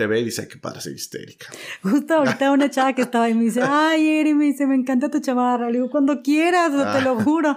te 0.01 0.07
ve 0.07 0.21
y 0.21 0.25
dice, 0.25 0.49
qué 0.49 0.57
padre, 0.57 0.81
soy 0.81 0.95
histérica. 0.95 1.49
Justo 1.83 2.15
ahorita 2.15 2.53
una 2.53 2.71
chava 2.71 2.95
que 2.95 3.03
estaba 3.03 3.29
y 3.29 3.35
me 3.35 3.45
dice, 3.45 3.61
ay, 3.63 4.09
Eri, 4.09 4.33
me 4.33 4.47
dice, 4.47 4.67
me 4.67 4.75
encanta 4.75 5.11
tu 5.11 5.21
chamarra. 5.21 5.67
Le 5.67 5.75
digo, 5.75 5.91
cuando 5.91 6.23
quieras, 6.23 6.73
te 6.95 7.03
lo 7.03 7.21
juro. 7.21 7.55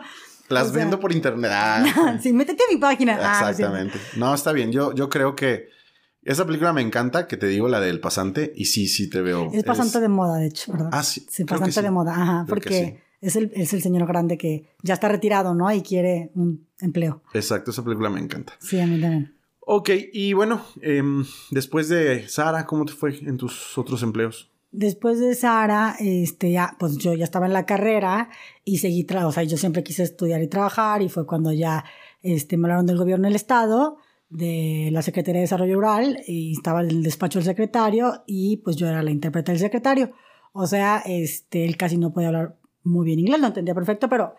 Las 0.50 0.74
vendo 0.74 1.00
por 1.00 1.14
internet. 1.14 1.52
Ah. 1.54 2.20
sí, 2.22 2.34
métete 2.34 2.64
a 2.68 2.74
mi 2.74 2.78
página. 2.82 3.18
Ah, 3.18 3.50
Exactamente. 3.50 3.98
no, 4.18 4.36
está 4.36 4.52
bien. 4.52 4.74
Yo, 4.74 4.94
yo 4.94 5.08
creo 5.08 5.38
que 5.38 5.70
esa 6.22 6.46
película 6.46 6.74
me 6.74 6.82
encanta, 6.82 7.28
que 7.28 7.38
te 7.38 7.48
digo, 7.48 7.70
la 7.70 7.80
del 7.80 8.02
pasante, 8.02 8.52
y 8.54 8.66
sí, 8.66 8.90
sí 8.90 9.10
te 9.10 9.22
veo. 9.22 9.50
Es 9.54 9.64
pasante 9.64 10.02
de 10.02 10.10
moda, 10.10 10.40
de 10.40 10.48
hecho, 10.48 10.74
¿verdad? 10.74 10.90
Ah, 10.92 11.02
sí. 11.02 11.26
Sí, 11.30 11.46
pasante 11.46 11.82
de 11.82 11.92
moda, 11.92 12.12
ajá, 12.12 12.46
porque 12.50 13.02
es, 13.22 13.38
el, 13.38 13.54
es 13.56 13.72
el 13.74 13.82
señor 13.82 14.06
grande 14.06 14.38
que 14.38 14.68
ya 14.82 14.96
está 14.96 15.08
retirado, 15.08 15.56
¿no? 15.56 15.72
Y 15.72 15.82
quiere 15.82 16.32
un 16.36 16.68
empleo. 16.82 17.24
Exacto, 17.34 17.72
esa 17.72 17.86
película 17.86 18.10
me 18.10 18.20
encanta. 18.20 18.52
Sí, 18.60 18.82
a 18.82 18.86
mí 18.86 19.00
también. 19.00 19.34
Ok, 19.66 19.90
y 20.12 20.34
bueno, 20.34 20.62
em, 20.82 21.26
después 21.52 21.88
de 21.88 22.28
Sara, 22.28 22.66
¿cómo 22.66 22.86
te 22.86 22.94
fue 22.94 23.18
en 23.20 23.38
tus 23.38 23.78
otros 23.78 24.04
empleos? 24.04 24.52
Después 24.72 25.20
de 25.20 25.36
Sara, 25.36 25.96
este, 26.00 26.52
ya, 26.52 26.76
pues 26.80 26.98
yo 26.98 27.14
ya 27.14 27.24
estaba 27.24 27.46
en 27.46 27.54
la 27.54 27.66
carrera 27.66 28.30
y 28.66 28.80
seguí, 28.80 29.06
o 29.24 29.32
sea, 29.32 29.44
yo 29.44 29.56
siempre 29.56 29.84
quise 29.84 30.04
estudiar 30.04 30.42
y 30.42 30.48
trabajar 30.48 31.02
y 31.02 31.10
fue 31.10 31.26
cuando 31.26 31.54
ya, 31.54 31.86
este, 32.24 32.58
me 32.58 32.66
hablaron 32.66 32.88
del 32.88 32.98
gobierno 32.98 33.28
del 33.28 33.36
estado, 33.36 33.98
de 34.30 34.90
la 34.92 35.04
Secretaría 35.04 35.40
de 35.40 35.44
Desarrollo 35.44 35.76
Rural 35.76 36.20
y 36.28 36.54
estaba 36.54 36.82
en 36.82 36.90
el 36.90 37.04
despacho 37.04 37.38
del 37.38 37.46
secretario 37.46 38.24
y 38.26 38.58
pues 38.58 38.76
yo 38.76 38.88
era 38.88 39.04
la 39.04 39.12
intérprete 39.12 39.52
del 39.52 39.60
secretario. 39.60 40.12
O 40.54 40.66
sea, 40.66 41.04
este, 41.06 41.66
él 41.66 41.78
casi 41.78 41.98
no 41.98 42.12
podía 42.12 42.30
hablar 42.30 42.58
muy 42.84 43.06
bien 43.06 43.20
inglés, 43.20 43.40
lo 43.40 43.48
entendía 43.48 43.76
perfecto, 43.76 44.10
pero 44.10 44.34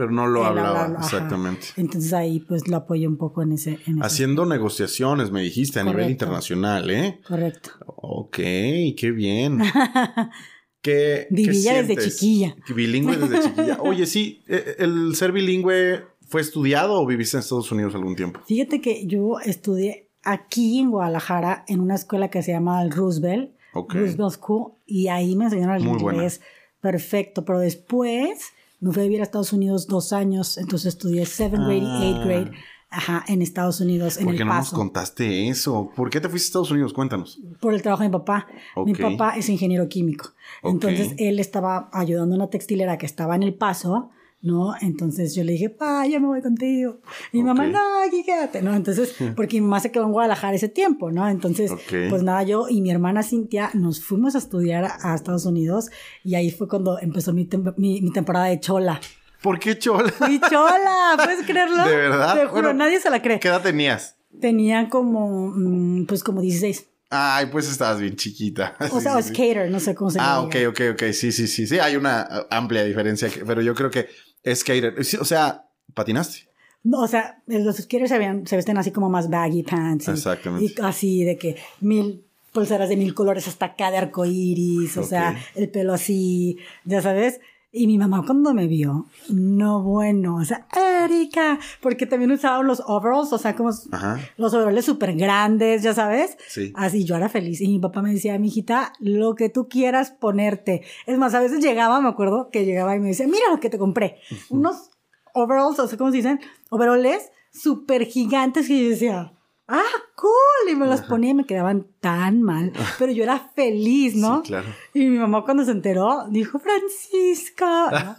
pero 0.00 0.12
no 0.12 0.26
lo 0.26 0.46
hablaba, 0.46 0.96
exactamente. 0.98 1.66
Entonces 1.76 2.14
ahí 2.14 2.40
pues 2.40 2.66
lo 2.68 2.78
apoyé 2.78 3.06
un 3.06 3.18
poco 3.18 3.42
en 3.42 3.52
ese... 3.52 3.78
Haciendo 4.00 4.46
negociaciones, 4.46 5.30
me 5.30 5.42
dijiste, 5.42 5.78
a 5.78 5.84
nivel 5.84 6.08
internacional, 6.08 6.90
¿eh? 6.90 7.20
Correcto. 7.28 7.72
Ok, 7.84 8.36
qué 8.36 9.12
bien. 9.14 9.60
¿Qué, 10.80 11.26
Vivía 11.28 11.82
desde 11.82 12.08
chiquilla. 12.08 12.56
Bilingüe 12.74 13.18
desde 13.18 13.42
chiquilla. 13.42 13.78
Oye, 13.82 14.06
sí, 14.06 14.42
e, 14.48 14.54
e, 14.78 14.84
¿el 14.84 15.14
ser 15.16 15.32
bilingüe 15.32 16.02
fue 16.26 16.40
estudiado 16.40 16.94
o 16.94 17.04
viviste 17.04 17.36
en 17.36 17.42
Estados 17.42 17.70
Unidos 17.70 17.94
algún 17.94 18.16
tiempo? 18.16 18.40
Fíjate 18.46 18.80
que 18.80 19.06
yo 19.06 19.38
estudié 19.44 20.08
aquí 20.22 20.78
en 20.78 20.92
Guadalajara 20.92 21.66
en 21.68 21.80
una 21.80 21.96
escuela 21.96 22.30
que 22.30 22.42
se 22.42 22.52
llama 22.52 22.82
el 22.82 22.90
Roosevelt. 22.90 23.50
Roosevelt 23.74 24.32
School. 24.32 24.72
Y 24.86 25.08
ahí 25.08 25.36
me 25.36 25.44
enseñaron 25.44 25.76
el 25.76 25.86
inglés 25.86 26.40
perfecto. 26.80 27.44
Pero 27.44 27.58
después 27.58 28.54
me 28.80 28.92
fui 28.92 29.02
a 29.02 29.04
vivir 29.04 29.20
a 29.20 29.24
Estados 29.24 29.52
Unidos 29.52 29.86
dos 29.86 30.12
años, 30.12 30.58
entonces 30.58 30.94
estudié 30.94 31.22
7th 31.22 31.52
grade 31.52 31.76
y 31.76 32.14
8th 32.14 32.24
grade. 32.24 32.50
Ajá, 32.92 33.24
en 33.28 33.40
Estados 33.40 33.80
Unidos, 33.80 34.16
en 34.16 34.24
¿Por 34.24 34.36
qué 34.36 34.44
no 34.44 34.52
nos 34.52 34.72
contaste 34.72 35.48
eso? 35.48 35.92
¿Por 35.94 36.10
qué 36.10 36.20
te 36.20 36.28
fuiste 36.28 36.46
a 36.46 36.48
Estados 36.48 36.70
Unidos? 36.72 36.92
Cuéntanos. 36.92 37.40
Por 37.60 37.72
el 37.72 37.82
trabajo 37.82 38.02
de 38.02 38.08
mi 38.08 38.12
papá. 38.12 38.48
Mi 38.84 38.94
papá 38.94 39.36
es 39.36 39.48
ingeniero 39.48 39.88
químico. 39.88 40.32
Entonces, 40.64 41.14
él 41.18 41.38
estaba 41.38 41.88
ayudando 41.92 42.34
a 42.34 42.38
una 42.38 42.50
textilera 42.50 42.98
que 42.98 43.06
estaba 43.06 43.36
en 43.36 43.44
El 43.44 43.54
Paso 43.54 44.10
¿no? 44.42 44.74
Entonces 44.80 45.34
yo 45.34 45.44
le 45.44 45.52
dije, 45.52 45.68
pa, 45.70 46.06
yo 46.06 46.20
me 46.20 46.26
voy 46.26 46.40
contigo. 46.42 47.00
Y 47.32 47.38
mi 47.38 47.44
mamá, 47.44 47.66
no, 47.66 47.78
aquí 48.06 48.22
quédate, 48.24 48.62
¿no? 48.62 48.74
Entonces, 48.74 49.14
porque 49.36 49.56
mi 49.56 49.62
mamá 49.62 49.80
se 49.80 49.90
quedó 49.92 50.04
en 50.04 50.12
Guadalajara 50.12 50.54
ese 50.54 50.68
tiempo, 50.68 51.10
¿no? 51.10 51.28
Entonces, 51.28 51.70
pues 52.08 52.22
nada, 52.22 52.42
yo 52.42 52.66
y 52.68 52.80
mi 52.80 52.90
hermana 52.90 53.22
Cintia 53.22 53.70
nos 53.74 54.02
fuimos 54.02 54.34
a 54.34 54.38
estudiar 54.38 54.90
a 55.02 55.14
Estados 55.14 55.44
Unidos 55.46 55.90
y 56.24 56.34
ahí 56.36 56.50
fue 56.50 56.68
cuando 56.68 56.98
empezó 57.00 57.32
mi, 57.32 57.48
mi, 57.76 58.10
temporada 58.12 58.46
de 58.46 58.60
chola. 58.60 59.00
¿Por 59.42 59.58
qué 59.58 59.78
chola? 59.78 60.10
Fui 60.10 60.40
chola, 60.50 61.16
¿puedes 61.16 61.44
creerlo? 61.46 61.84
¿De 61.88 61.96
verdad? 61.96 62.34
Te 62.34 62.40
juro, 62.46 62.52
Bueno, 62.62 62.74
nadie 62.74 63.00
se 63.00 63.10
la 63.10 63.22
cree. 63.22 63.40
¿Qué 63.40 63.48
edad 63.48 63.62
tenías? 63.62 64.16
Tenía 64.40 64.88
como, 64.88 65.48
mm, 65.54 66.06
pues 66.06 66.22
como 66.22 66.40
16. 66.40 66.86
Ay, 67.12 67.46
pues 67.50 67.68
estabas 67.68 68.00
bien 68.00 68.14
chiquita. 68.16 68.76
O 68.92 68.98
Sí, 68.98 69.00
sea, 69.02 69.16
o 69.16 69.22
sí. 69.22 69.30
skater, 69.30 69.70
no 69.70 69.80
sé 69.80 69.94
cómo 69.94 70.10
se 70.10 70.18
Ah, 70.20 70.38
le 70.40 70.46
ok, 70.46 70.54
diga. 70.54 70.68
ok, 70.70 70.80
ok. 70.92 71.12
Sí, 71.12 71.32
sí, 71.32 71.48
sí. 71.48 71.66
Sí, 71.66 71.78
hay 71.78 71.96
una 71.96 72.28
uh, 72.30 72.54
amplia 72.54 72.84
diferencia, 72.84 73.28
pero 73.46 73.60
yo 73.62 73.74
creo 73.74 73.90
que 73.90 74.08
skater. 74.46 74.94
o 75.20 75.24
sea, 75.24 75.66
patinaste. 75.94 76.48
No, 76.82 77.02
o 77.02 77.06
sea, 77.08 77.42
los 77.46 77.76
skaters 77.76 78.08
se, 78.08 78.18
veían- 78.18 78.46
se 78.46 78.56
visten 78.56 78.78
así 78.78 78.90
como 78.90 79.10
más 79.10 79.28
baggy 79.28 79.62
pants. 79.62 80.08
y- 80.08 80.10
Exactamente. 80.12 80.64
Y 80.64 80.80
así 80.82 81.24
de 81.24 81.36
que 81.36 81.56
mil 81.80 82.24
pulseras 82.52 82.88
de 82.88 82.96
mil 82.96 83.14
colores 83.14 83.46
hasta 83.48 83.66
acá 83.66 83.90
de 83.90 83.98
arco 83.98 84.24
iris, 84.24 84.96
o 84.96 85.04
sea, 85.04 85.38
el 85.54 85.68
pelo 85.68 85.92
así, 85.92 86.56
ya 86.84 87.00
sabes. 87.02 87.40
Y 87.72 87.86
mi 87.86 87.98
mamá 87.98 88.24
cuando 88.26 88.52
me 88.52 88.66
vio, 88.66 89.06
no 89.28 89.80
bueno, 89.82 90.36
o 90.36 90.44
sea, 90.44 90.66
Erika, 91.04 91.60
porque 91.80 92.04
también 92.04 92.32
usaban 92.32 92.66
los 92.66 92.82
overalls, 92.84 93.32
o 93.32 93.38
sea, 93.38 93.54
como 93.54 93.70
Ajá. 93.92 94.18
los 94.36 94.52
overalls 94.54 94.84
súper 94.84 95.14
grandes, 95.14 95.84
ya 95.84 95.94
sabes. 95.94 96.36
Sí. 96.48 96.72
Así 96.74 97.04
yo 97.04 97.14
era 97.14 97.28
feliz. 97.28 97.60
Y 97.60 97.68
mi 97.68 97.78
papá 97.78 98.02
me 98.02 98.12
decía, 98.12 98.36
mijita, 98.40 98.92
lo 98.98 99.36
que 99.36 99.50
tú 99.50 99.68
quieras 99.68 100.10
ponerte. 100.10 100.82
Es 101.06 101.16
más, 101.16 101.32
a 101.34 101.40
veces 101.40 101.62
llegaba, 101.62 102.00
me 102.00 102.08
acuerdo 102.08 102.50
que 102.50 102.64
llegaba 102.64 102.96
y 102.96 103.00
me 103.00 103.08
decía, 103.08 103.26
mira 103.26 103.44
lo 103.50 103.60
que 103.60 103.70
te 103.70 103.78
compré. 103.78 104.16
Unos 104.48 104.90
overalls, 105.32 105.78
o 105.78 105.86
sea, 105.86 105.96
¿cómo 105.96 106.10
se 106.10 106.16
dicen? 106.16 106.40
Overalls 106.70 107.30
súper 107.52 108.04
gigantes 108.06 108.66
que 108.66 108.82
yo 108.82 108.90
decía, 108.90 109.32
ah, 109.70 109.82
cool. 110.16 110.72
Y 110.72 110.76
me 110.76 110.86
los 110.86 111.00
ponía 111.02 111.30
y 111.30 111.34
me 111.34 111.46
quedaban 111.46 111.86
tan 112.00 112.42
mal. 112.42 112.72
Pero 112.98 113.12
yo 113.12 113.22
era 113.22 113.38
feliz, 113.54 114.14
¿no? 114.14 114.42
Sí, 114.42 114.48
claro. 114.48 114.66
Y 114.94 115.06
mi 115.06 115.18
mamá 115.18 115.44
cuando 115.44 115.64
se 115.64 115.70
enteró, 115.70 116.26
dijo, 116.28 116.58
Francisca. 116.58 117.90
¿no? 117.90 118.16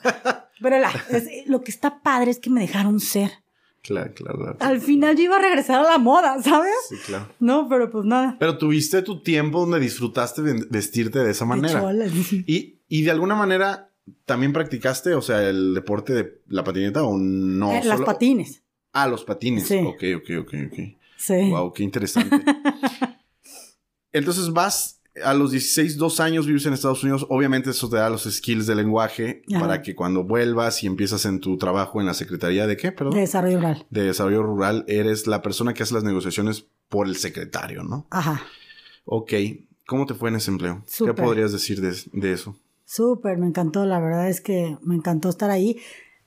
Pero 0.61 0.79
la- 0.79 0.91
es- 1.09 1.47
lo 1.47 1.61
que 1.63 1.71
está 1.71 2.01
padre 2.01 2.31
es 2.31 2.39
que 2.39 2.49
me 2.49 2.61
dejaron 2.61 2.99
ser. 2.99 3.31
Claro, 3.83 4.13
claro, 4.13 4.37
claro. 4.37 4.57
Al 4.59 4.79
final 4.79 5.15
yo 5.15 5.23
iba 5.23 5.37
a 5.37 5.41
regresar 5.41 5.79
a 5.79 5.89
la 5.89 5.97
moda, 5.97 6.39
¿sabes? 6.43 6.71
Sí, 6.87 6.95
claro. 7.03 7.27
No, 7.39 7.67
pero 7.67 7.89
pues 7.89 8.05
nada. 8.05 8.35
Pero 8.39 8.59
tuviste 8.59 9.01
tu 9.01 9.23
tiempo 9.23 9.61
donde 9.61 9.79
disfrutaste 9.79 10.43
ven- 10.43 10.67
vestirte 10.69 11.17
de 11.19 11.31
esa 11.31 11.45
De 11.45 11.49
manera. 11.49 11.83
Y, 12.45 12.75
y 12.87 13.01
de 13.01 13.09
alguna 13.11 13.33
manera 13.33 13.89
también 14.25 14.53
practicaste, 14.53 15.15
o 15.15 15.21
sea, 15.23 15.41
el 15.49 15.73
deporte 15.73 16.13
de 16.13 16.41
la 16.47 16.63
patineta 16.63 17.03
o 17.03 17.17
no. 17.17 17.71
Eh, 17.73 17.81
las 17.83 18.01
patines. 18.01 18.61
Ah, 18.93 19.07
los 19.07 19.23
patines. 19.23 19.67
Sí. 19.67 19.79
Ok, 19.83 20.03
ok, 20.17 20.29
ok, 20.41 20.53
ok. 20.71 20.79
Sí. 21.21 21.49
Wow, 21.49 21.71
qué 21.73 21.83
interesante. 21.83 22.43
Entonces 24.11 24.51
vas 24.51 25.01
a 25.23 25.33
los 25.33 25.51
16, 25.51 25.97
dos 25.97 26.19
años 26.19 26.45
vives 26.47 26.65
en 26.65 26.73
Estados 26.73 27.03
Unidos. 27.03 27.25
Obviamente 27.29 27.69
eso 27.69 27.89
te 27.89 27.97
da 27.97 28.09
los 28.09 28.23
skills 28.23 28.65
de 28.65 28.75
lenguaje 28.75 29.43
Ajá. 29.53 29.59
para 29.59 29.81
que 29.81 29.93
cuando 29.95 30.23
vuelvas 30.23 30.83
y 30.83 30.87
empiezas 30.87 31.25
en 31.25 31.39
tu 31.39 31.57
trabajo 31.57 31.99
en 31.99 32.07
la 32.07 32.13
Secretaría 32.13 32.65
de 32.65 32.77
qué, 32.77 32.91
perdón? 32.91 33.13
De 33.15 33.21
desarrollo 33.21 33.57
rural. 33.57 33.85
de 33.89 34.03
Desarrollo 34.03 34.43
Rural, 34.43 34.85
eres 34.87 35.27
la 35.27 35.41
persona 35.41 35.73
que 35.73 35.83
hace 35.83 35.93
las 35.93 36.03
negociaciones 36.03 36.65
por 36.89 37.07
el 37.07 37.17
secretario, 37.17 37.83
¿no? 37.83 38.07
Ajá. 38.09 38.41
Ok. 39.05 39.33
¿Cómo 39.85 40.05
te 40.05 40.13
fue 40.13 40.29
en 40.29 40.37
ese 40.37 40.51
empleo? 40.51 40.83
Súper. 40.87 41.15
¿Qué 41.15 41.21
podrías 41.21 41.51
decir 41.51 41.81
de, 41.81 41.93
de 42.13 42.31
eso? 42.33 42.55
Súper, 42.85 43.37
me 43.37 43.47
encantó. 43.47 43.85
La 43.85 43.99
verdad 43.99 44.29
es 44.29 44.41
que 44.41 44.77
me 44.81 44.95
encantó 44.95 45.29
estar 45.29 45.49
ahí. 45.49 45.77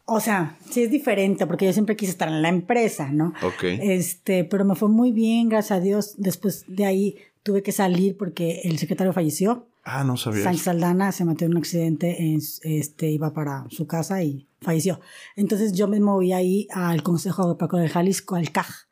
O 0.06 0.20
sea, 0.20 0.56
sí 0.70 0.82
es 0.82 0.90
diferente 0.90 1.46
porque 1.46 1.64
yo 1.66 1.72
siempre 1.72 1.96
quise 1.96 2.12
estar 2.12 2.28
en 2.28 2.42
la 2.42 2.48
empresa, 2.50 3.10
¿no? 3.10 3.32
Ok. 3.42 3.64
Este, 3.64 4.44
pero 4.44 4.64
me 4.64 4.74
fue 4.74 4.88
muy 4.88 5.12
bien, 5.12 5.48
gracias 5.48 5.78
a 5.78 5.80
Dios. 5.80 6.14
Después 6.18 6.64
de 6.68 6.84
ahí 6.84 7.16
tuve 7.42 7.62
que 7.62 7.72
salir 7.72 8.16
porque 8.16 8.60
el 8.64 8.78
secretario 8.78 9.12
falleció. 9.12 9.66
ah, 9.84 10.04
no 10.04 10.16
sabía. 10.16 10.44
Sánchez 10.44 10.60
eso. 10.62 10.70
Saldana 10.70 11.12
se 11.12 11.24
metió 11.24 11.46
en 11.46 11.52
un 11.52 11.58
accidente, 11.58 12.22
en- 12.22 12.40
este, 12.62 13.10
iba 13.10 13.32
para 13.34 13.66
su 13.70 13.86
casa 13.86 14.22
y 14.22 14.46
falleció. 14.60 15.00
Entonces 15.36 15.72
yo 15.74 15.88
me 15.88 16.00
moví 16.00 16.32
ahí 16.32 16.68
al 16.70 17.02
Consejo 17.02 17.42
Agropecuario 17.42 17.84
de 17.88 17.92
Jalisco, 17.92 18.34
al 18.36 18.50
CAJ. 18.50 18.88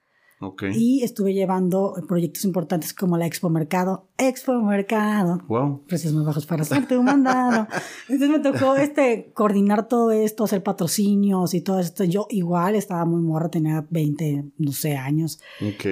Y 0.74 1.02
estuve 1.02 1.35
llevando 1.35 1.94
proyectos 2.09 2.44
importantes 2.44 2.92
como 2.92 3.16
la 3.16 3.26
Expo 3.26 3.48
Mercado. 3.48 4.09
Expo 4.18 4.55
Mercado. 4.61 5.40
Wow. 5.48 5.83
Precios 5.87 6.12
más 6.12 6.24
bajos 6.24 6.46
para 6.46 6.62
hacerte 6.62 6.96
un 6.96 7.05
mandado. 7.05 7.68
Entonces 8.09 8.28
me 8.28 8.38
tocó 8.40 8.76
este, 8.76 9.31
coordinar 9.35 9.88
todo 9.88 10.11
esto, 10.11 10.44
hacer 10.44 10.62
patrocinios 10.62 11.55
y 11.55 11.61
todo 11.61 11.78
esto. 11.78 12.05
Yo 12.05 12.26
igual 12.31 12.74
estaba 12.74 13.05
muy 13.05 13.20
morra, 13.20 13.50
tenía 13.50 13.87
20, 13.88 14.52
no 14.59 14.72
sé, 14.72 14.96
años. 14.96 15.40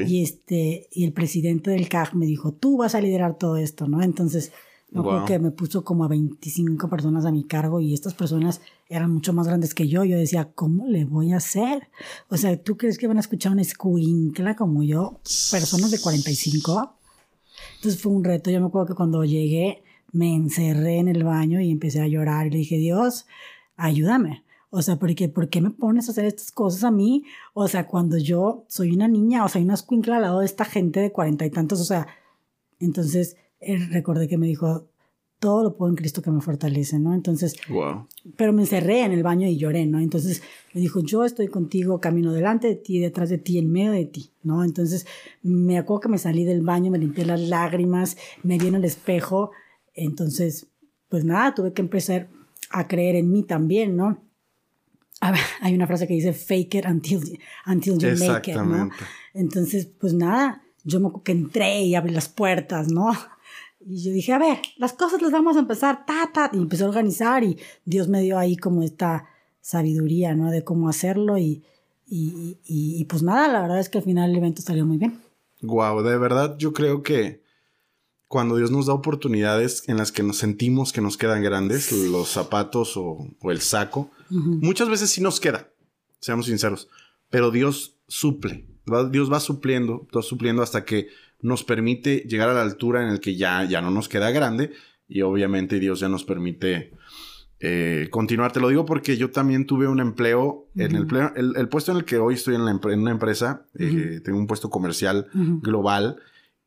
Y, 0.06 0.22
este, 0.22 0.88
y 0.90 1.04
el 1.04 1.12
presidente 1.12 1.70
del 1.70 1.88
CAG 1.88 2.14
me 2.14 2.26
dijo, 2.26 2.52
tú 2.52 2.78
vas 2.78 2.94
a 2.94 3.00
liderar 3.00 3.38
todo 3.38 3.56
esto, 3.56 3.86
¿no? 3.86 4.02
Entonces, 4.02 4.52
Wow. 4.92 5.24
que 5.24 5.38
me 5.38 5.52
puso 5.52 5.84
como 5.84 6.04
a 6.04 6.08
25 6.08 6.88
personas 6.88 7.24
a 7.24 7.30
mi 7.30 7.44
cargo 7.44 7.80
y 7.80 7.94
estas 7.94 8.12
personas 8.14 8.60
eran 8.88 9.12
mucho 9.12 9.32
más 9.32 9.46
grandes 9.46 9.72
que 9.72 9.86
yo. 9.86 10.02
Yo 10.04 10.16
decía, 10.16 10.50
¿cómo 10.52 10.86
le 10.86 11.04
voy 11.04 11.32
a 11.32 11.36
hacer? 11.36 11.88
O 12.28 12.36
sea, 12.36 12.60
¿tú 12.60 12.76
crees 12.76 12.98
que 12.98 13.06
van 13.06 13.16
a 13.16 13.20
escuchar 13.20 13.52
una 13.52 13.62
escuincla 13.62 14.56
como 14.56 14.82
yo? 14.82 15.20
Personas 15.50 15.92
de 15.92 16.00
45. 16.00 16.96
Entonces 17.76 18.02
fue 18.02 18.12
un 18.12 18.24
reto. 18.24 18.50
Yo 18.50 18.60
me 18.60 18.66
acuerdo 18.66 18.88
que 18.88 18.94
cuando 18.94 19.24
llegué 19.24 19.84
me 20.12 20.34
encerré 20.34 20.98
en 20.98 21.08
el 21.08 21.24
baño 21.24 21.60
y 21.60 21.70
empecé 21.70 22.00
a 22.00 22.08
llorar 22.08 22.48
y 22.48 22.50
le 22.50 22.58
dije, 22.58 22.76
Dios, 22.76 23.26
ayúdame. 23.76 24.44
O 24.70 24.82
sea, 24.82 24.96
porque, 24.96 25.28
¿por 25.28 25.48
qué 25.48 25.60
me 25.60 25.70
pones 25.70 26.08
a 26.08 26.12
hacer 26.12 26.24
estas 26.24 26.52
cosas 26.52 26.84
a 26.84 26.90
mí? 26.90 27.24
O 27.54 27.66
sea, 27.66 27.86
cuando 27.86 28.18
yo 28.18 28.64
soy 28.68 28.92
una 28.92 29.08
niña, 29.08 29.44
o 29.44 29.48
sea, 29.48 29.60
una 29.60 29.74
escuincla 29.74 30.16
al 30.16 30.22
lado 30.22 30.40
de 30.40 30.46
esta 30.46 30.64
gente 30.64 31.00
de 31.00 31.10
cuarenta 31.10 31.44
y 31.44 31.50
tantos, 31.50 31.80
o 31.80 31.84
sea, 31.84 32.06
entonces 32.78 33.36
recordé 33.60 34.28
que 34.28 34.38
me 34.38 34.46
dijo, 34.46 34.88
todo 35.38 35.62
lo 35.62 35.74
puedo 35.76 35.90
en 35.90 35.96
Cristo 35.96 36.20
que 36.20 36.30
me 36.30 36.42
fortalece, 36.42 36.98
¿no? 36.98 37.14
Entonces, 37.14 37.56
Wow. 37.68 38.06
pero 38.36 38.52
me 38.52 38.62
encerré 38.62 39.04
en 39.04 39.12
el 39.12 39.22
baño 39.22 39.48
y 39.48 39.56
lloré, 39.56 39.86
¿no? 39.86 39.98
Entonces 39.98 40.42
me 40.74 40.80
dijo, 40.82 41.00
yo 41.00 41.24
estoy 41.24 41.48
contigo, 41.48 41.98
camino 42.00 42.32
delante 42.32 42.68
de 42.68 42.76
ti, 42.76 42.98
detrás 42.98 43.30
de 43.30 43.38
ti, 43.38 43.58
en 43.58 43.72
medio 43.72 43.92
de 43.92 44.04
ti, 44.04 44.30
¿no? 44.42 44.62
Entonces 44.64 45.06
me 45.42 45.78
acuerdo 45.78 46.00
que 46.00 46.08
me 46.10 46.18
salí 46.18 46.44
del 46.44 46.60
baño, 46.60 46.90
me 46.90 46.98
limpié 46.98 47.24
las 47.24 47.40
lágrimas, 47.40 48.18
me 48.42 48.58
vi 48.58 48.68
en 48.68 48.74
el 48.76 48.84
espejo, 48.84 49.50
entonces, 49.94 50.66
pues 51.08 51.24
nada, 51.24 51.54
tuve 51.54 51.72
que 51.72 51.82
empezar 51.82 52.28
a 52.70 52.86
creer 52.86 53.16
en 53.16 53.32
mí 53.32 53.42
también, 53.42 53.96
¿no? 53.96 54.22
A 55.22 55.32
ver, 55.32 55.40
hay 55.62 55.74
una 55.74 55.86
frase 55.86 56.06
que 56.06 56.14
dice, 56.14 56.32
fake 56.34 56.74
it 56.76 56.84
until, 56.86 57.38
until 57.66 57.94
you 57.98 58.08
make 58.28 58.50
it, 58.50 58.56
¿no? 58.56 58.90
Entonces, 59.32 59.86
pues 59.86 60.12
nada, 60.12 60.62
yo 60.84 61.00
me 61.00 61.06
acuerdo 61.08 61.24
que 61.24 61.32
entré 61.32 61.82
y 61.82 61.94
abrí 61.94 62.12
las 62.12 62.28
puertas, 62.28 62.88
¿no? 62.92 63.10
Y 63.80 64.02
yo 64.02 64.12
dije, 64.12 64.32
a 64.32 64.38
ver, 64.38 64.58
las 64.76 64.92
cosas 64.92 65.22
las 65.22 65.32
vamos 65.32 65.56
a 65.56 65.60
empezar, 65.60 66.04
ta, 66.06 66.30
ta, 66.32 66.50
y 66.52 66.58
empecé 66.58 66.84
a 66.84 66.88
organizar 66.88 67.42
y 67.42 67.58
Dios 67.84 68.08
me 68.08 68.20
dio 68.20 68.38
ahí 68.38 68.56
como 68.56 68.82
esta 68.82 69.26
sabiduría, 69.62 70.34
¿no? 70.34 70.50
De 70.50 70.64
cómo 70.64 70.88
hacerlo 70.88 71.38
y, 71.38 71.62
y, 72.06 72.58
y, 72.66 73.00
y 73.00 73.04
pues 73.06 73.22
nada, 73.22 73.48
la 73.48 73.62
verdad 73.62 73.80
es 73.80 73.88
que 73.88 73.98
al 73.98 74.04
final 74.04 74.30
el 74.30 74.36
evento 74.36 74.60
salió 74.62 74.84
muy 74.84 74.98
bien. 74.98 75.20
Wow, 75.62 76.02
de 76.02 76.18
verdad 76.18 76.56
yo 76.58 76.72
creo 76.72 77.02
que 77.02 77.42
cuando 78.28 78.56
Dios 78.56 78.70
nos 78.70 78.86
da 78.86 78.94
oportunidades 78.94 79.88
en 79.88 79.96
las 79.96 80.12
que 80.12 80.22
nos 80.22 80.38
sentimos 80.38 80.92
que 80.92 81.00
nos 81.00 81.16
quedan 81.16 81.42
grandes, 81.42 81.90
los 81.90 82.28
zapatos 82.28 82.96
o, 82.96 83.26
o 83.40 83.50
el 83.50 83.60
saco, 83.60 84.10
muchas 84.28 84.88
veces 84.88 85.10
sí 85.10 85.20
nos 85.20 85.40
queda, 85.40 85.68
seamos 86.20 86.46
sinceros, 86.46 86.88
pero 87.28 87.50
Dios 87.50 87.96
suple, 88.06 88.66
Dios 89.10 89.32
va 89.32 89.40
supliendo, 89.40 90.06
va 90.16 90.22
supliendo 90.22 90.62
hasta 90.62 90.84
que 90.84 91.08
nos 91.42 91.64
permite 91.64 92.24
llegar 92.28 92.48
a 92.48 92.54
la 92.54 92.62
altura 92.62 93.02
en 93.02 93.08
el 93.10 93.20
que 93.20 93.36
ya, 93.36 93.64
ya 93.64 93.80
no 93.80 93.90
nos 93.90 94.08
queda 94.08 94.30
grande 94.30 94.72
y 95.08 95.22
obviamente 95.22 95.78
Dios 95.80 96.00
ya 96.00 96.08
nos 96.08 96.24
permite 96.24 96.92
eh, 97.60 98.08
continuar. 98.10 98.52
Te 98.52 98.60
lo 98.60 98.68
digo 98.68 98.86
porque 98.86 99.16
yo 99.16 99.30
también 99.30 99.66
tuve 99.66 99.86
un 99.88 100.00
empleo, 100.00 100.68
en 100.76 100.96
el, 100.96 101.06
pleo- 101.06 101.32
el, 101.36 101.52
el 101.56 101.68
puesto 101.68 101.92
en 101.92 101.98
el 101.98 102.04
que 102.04 102.18
hoy 102.18 102.34
estoy 102.34 102.54
en, 102.54 102.64
la 102.64 102.70
en 102.70 103.00
una 103.00 103.10
empresa, 103.10 103.66
eh, 103.78 104.20
tengo 104.24 104.38
un 104.38 104.46
puesto 104.46 104.70
comercial 104.70 105.26
global 105.34 106.16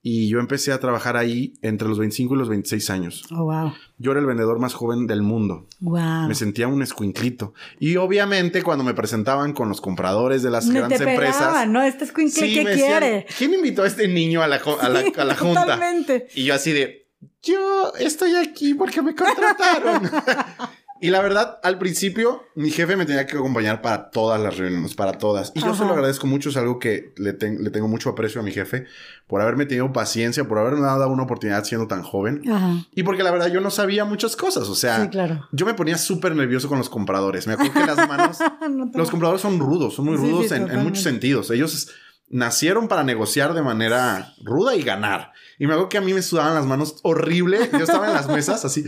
y 0.05 0.27
yo 0.27 0.39
empecé 0.39 0.73
a 0.73 0.79
trabajar 0.81 1.15
ahí 1.15 1.53
entre 1.61 1.87
los 1.87 1.97
25 1.97 2.35
y 2.35 2.37
los 2.37 2.49
26 2.49 2.89
años. 2.89 3.23
Oh, 3.31 3.45
wow. 3.45 3.73
Yo 3.97 4.11
era 4.11 4.19
el 4.19 4.25
vendedor 4.25 4.59
más 4.59 4.73
joven 4.73 5.07
del 5.07 5.21
mundo. 5.21 5.65
Wow. 5.79 6.27
Me 6.27 6.35
sentía 6.35 6.67
un 6.67 6.81
escuinclito. 6.83 7.53
Y 7.79 7.95
obviamente 7.95 8.61
cuando 8.63 8.83
me 8.83 8.93
presentaban 8.93 9.53
con 9.53 9.69
los 9.69 9.79
compradores 9.79 10.43
de 10.43 10.49
las 10.51 10.65
Me 10.65 10.79
grandes 10.79 10.99
te 10.99 11.09
empresas... 11.09 11.37
pegaban, 11.37 11.71
¿no? 11.71 11.81
Este 11.81 12.03
es 12.03 12.11
sí, 12.33 12.53
¿qué 12.53 12.63
me 12.65 12.69
decían, 12.71 12.99
quiere? 12.99 13.25
¿Quién 13.37 13.53
invitó 13.53 13.83
a 13.83 13.87
este 13.87 14.09
niño 14.09 14.43
a 14.43 14.47
la, 14.49 14.57
a 14.57 14.89
la- 14.89 15.01
Sí, 15.03 15.13
a 15.15 15.23
la 15.23 15.35
junta? 15.35 15.61
Totalmente. 15.61 16.27
Y 16.35 16.43
yo 16.43 16.53
así 16.53 16.73
de, 16.73 17.07
yo 17.41 17.93
estoy 17.97 18.35
aquí 18.35 18.73
porque 18.73 19.01
me 19.01 19.15
contrataron. 19.15 20.03
y 21.05 21.09
la 21.09 21.21
verdad, 21.21 21.59
al 21.63 21.77
principio, 21.77 22.43
mi 22.55 22.71
jefe 22.71 22.95
me 22.95 23.05
tenía 23.05 23.27
que 23.27 23.35
acompañar 23.37 23.81
para 23.81 24.09
todas 24.09 24.39
las 24.41 24.57
reuniones, 24.57 24.95
para 24.95 25.13
todas. 25.13 25.51
Y 25.53 25.59
yo 25.61 25.75
se 25.75 25.83
lo 25.85 25.91
agradezco 25.93 26.25
mucho, 26.27 26.49
es 26.49 26.57
algo 26.57 26.79
que 26.79 27.13
le, 27.17 27.33
ten- 27.33 27.63
le 27.63 27.69
tengo 27.69 27.87
mucho 27.87 28.09
aprecio 28.09 28.39
a 28.41 28.43
mi 28.43 28.51
jefe 28.51 28.85
por 29.27 29.41
haberme 29.41 29.65
tenido 29.65 29.91
paciencia, 29.91 30.47
por 30.47 30.59
haberme 30.59 30.81
dado 30.81 31.07
una 31.09 31.23
oportunidad 31.23 31.63
siendo 31.65 31.87
tan 31.87 32.03
joven. 32.03 32.41
Ajá. 32.49 32.85
Y 32.95 33.03
porque 33.03 33.23
la 33.23 33.31
verdad 33.31 33.51
yo 33.51 33.59
no 33.61 33.69
sabía 33.69 34.05
muchas 34.05 34.35
cosas, 34.35 34.69
o 34.69 34.75
sea, 34.75 35.01
Sí, 35.03 35.09
claro. 35.09 35.47
yo 35.51 35.65
me 35.65 35.73
ponía 35.73 35.97
súper 35.97 36.35
nervioso 36.35 36.69
con 36.69 36.77
los 36.77 36.89
compradores. 36.89 37.47
Me 37.47 37.53
acuerdo 37.53 37.73
que 37.73 37.85
las 37.85 38.07
manos 38.07 38.37
No 38.69 38.89
los 38.93 39.09
compradores 39.11 39.41
son 39.41 39.59
rudos, 39.59 39.95
son 39.95 40.05
muy 40.05 40.15
rudos 40.15 40.47
sí, 40.49 40.55
en, 40.55 40.69
en 40.71 40.83
muchos 40.83 41.03
sentidos. 41.03 41.51
Ellos 41.51 41.89
nacieron 42.33 42.87
para 42.87 43.03
negociar 43.03 43.53
de 43.53 43.61
manera 43.61 44.33
ruda 44.41 44.75
y 44.75 44.81
ganar. 44.81 45.33
Y 45.59 45.67
me 45.67 45.73
acuerdo 45.73 45.89
que 45.89 45.99
a 45.99 46.01
mí 46.01 46.13
me 46.13 46.23
sudaban 46.23 46.55
las 46.55 46.65
manos 46.65 46.95
horrible. 47.03 47.69
Yo 47.71 47.83
estaba 47.83 48.07
en 48.07 48.13
las 48.13 48.27
mesas 48.27 48.65
así 48.65 48.83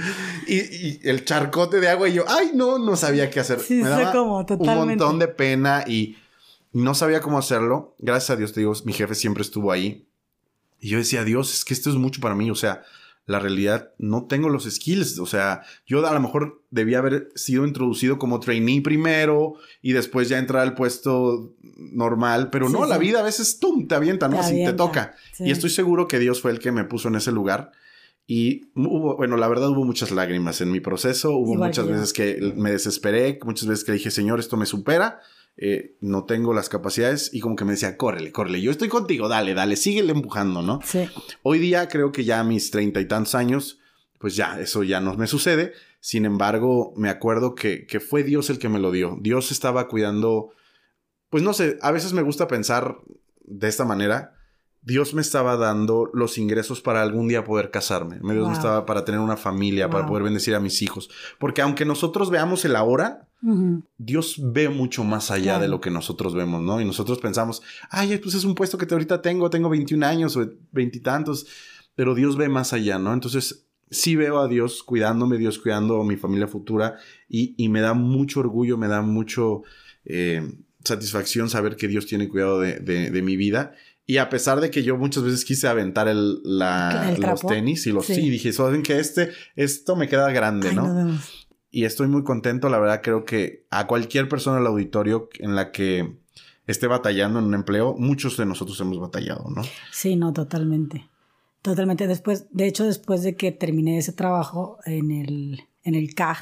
y, 0.48 1.08
el 1.08 1.26
charcote 1.26 1.80
de 1.80 1.88
agua 1.88 2.10
y 2.10 2.14
yo, 2.14 2.26
ay, 2.28 2.52
no, 2.56 2.80
no 2.80 2.96
sabía 2.96 3.30
qué 3.30 3.40
hacer. 3.40 3.60
Sí, 3.60 3.76
me 3.76 3.90
daba 3.90 4.12
como 4.12 4.40
un 4.40 4.76
montón 4.76 5.20
de 5.20 5.28
pena 5.28 5.84
y 5.86 6.18
no 6.74 6.96
sabía 6.96 7.22
cómo 7.22 7.38
hacerlo. 7.38 7.96
Gracias 8.00 8.32
a 8.32 8.36
Dios, 8.36 8.52
te 8.52 8.62
digo, 8.62 8.74
mi 8.84 8.94
jefe 8.94 9.14
siempre 9.14 9.44
estuvo 9.44 9.72
ahí. 9.72 10.08
Y 10.80 10.90
yo 10.90 10.98
decía, 10.98 11.24
Dios, 11.24 11.54
es 11.54 11.66
que 11.66 11.76
esto 11.76 11.92
es 11.92 11.98
mucho 11.98 12.22
para 12.22 12.34
mí. 12.34 12.50
O 12.50 12.56
sea, 12.56 12.84
la 13.26 13.40
realidad 13.40 13.92
no 13.98 14.26
tengo 14.26 14.50
los 14.50 14.66
skills. 14.66 15.20
O 15.20 15.26
sea, 15.26 15.62
yo 15.86 16.06
a 16.06 16.14
lo 16.14 16.20
mejor 16.20 16.64
debía 16.70 17.00
haber 17.00 17.30
sido 17.36 17.66
introducido 17.66 18.20
como 18.20 18.40
trainee 18.40 18.82
primero 18.82 19.56
y 19.82 19.94
después 19.94 20.30
ya 20.30 20.38
entrar 20.38 20.62
al 20.62 20.76
puesto 20.76 21.54
normal, 21.62 22.50
pero 22.52 22.68
Sí, 22.68 22.74
no, 22.74 22.86
la 22.86 22.98
vida 22.98 23.20
a 23.20 23.24
veces 23.24 23.60
tum, 23.60 23.88
te 23.88 23.96
avienta, 23.96 24.28
¿no? 24.28 24.36
Te 24.38 24.42
Así 24.42 24.66
te 24.66 24.74
toca. 24.74 25.16
sí. 25.34 25.46
Y 25.46 25.52
estoy 25.52 25.70
seguro 25.70 26.08
que 26.08 26.20
Dios 26.20 26.42
fue 26.42 26.52
el 26.52 26.60
que 26.60 26.72
me 26.72 26.84
puso 26.84 27.08
en 27.08 27.16
ese 27.16 27.32
lugar. 27.32 27.72
Y 28.28 28.70
hubo, 28.76 29.18
bueno, 29.18 29.38
la 29.38 29.48
verdad 29.48 29.70
hubo 29.70 29.84
muchas 29.86 30.10
lágrimas 30.12 30.60
en 30.62 30.72
mi 30.72 30.80
proceso, 30.80 31.32
hubo 31.36 31.54
Igual 31.54 31.70
muchas 31.70 31.86
que 31.86 31.92
veces 31.92 32.14
que 32.14 32.54
me 32.56 32.72
desesperé, 32.72 33.40
muchas 33.44 33.68
veces 33.68 33.86
que 33.86 33.92
dije, 33.92 34.10
Señor, 34.10 34.40
esto 34.40 34.58
me 34.58 34.66
supera, 34.66 35.20
eh, 35.58 35.96
no 36.02 36.26
tengo 36.26 36.54
las 36.54 36.68
capacidades 36.68 37.30
y 37.34 37.40
como 37.40 37.56
que 37.56 37.66
me 37.66 37.72
decía, 37.72 37.98
córrele, 37.98 38.32
córrele, 38.32 38.62
yo 38.62 38.72
estoy 38.72 38.90
contigo, 38.90 39.30
dale, 39.30 39.54
dale, 39.54 39.76
síguele 39.78 40.12
empujando, 40.12 40.62
¿no? 40.62 40.80
Sí. 40.84 41.08
Hoy 41.44 41.60
día 41.60 41.88
creo 41.88 42.12
que 42.12 42.26
ya 42.26 42.42
a 42.42 42.44
mis 42.44 42.72
treinta 42.72 43.00
y 43.00 43.08
tantos 43.08 43.36
años, 43.36 43.80
pues 44.20 44.36
ya, 44.36 44.60
eso 44.60 44.84
ya 44.84 45.00
no 45.00 45.16
me 45.16 45.28
sucede. 45.28 45.74
Sin 46.00 46.26
embargo, 46.26 46.94
me 46.98 47.10
acuerdo 47.10 47.56
que, 47.56 47.88
que 47.88 48.00
fue 48.00 48.24
Dios 48.24 48.50
el 48.50 48.60
que 48.60 48.70
me 48.70 48.80
lo 48.80 48.92
dio. 48.92 49.18
Dios 49.22 49.52
estaba 49.52 49.88
cuidando, 49.88 50.50
pues 51.30 51.42
no 51.42 51.54
sé, 51.54 51.78
a 51.82 51.92
veces 51.92 52.14
me 52.14 52.22
gusta 52.22 52.48
pensar 52.48 52.98
de 53.40 53.68
esta 53.68 53.86
manera. 53.86 54.35
Dios 54.86 55.14
me 55.16 55.22
estaba 55.22 55.58
dando 55.58 56.10
los 56.14 56.38
ingresos 56.38 56.80
para 56.80 57.02
algún 57.02 57.28
día 57.28 57.44
poder 57.44 57.72
casarme. 57.72 58.20
Dios 58.22 58.36
Wow. 58.42 58.48
me 58.48 58.54
estaba 58.54 58.86
para 58.86 59.04
tener 59.04 59.20
una 59.20 59.36
familia, 59.36 59.90
para 59.90 60.06
poder 60.06 60.24
bendecir 60.24 60.54
a 60.56 60.60
mis 60.60 60.82
hijos. 60.84 61.10
Porque 61.40 61.62
aunque 61.62 61.86
nosotros 61.86 62.30
veamos 62.30 62.64
el 62.66 62.76
ahora. 62.76 63.28
Dios 63.98 64.38
ve 64.42 64.70
mucho 64.70 65.04
más 65.04 65.30
allá 65.30 65.60
de 65.60 65.68
lo 65.68 65.80
que 65.80 65.92
nosotros 65.92 66.34
vemos, 66.34 66.64
¿no? 66.64 66.82
Y 66.82 66.86
nosotros 66.86 67.20
pensamos, 67.20 67.62
ay, 67.92 68.18
pues 68.18 68.34
es 68.34 68.44
un 68.44 68.56
puesto 68.56 68.78
que 68.78 68.86
te- 68.88 68.96
ahorita 68.96 69.22
tengo, 69.22 69.50
tengo 69.52 69.70
21 69.70 70.04
años 70.04 70.36
o 70.36 70.50
veintitantos, 70.72 71.46
pero 71.96 72.16
Dios 72.16 72.38
ve 72.38 72.50
más 72.50 72.74
allá, 72.74 72.98
¿no? 72.98 73.14
Entonces, 73.14 73.66
sí 73.92 74.16
veo 74.16 74.40
a 74.40 74.48
Dios 74.48 74.82
cuidándome, 74.82 75.38
Dios 75.38 75.60
cuidando 75.60 76.02
a 76.02 76.06
mi 76.06 76.16
familia 76.16 76.48
futura 76.48 76.96
y, 77.30 77.54
y 77.58 77.70
me 77.70 77.82
da 77.82 77.94
mucho 77.94 78.40
orgullo, 78.40 78.78
me 78.80 78.88
da 78.88 79.02
mucho 79.04 79.62
eh, 80.06 80.42
satisfacción 80.84 81.48
saber 81.50 81.76
que 81.76 81.88
Dios 81.88 82.08
tiene 82.08 82.28
cuidado 82.30 82.60
de, 82.60 82.80
de- 82.80 83.12
de 83.12 83.22
mi 83.22 83.36
vida. 83.38 83.74
Y 84.08 84.18
a 84.18 84.30
pesar 84.30 84.62
de 84.62 84.70
que 84.70 84.84
yo 84.84 84.98
muchas 84.98 85.24
veces 85.24 85.44
quise 85.46 85.68
aventar 85.68 86.08
el, 86.08 86.40
la- 86.44 87.12
¿El 87.16 87.22
los 87.22 87.42
tenis 87.46 87.88
y 87.88 87.92
los 87.92 88.06
sí. 88.06 88.16
Sí. 88.16 88.30
dije, 88.30 88.54
saben 88.54 88.84
que 88.84 89.00
este, 89.00 89.32
esto 89.56 89.96
me 89.96 90.08
queda 90.08 90.32
grande, 90.32 90.70
Ay, 90.70 90.76
¿no? 90.76 91.20
y 91.72 91.86
estoy 91.86 92.08
muy 92.08 92.24
contento. 92.24 92.70
La 92.70 92.78
verdad, 92.80 93.02
creo 93.04 93.26
que 93.26 93.66
a 93.72 93.88
cualquier 93.88 94.30
persona 94.30 94.58
del 94.58 94.68
auditorio 94.68 95.30
en 95.40 95.56
la 95.56 95.72
que 95.72 96.18
esté 96.68 96.88
batallando 96.88 97.40
en 97.40 97.46
un 97.46 97.54
empleo, 97.56 97.96
muchos 97.98 98.38
de 98.38 98.46
nosotros 98.46 98.80
hemos 98.80 99.00
batallado, 99.00 99.50
¿no? 99.50 99.62
Sí, 99.92 100.16
no, 100.16 100.32
totalmente. 100.34 101.10
Totalmente. 101.64 102.08
Después, 102.08 102.46
de 102.52 102.68
hecho, 102.68 102.86
después 102.86 103.24
de 103.24 103.36
que 103.36 103.52
terminé 103.52 103.98
ese 103.98 104.14
trabajo 104.14 104.78
en 104.86 105.12
el, 105.12 105.62
en 105.84 105.96
el 105.96 106.14
CAG, 106.14 106.38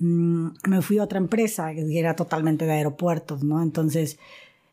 mm, 0.00 0.48
me 0.68 0.82
fui 0.82 0.98
a 0.98 1.04
otra 1.04 1.18
empresa 1.18 1.72
que 1.74 1.96
era 1.98 2.16
totalmente 2.16 2.64
de 2.66 2.72
aeropuertos, 2.72 3.44
¿no? 3.44 3.62
Entonces, 3.62 4.18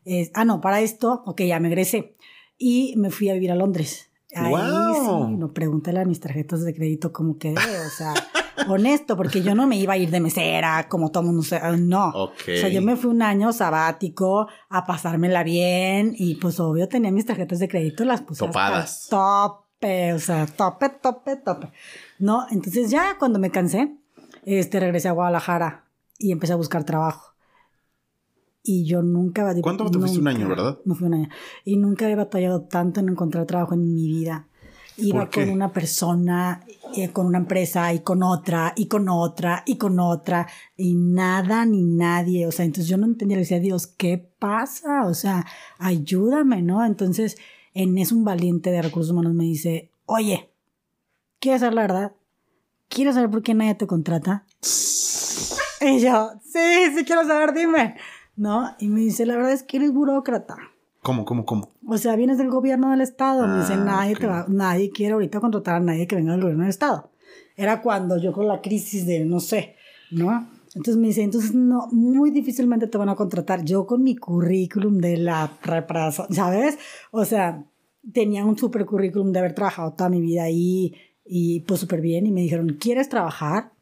es- 0.04 0.30
ah, 0.34 0.44
no, 0.44 0.60
para 0.60 0.80
esto, 0.80 1.22
ok, 1.24 1.42
ya 1.42 1.60
me 1.60 1.68
egresé 1.68 2.16
y 2.64 2.94
me 2.96 3.10
fui 3.10 3.28
a 3.28 3.34
vivir 3.34 3.50
a 3.50 3.56
Londres. 3.56 4.08
Ahí 4.34 4.54
sí, 4.94 5.34
no 5.36 5.52
pregúntale 5.52 6.00
a 6.00 6.04
mis 6.04 6.20
tarjetas 6.20 6.64
de 6.64 6.72
crédito 6.72 7.12
cómo 7.12 7.36
quedé, 7.38 7.56
o 7.56 7.90
sea, 7.90 8.14
honesto, 8.68 9.16
porque 9.16 9.42
yo 9.42 9.54
no 9.54 9.66
me 9.66 9.76
iba 9.76 9.92
a 9.94 9.96
ir 9.98 10.10
de 10.10 10.20
mesera 10.20 10.86
como 10.88 11.10
todo 11.10 11.24
mundo, 11.24 11.42
se- 11.42 11.56
ah, 11.56 11.76
no. 11.76 12.08
O 12.10 12.32
sea, 12.60 12.68
yo 12.68 12.80
me 12.80 12.96
fui 12.96 13.10
un 13.10 13.20
año 13.22 13.52
sabático 13.52 14.46
a 14.70 14.86
pasármela 14.86 15.42
bien 15.42 16.14
y 16.16 16.36
pues 16.36 16.60
obvio 16.60 16.88
tenía 16.88 17.10
mis 17.10 17.26
tarjetas 17.26 17.58
de 17.58 17.68
crédito, 17.68 18.04
las 18.04 18.22
puse 18.22 18.46
Topadas. 18.46 18.90
hasta 19.04 19.16
tope, 19.16 20.14
o 20.14 20.18
sea, 20.18 20.46
tope, 20.46 20.88
tope, 20.88 21.36
tope. 21.36 21.70
No, 22.18 22.46
entonces 22.50 22.90
ya 22.90 23.16
cuando 23.18 23.38
me 23.38 23.50
cansé, 23.50 23.96
este, 24.44 24.80
regresé 24.80 25.08
a 25.08 25.12
Guadalajara 25.12 25.84
y 26.18 26.32
empecé 26.32 26.52
a 26.52 26.56
buscar 26.56 26.84
trabajo. 26.84 27.31
Y 28.62 28.84
yo 28.84 29.02
nunca... 29.02 29.54
¿Cuánto 29.60 29.90
te 29.90 29.98
fuiste? 29.98 30.18
Un 30.18 30.28
año, 30.28 30.48
¿verdad? 30.48 30.78
Me 30.84 30.94
fui 30.94 31.06
un 31.06 31.14
año. 31.14 31.28
Y 31.64 31.76
nunca 31.76 32.08
he 32.08 32.14
batallado 32.14 32.62
tanto 32.62 33.00
en 33.00 33.08
encontrar 33.08 33.46
trabajo 33.46 33.74
en 33.74 33.92
mi 33.92 34.06
vida. 34.06 34.48
Iba 34.98 35.28
con 35.30 35.48
una 35.48 35.72
persona, 35.72 36.64
eh, 36.94 37.10
con 37.10 37.26
una 37.26 37.38
empresa 37.38 37.92
y 37.94 38.00
con 38.00 38.22
otra, 38.22 38.74
y 38.76 38.86
con 38.86 39.08
otra, 39.08 39.62
y 39.66 39.76
con 39.76 39.98
otra, 39.98 40.46
y 40.76 40.94
nada 40.94 41.64
ni 41.64 41.82
nadie. 41.82 42.46
O 42.46 42.52
sea, 42.52 42.66
entonces 42.66 42.88
yo 42.88 42.98
no 42.98 43.06
entendía, 43.06 43.36
le 43.36 43.42
decía, 43.42 43.58
Dios, 43.58 43.86
¿qué 43.86 44.18
pasa? 44.38 45.06
O 45.06 45.14
sea, 45.14 45.46
ayúdame, 45.78 46.62
¿no? 46.62 46.84
Entonces, 46.84 47.38
en 47.74 47.96
eso 47.98 48.14
un 48.14 48.24
valiente 48.24 48.70
de 48.70 48.82
recursos 48.82 49.10
humanos 49.12 49.34
me 49.34 49.44
dice, 49.44 49.90
oye, 50.04 50.50
¿quieres 51.40 51.60
saber 51.60 51.74
la 51.74 51.82
verdad? 51.82 52.12
¿Quieres 52.88 53.14
saber 53.14 53.30
por 53.30 53.42
qué 53.42 53.54
nadie 53.54 53.74
te 53.74 53.86
contrata? 53.86 54.44
Y 55.80 56.00
yo, 56.00 56.32
sí, 56.44 56.94
sí 56.94 57.04
quiero 57.04 57.26
saber, 57.26 57.54
dime. 57.54 57.96
¿No? 58.36 58.70
Y 58.78 58.88
me 58.88 59.00
dice, 59.00 59.26
la 59.26 59.36
verdad 59.36 59.52
es 59.52 59.62
que 59.62 59.76
eres 59.76 59.92
burócrata. 59.92 60.56
¿Cómo, 61.02 61.24
cómo, 61.24 61.44
cómo? 61.44 61.68
O 61.86 61.98
sea, 61.98 62.16
vienes 62.16 62.38
del 62.38 62.48
gobierno 62.48 62.90
del 62.90 63.00
estado. 63.00 63.46
me 63.48 63.58
dice, 63.58 63.74
Ah, 63.74 63.78
nadie, 63.78 64.16
te 64.16 64.26
ok. 64.26 64.32
va- 64.32 64.46
nadie 64.48 64.90
quiere 64.90 65.14
ahorita 65.14 65.40
contratar 65.40 65.76
a 65.76 65.80
nadie 65.80 66.06
que 66.06 66.16
venga 66.16 66.32
del 66.32 66.40
gobierno 66.42 66.62
del 66.62 66.70
estado. 66.70 67.10
Era 67.56 67.82
cuando 67.82 68.16
yo 68.18 68.32
con 68.32 68.46
la 68.48 68.60
crisis 68.62 69.04
de, 69.06 69.24
no 69.24 69.40
sé, 69.40 69.76
¿no? 70.10 70.48
Entonces 70.74 70.96
me 70.96 71.08
dice, 71.08 71.22
entonces 71.22 71.54
no, 71.54 71.88
muy 71.92 72.30
difícilmente 72.30 72.86
te 72.86 72.96
van 72.96 73.10
a 73.10 73.14
contratar. 73.14 73.62
Yo 73.64 73.86
con 73.86 74.02
mi 74.02 74.16
currículum 74.16 74.98
de 74.98 75.18
la 75.18 75.50
preparación, 75.62 76.28
¿sabes? 76.30 76.78
O 77.10 77.24
sea, 77.26 77.64
tenía 78.12 78.44
un 78.46 78.56
super 78.56 78.86
currículum 78.86 79.32
de 79.32 79.40
haber 79.40 79.54
trabajado 79.54 79.92
toda 79.92 80.08
mi 80.08 80.20
vida 80.22 80.44
ahí 80.44 80.94
y 81.26 81.60
pues 81.60 81.80
súper 81.80 82.00
bien. 82.00 82.26
Y 82.26 82.32
me 82.32 82.40
dijeron, 82.40 82.78
¿quieres 82.80 83.08
trabajar? 83.10 83.72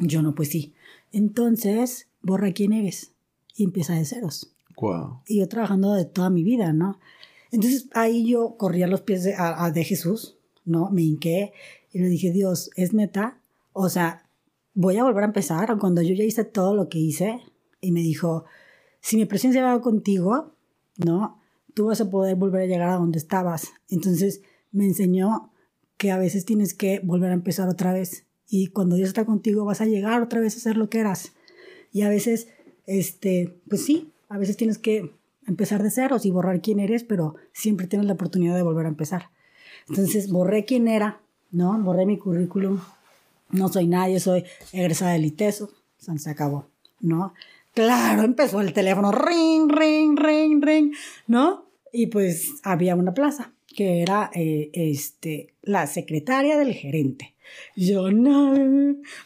Yo 0.00 0.22
no, 0.22 0.34
pues 0.34 0.48
sí. 0.48 0.74
Entonces, 1.12 2.08
borra 2.22 2.52
quién 2.52 2.72
eres 2.72 3.12
y 3.58 3.64
empieza 3.64 3.92
de 3.94 4.04
ceros 4.06 4.54
Wow. 4.80 5.20
y 5.26 5.40
yo 5.40 5.48
trabajando 5.48 5.92
de 5.94 6.04
toda 6.06 6.30
mi 6.30 6.42
vida, 6.44 6.72
¿no? 6.72 6.98
Entonces 7.50 7.88
ahí 7.92 8.26
yo 8.26 8.56
corrí 8.56 8.82
a 8.82 8.86
los 8.86 9.00
pies 9.02 9.24
de, 9.24 9.34
a- 9.34 9.64
a- 9.64 9.70
de 9.70 9.84
Jesús, 9.84 10.36
¿no? 10.64 10.88
Me 10.90 11.02
hinqué 11.02 11.52
y 11.92 11.98
le 11.98 12.06
dije, 12.08 12.30
Dios, 12.30 12.70
¿es 12.76 12.92
neta? 12.94 13.38
O 13.72 13.88
sea, 13.88 14.24
voy 14.74 14.96
a 14.96 15.04
volver 15.04 15.24
a 15.24 15.26
empezar 15.26 15.76
cuando 15.78 16.00
yo 16.02 16.14
ya 16.14 16.24
hice 16.24 16.44
todo 16.44 16.74
lo 16.74 16.88
que 16.88 16.98
hice. 16.98 17.40
Y 17.80 17.90
me 17.92 18.00
dijo, 18.00 18.44
si 19.00 19.16
mi 19.16 19.24
presencia 19.24 19.62
va 19.64 19.80
contigo, 19.80 20.52
¿no? 20.96 21.40
Tú 21.74 21.86
vas 21.86 22.00
a 22.00 22.10
poder 22.10 22.36
volver 22.36 22.62
a 22.62 22.66
llegar 22.66 22.88
a 22.90 22.96
donde 22.96 23.18
estabas. 23.18 23.68
Entonces 23.88 24.42
me 24.72 24.84
enseñó 24.84 25.50
que 25.96 26.10
a 26.12 26.18
veces 26.18 26.44
tienes 26.44 26.74
que 26.74 27.00
volver 27.00 27.30
a 27.30 27.34
empezar 27.34 27.68
otra 27.68 27.92
vez. 27.92 28.26
Y 28.48 28.68
cuando 28.68 28.94
Dios 28.96 29.08
está 29.08 29.24
contigo 29.24 29.64
vas 29.64 29.80
a 29.80 29.86
llegar 29.86 30.22
otra 30.22 30.40
vez 30.40 30.56
a 30.56 30.60
ser 30.60 30.76
lo 30.76 30.88
que 30.90 31.00
eras. 31.00 31.32
Y 31.92 32.02
a 32.02 32.08
veces, 32.10 32.48
este, 32.88 33.54
pues 33.68 33.84
sí, 33.84 34.10
a 34.30 34.38
veces 34.38 34.56
tienes 34.56 34.78
que 34.78 35.12
empezar 35.46 35.82
de 35.82 35.90
ceros 35.90 36.26
y 36.26 36.30
borrar 36.30 36.60
quién 36.62 36.80
eres, 36.80 37.04
pero 37.04 37.36
siempre 37.52 37.86
tienes 37.86 38.06
la 38.06 38.14
oportunidad 38.14 38.56
de 38.56 38.62
volver 38.62 38.86
a 38.86 38.88
empezar. 38.88 39.30
Entonces 39.88 40.30
borré 40.30 40.64
quién 40.64 40.88
era, 40.88 41.20
¿no? 41.50 41.78
Borré 41.78 42.06
mi 42.06 42.18
currículum. 42.18 42.80
No 43.50 43.68
soy 43.68 43.86
nadie, 43.86 44.20
soy 44.20 44.44
egresada 44.72 45.12
del 45.12 45.26
ITESO. 45.26 45.70
Se 45.98 46.30
acabó, 46.30 46.68
¿no? 47.00 47.34
Claro, 47.74 48.22
empezó 48.22 48.60
el 48.60 48.72
teléfono, 48.72 49.12
ring, 49.12 49.70
ring, 49.70 50.18
ring, 50.18 50.62
ring, 50.62 50.92
¿no? 51.26 51.66
Y 51.92 52.06
pues 52.06 52.54
había 52.62 52.94
una 52.96 53.12
plaza 53.12 53.52
que 53.66 54.02
era 54.02 54.30
eh, 54.34 54.70
este, 54.72 55.54
la 55.62 55.86
secretaria 55.86 56.56
del 56.56 56.72
gerente. 56.72 57.34
Yo, 57.76 58.10
no, 58.10 58.54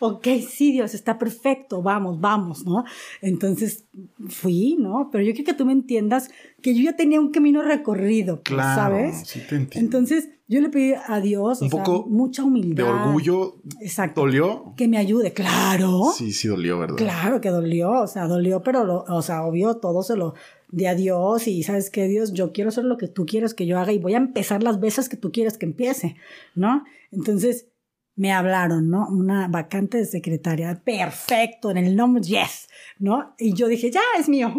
ok, 0.00 0.26
sí, 0.48 0.72
Dios, 0.72 0.94
está 0.94 1.18
perfecto, 1.18 1.82
vamos, 1.82 2.20
vamos, 2.20 2.64
¿no? 2.64 2.84
Entonces 3.20 3.84
fui, 4.28 4.76
¿no? 4.78 5.08
Pero 5.10 5.24
yo 5.24 5.32
quiero 5.32 5.46
que 5.52 5.56
tú 5.58 5.64
me 5.64 5.72
entiendas 5.72 6.30
que 6.60 6.74
yo 6.74 6.82
ya 6.82 6.96
tenía 6.96 7.20
un 7.20 7.30
camino 7.30 7.62
recorrido, 7.62 8.36
pues, 8.42 8.54
Claro, 8.54 8.74
¿sabes? 8.74 9.22
sí 9.26 9.40
te 9.48 9.56
entiendo. 9.56 9.86
Entonces 9.86 10.28
yo 10.48 10.60
le 10.60 10.68
pedí 10.68 10.92
a 11.06 11.20
Dios 11.20 11.60
Un 11.62 11.68
o 11.68 11.70
sea, 11.70 11.82
poco 11.84 12.06
mucha 12.08 12.44
humildad. 12.44 12.76
¿De 12.84 12.90
orgullo 12.90 13.56
Exacto. 13.80 14.20
dolió? 14.20 14.74
Que 14.76 14.86
me 14.86 14.98
ayude, 14.98 15.32
claro. 15.32 16.12
Sí, 16.16 16.32
sí 16.32 16.48
dolió, 16.48 16.78
¿verdad? 16.78 16.96
Claro 16.96 17.40
que 17.40 17.48
dolió, 17.48 17.90
o 18.02 18.06
sea, 18.06 18.26
dolió, 18.26 18.62
pero, 18.62 18.84
lo- 18.84 19.04
o 19.08 19.22
sea, 19.22 19.44
obvio, 19.44 19.76
todo 19.76 20.02
se 20.02 20.16
lo 20.16 20.34
di 20.70 20.86
a 20.86 20.94
Dios 20.94 21.48
y 21.48 21.62
sabes 21.62 21.90
que 21.90 22.06
Dios, 22.06 22.32
yo 22.32 22.52
quiero 22.52 22.68
hacer 22.68 22.84
lo 22.84 22.96
que 22.98 23.08
tú 23.08 23.26
quieres 23.26 23.54
que 23.54 23.66
yo 23.66 23.78
haga 23.78 23.92
y 23.92 23.98
voy 23.98 24.14
a 24.14 24.18
empezar 24.18 24.62
las 24.62 24.78
veces 24.80 25.08
que 25.08 25.16
tú 25.16 25.30
quieres 25.32 25.58
que 25.58 25.66
empiece, 25.66 26.16
¿no? 26.54 26.84
Entonces, 27.10 27.66
me 28.14 28.32
hablaron, 28.32 28.90
¿no? 28.90 29.08
Una 29.08 29.48
vacante 29.48 29.98
de 29.98 30.04
secretaria. 30.04 30.82
Perfecto, 30.84 31.70
en 31.70 31.78
el 31.78 31.96
nombre, 31.96 32.22
yes, 32.22 32.68
¿no? 32.98 33.34
Y 33.38 33.54
yo 33.54 33.68
dije, 33.68 33.90
ya, 33.90 34.02
es 34.18 34.28
mío, 34.28 34.52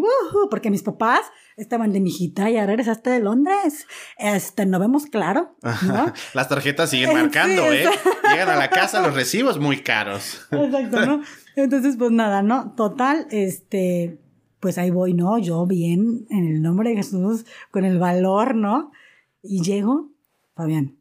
porque 0.49 0.71
mis 0.71 0.81
papás 0.81 1.21
estaban 1.55 1.91
de 1.91 1.99
mijita, 1.99 2.49
ya 2.49 2.65
regresaste 2.65 3.11
de 3.11 3.19
Londres. 3.19 3.85
Este, 4.17 4.65
no 4.65 4.79
vemos 4.79 5.05
claro, 5.05 5.55
¿no? 5.61 6.11
Las 6.33 6.49
tarjetas 6.49 6.89
siguen 6.89 7.13
marcando, 7.13 7.71
¿eh? 7.71 7.85
Llegan 8.31 8.49
a 8.49 8.55
la 8.55 8.69
casa 8.69 9.01
los 9.01 9.13
recibos 9.15 9.59
muy 9.59 9.81
caros. 9.81 10.47
Exacto, 10.51 11.05
¿no? 11.05 11.21
Entonces, 11.55 11.95
pues 11.97 12.11
nada, 12.11 12.41
¿no? 12.41 12.73
Total, 12.75 13.27
este, 13.29 14.17
pues 14.59 14.79
ahí 14.79 14.89
voy, 14.89 15.13
¿no? 15.13 15.37
Yo 15.37 15.67
bien, 15.67 16.25
en 16.31 16.47
el 16.47 16.61
nombre 16.63 16.89
de 16.89 16.95
Jesús, 16.95 17.45
con 17.69 17.85
el 17.85 17.99
valor, 17.99 18.55
¿no? 18.55 18.91
Y 19.43 19.61
llego, 19.61 20.09
Fabián, 20.55 20.97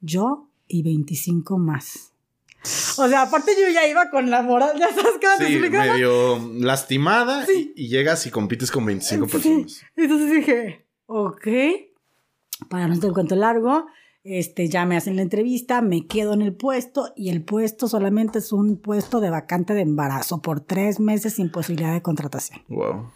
yo 0.00 0.49
y 0.70 0.82
25 0.82 1.58
más. 1.58 2.12
O 2.98 3.08
sea, 3.08 3.22
aparte 3.22 3.52
yo 3.58 3.68
ya 3.72 3.86
iba 3.86 4.10
con 4.10 4.30
la 4.30 4.42
moral, 4.42 4.78
ya 4.78 4.92
sabes 4.92 5.14
qué 5.18 5.46
sí, 5.46 5.58
medio 5.58 6.38
lastimada 6.58 7.46
y, 7.50 7.88
llegas 7.88 8.26
y 8.26 8.30
compites 8.30 8.70
con 8.70 8.84
25 8.84 9.26
personas. 9.26 9.82
Entonces 9.96 10.30
dije, 10.30 10.86
ok, 11.06 11.48
para 12.68 12.86
no 12.86 12.92
hacer 12.92 13.06
el 13.06 13.14
cuento 13.14 13.34
largo, 13.34 13.86
este, 14.24 14.68
ya 14.68 14.84
me 14.84 14.96
hacen 14.98 15.16
la 15.16 15.22
entrevista, 15.22 15.80
me 15.80 16.06
quedo 16.06 16.34
en 16.34 16.42
el 16.42 16.54
puesto 16.54 17.12
y 17.16 17.30
el 17.30 17.42
puesto 17.42 17.88
solamente 17.88 18.40
es 18.40 18.52
un 18.52 18.76
puesto 18.76 19.20
de 19.20 19.30
vacante 19.30 19.72
de 19.72 19.80
embarazo 19.80 20.42
por 20.42 20.60
tres 20.60 21.00
meses 21.00 21.34
sin 21.34 21.50
posibilidad 21.50 21.94
de 21.94 22.02
contratación. 22.02 22.62
Wow. 22.68 23.10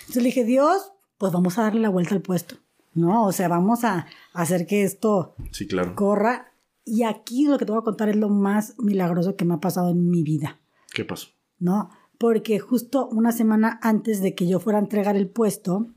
Entonces 0.00 0.22
le 0.22 0.28
dije, 0.28 0.44
Dios, 0.44 0.92
pues 1.18 1.32
vamos 1.32 1.58
a 1.58 1.62
darle 1.62 1.80
la 1.80 1.90
vuelta 1.90 2.14
al 2.14 2.22
puesto, 2.22 2.56
¿no? 2.94 3.26
O 3.26 3.32
sea, 3.32 3.48
vamos 3.48 3.84
a 3.84 4.06
hacer 4.32 4.66
que 4.66 4.84
esto 4.84 5.34
sí, 5.50 5.66
claro. 5.66 5.94
corra. 5.94 6.52
Y 6.88 7.02
aquí 7.02 7.46
lo 7.46 7.58
que 7.58 7.66
te 7.66 7.72
voy 7.72 7.80
a 7.80 7.84
contar 7.84 8.08
es 8.08 8.16
lo 8.16 8.28
más 8.28 8.76
milagroso 8.78 9.34
que 9.34 9.44
me 9.44 9.54
ha 9.54 9.60
pasado 9.60 9.90
en 9.90 10.08
mi 10.08 10.22
vida. 10.22 10.60
¿Qué 10.94 11.04
pasó? 11.04 11.28
¿No? 11.58 11.90
Porque 12.16 12.60
justo 12.60 13.08
una 13.08 13.32
semana 13.32 13.80
antes 13.82 14.22
de 14.22 14.36
que 14.36 14.46
yo 14.46 14.60
fuera 14.60 14.78
a 14.78 14.82
entregar 14.82 15.16
el 15.16 15.28
puesto, 15.28 15.88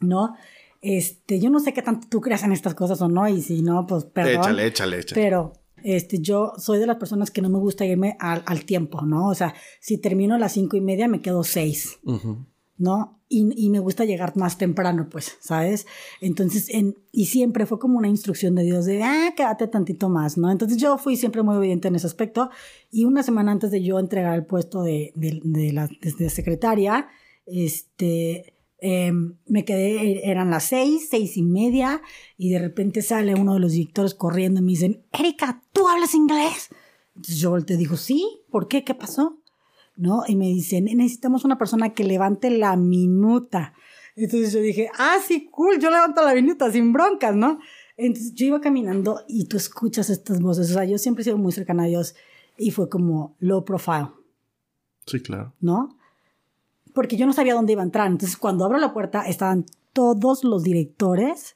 ¿no? 0.00 0.34
Este, 0.80 1.38
yo 1.38 1.50
no 1.50 1.60
sé 1.60 1.74
qué 1.74 1.82
tanto 1.82 2.08
tú 2.08 2.22
creas 2.22 2.42
en 2.44 2.52
estas 2.52 2.74
cosas 2.74 3.00
o 3.02 3.08
no, 3.08 3.28
y 3.28 3.42
si 3.42 3.60
no, 3.60 3.86
pues 3.86 4.04
perdón. 4.04 4.40
Échale, 4.40 4.66
échale, 4.66 4.98
échale. 5.00 5.20
Pero 5.20 5.52
este, 5.84 6.18
yo 6.20 6.54
soy 6.56 6.78
de 6.78 6.86
las 6.86 6.96
personas 6.96 7.30
que 7.30 7.42
no 7.42 7.50
me 7.50 7.58
gusta 7.58 7.84
irme 7.84 8.16
al, 8.18 8.42
al 8.46 8.64
tiempo, 8.64 9.02
¿no? 9.02 9.28
O 9.28 9.34
sea, 9.34 9.54
si 9.80 9.98
termino 9.98 10.34
a 10.34 10.38
las 10.38 10.52
cinco 10.52 10.78
y 10.78 10.80
media, 10.80 11.08
me 11.08 11.20
quedo 11.20 11.44
seis, 11.44 11.98
¿no? 12.78 13.20
Y, 13.28 13.48
y, 13.56 13.70
me 13.70 13.80
gusta 13.80 14.04
llegar 14.04 14.36
más 14.36 14.56
temprano, 14.56 15.08
pues, 15.10 15.36
¿sabes? 15.40 15.86
Entonces, 16.20 16.68
en, 16.68 16.96
y 17.10 17.26
siempre 17.26 17.66
fue 17.66 17.78
como 17.78 17.98
una 17.98 18.08
instrucción 18.08 18.54
de 18.54 18.62
Dios 18.62 18.84
de, 18.84 19.02
ah, 19.02 19.34
quédate 19.36 19.66
tantito 19.66 20.08
más, 20.08 20.38
¿no? 20.38 20.50
Entonces 20.50 20.78
yo 20.78 20.96
fui 20.96 21.16
siempre 21.16 21.42
muy 21.42 21.56
obediente 21.56 21.88
en 21.88 21.96
ese 21.96 22.06
aspecto. 22.06 22.50
Y 22.90 23.04
una 23.04 23.22
semana 23.22 23.52
antes 23.52 23.70
de 23.72 23.82
yo 23.82 23.98
entregar 23.98 24.34
el 24.34 24.46
puesto 24.46 24.82
de, 24.82 25.12
de, 25.16 25.40
de 25.42 25.72
la 25.72 25.88
de 26.00 26.30
secretaria, 26.30 27.08
este, 27.46 28.56
Em, 28.78 29.38
me 29.46 29.64
quedé, 29.64 30.30
eran 30.30 30.50
las 30.50 30.64
seis, 30.64 31.08
seis 31.10 31.36
y 31.36 31.42
media, 31.42 32.02
y 32.36 32.50
de 32.50 32.58
repente 32.58 33.00
sale 33.00 33.34
uno 33.34 33.54
de 33.54 33.60
los 33.60 33.72
directores 33.72 34.14
corriendo 34.14 34.60
y 34.60 34.64
me 34.64 34.70
dicen, 34.70 35.02
Erika, 35.12 35.62
¿tú 35.72 35.88
hablas 35.88 36.14
inglés? 36.14 36.68
Entonces 37.14 37.38
yo 37.38 37.58
te 37.64 37.76
digo, 37.76 37.96
sí, 37.96 38.42
¿por 38.50 38.68
qué? 38.68 38.84
¿Qué 38.84 38.94
pasó? 38.94 39.38
¿No? 39.96 40.24
Y 40.26 40.36
me 40.36 40.46
dicen, 40.46 40.84
necesitamos 40.84 41.44
una 41.44 41.58
persona 41.58 41.94
que 41.94 42.04
levante 42.04 42.50
la 42.50 42.76
minuta. 42.76 43.72
Entonces 44.14 44.52
yo 44.52 44.60
dije, 44.60 44.90
ah, 44.98 45.16
sí, 45.26 45.48
cool, 45.50 45.78
yo 45.78 45.90
levanto 45.90 46.22
la 46.22 46.34
minuta 46.34 46.70
sin 46.70 46.92
broncas, 46.92 47.34
¿no? 47.34 47.58
Entonces 47.96 48.34
yo 48.34 48.46
iba 48.46 48.60
caminando 48.60 49.22
y 49.26 49.46
tú 49.46 49.56
escuchas 49.56 50.10
estas 50.10 50.40
voces. 50.40 50.70
O 50.70 50.74
sea, 50.74 50.84
yo 50.84 50.98
siempre 50.98 51.22
he 51.22 51.24
sido 51.24 51.38
muy 51.38 51.52
cercana 51.52 51.84
a 51.84 51.86
Dios 51.86 52.14
y 52.58 52.70
fue 52.70 52.88
como 52.88 53.36
low 53.38 53.64
profile. 53.64 54.10
Sí, 55.06 55.20
claro. 55.20 55.54
¿No? 55.60 55.96
porque 56.96 57.18
yo 57.18 57.26
no 57.26 57.34
sabía 57.34 57.52
dónde 57.52 57.74
iba 57.74 57.82
a 57.82 57.84
entrar. 57.84 58.06
Entonces, 58.06 58.38
cuando 58.38 58.64
abro 58.64 58.78
la 58.78 58.94
puerta, 58.94 59.28
estaban 59.28 59.66
todos 59.92 60.44
los 60.44 60.62
directores 60.62 61.55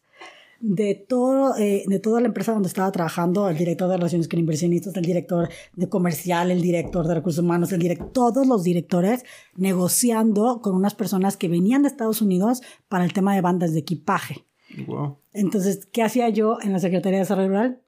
de, 0.60 0.94
todo, 0.94 1.56
eh, 1.56 1.84
de 1.86 1.98
toda 1.98 2.20
la 2.20 2.28
empresa 2.28 2.52
donde 2.52 2.68
estaba 2.68 2.92
trabajando, 2.92 3.48
el 3.48 3.56
director 3.56 3.88
de 3.88 3.96
relaciones 3.96 4.28
con 4.28 4.38
inversionistas, 4.38 4.94
el 4.94 5.04
director 5.04 5.48
de 5.74 5.88
comercial, 5.88 6.50
el 6.50 6.60
director 6.60 7.06
de 7.06 7.14
recursos 7.14 7.42
humanos, 7.42 7.72
el 7.72 7.80
director, 7.80 8.12
todos 8.12 8.46
los 8.46 8.62
directores 8.62 9.24
negociando 9.56 10.60
con 10.60 10.76
unas 10.76 10.94
personas 10.94 11.36
que 11.36 11.48
venían 11.48 11.82
de 11.82 11.88
Estados 11.88 12.20
Unidos 12.20 12.60
para 12.88 13.04
el 13.04 13.12
tema 13.12 13.34
de 13.34 13.40
bandas 13.40 13.72
de 13.72 13.80
equipaje. 13.80 14.44
Wow. 14.86 15.18
Entonces, 15.32 15.86
¿qué 15.86 16.02
hacía 16.02 16.28
yo 16.28 16.58
en 16.62 16.72
la 16.72 16.78
Secretaría 16.78 17.18
de 17.18 17.24
Desarrollo 17.24 17.48
Rural? 17.48 17.82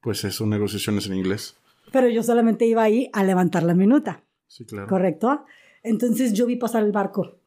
Pues 0.00 0.24
eso, 0.24 0.46
negociaciones 0.46 1.06
en 1.06 1.14
inglés. 1.14 1.56
Pero 1.92 2.08
yo 2.08 2.22
solamente 2.22 2.66
iba 2.66 2.82
ahí 2.82 3.10
a 3.12 3.22
levantar 3.24 3.62
la 3.62 3.74
minuta. 3.74 4.24
Sí, 4.46 4.64
claro. 4.64 4.88
¿Correcto? 4.88 5.44
Entonces 5.82 6.32
yo 6.32 6.46
vi 6.46 6.56
pasar 6.56 6.82
el 6.82 6.92
barco 6.92 7.38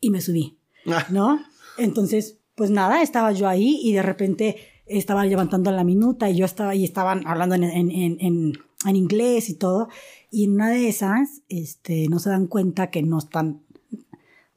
y 0.00 0.10
me 0.10 0.20
subí, 0.20 0.58
ah. 0.86 1.06
¿no? 1.10 1.40
Entonces, 1.76 2.37
pues 2.58 2.70
nada, 2.70 3.00
estaba 3.00 3.30
yo 3.30 3.48
ahí 3.48 3.80
y 3.82 3.92
de 3.92 4.02
repente 4.02 4.56
estaba 4.84 5.24
levantando 5.24 5.70
la 5.70 5.84
minuta 5.84 6.28
y 6.28 6.36
yo 6.36 6.44
estaba 6.44 6.74
y 6.74 6.82
estaban 6.82 7.24
hablando 7.26 7.54
en, 7.54 8.52
inglés 8.84 9.48
y 9.48 9.54
todo. 9.54 9.88
Y 10.30 10.44
en 10.44 10.54
una 10.54 10.68
de 10.70 10.88
esas, 10.88 11.42
este, 11.48 12.08
no 12.08 12.18
se 12.18 12.30
dan 12.30 12.48
cuenta 12.48 12.90
que 12.90 13.02
no 13.02 13.18
están 13.18 13.62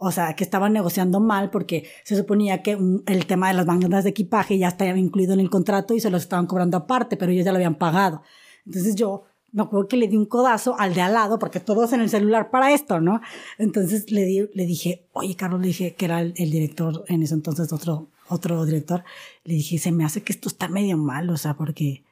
o 0.04 0.12
sea, 0.12 0.36
que 0.36 0.44
estaban 0.44 0.74
negociando 0.74 1.20
mal 1.20 1.52
porque 1.52 1.88
se 2.04 2.18
suponía 2.18 2.64
que 2.64 2.76
el 3.06 3.26
tema 3.28 3.50
de 3.50 3.54
las 3.54 3.68
bandas 3.68 4.04
de 4.04 4.10
equipaje 4.10 4.58
ya 4.58 4.70
estaba 4.70 4.98
incluido 4.98 5.34
en 5.34 5.40
el 5.40 5.52
contrato 5.52 5.94
y 5.94 6.00
se 6.00 6.10
los 6.10 6.24
estaban 6.24 6.48
cobrando 6.48 6.76
aparte, 6.76 7.18
pero 7.18 7.32
ellos 7.32 7.46
ya 7.46 7.52
lo 7.52 7.58
habían 7.58 7.76
pagado. 7.76 8.24
Entonces 8.66 8.96
yo 8.96 9.26
me 9.52 9.64
acuerdo 9.64 9.88
que 9.88 9.98
le 9.98 10.08
di 10.08 10.16
un 10.16 10.26
codazo 10.26 10.80
al 10.80 10.94
de 10.94 11.02
al 11.02 11.14
lado, 11.14 11.40
porque 11.40 11.60
todos 11.60 11.92
en 11.94 12.02
el 12.02 12.10
celular 12.10 12.50
para 12.50 12.72
esto, 12.74 13.02
¿no? 13.02 13.22
Entonces 13.58 14.12
le, 14.12 14.26
di, 14.26 14.50
le 14.54 14.66
dije, 14.66 15.06
oye, 15.14 15.36
Carlos, 15.36 15.60
le 15.62 15.68
dije 15.68 15.94
que 15.96 16.06
era 16.06 16.22
el, 16.22 16.34
director, 16.34 17.04
en 17.08 17.24
ese 17.24 17.34
entonces 17.34 17.72
otro, 17.74 18.08
otro 18.30 18.66
director, 18.66 19.04
le 19.44 19.56
dije, 19.56 19.78
se 19.78 19.92
me 19.92 20.06
hace 20.06 20.24
que 20.24 20.32
esto 20.34 20.48
está 20.48 20.68
medio 20.68 20.98
mal, 20.98 21.30
o 21.30 21.38
sea, 21.38 21.56
porque, 21.56 22.04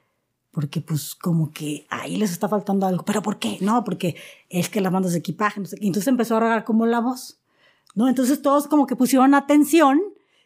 porque 0.52 0.82
pues 0.82 1.16
como 1.16 1.52
que 1.52 1.86
ahí 1.90 2.18
les 2.18 2.32
está 2.32 2.50
faltando 2.50 2.86
algo, 2.86 3.06
pero 3.06 3.22
¿por 3.22 3.40
qué? 3.40 3.58
No, 3.62 3.84
porque 3.84 4.16
es 4.50 4.70
que 4.70 4.82
las 4.82 4.92
bandas 4.92 5.14
de 5.14 5.20
equipaje, 5.20 5.62
no 5.62 5.66
sé 5.66 5.78
qué. 5.78 5.88
Entonces 5.88 6.08
empezó 6.08 6.38
a 6.38 6.42
regar 6.42 6.66
como 6.66 6.86
la 6.86 7.00
voz, 7.00 7.40
¿no? 7.96 8.10
Entonces 8.10 8.42
todos 8.42 8.68
como 8.68 8.86
que 8.86 8.98
pusieron 8.98 9.34
atención 9.34 10.02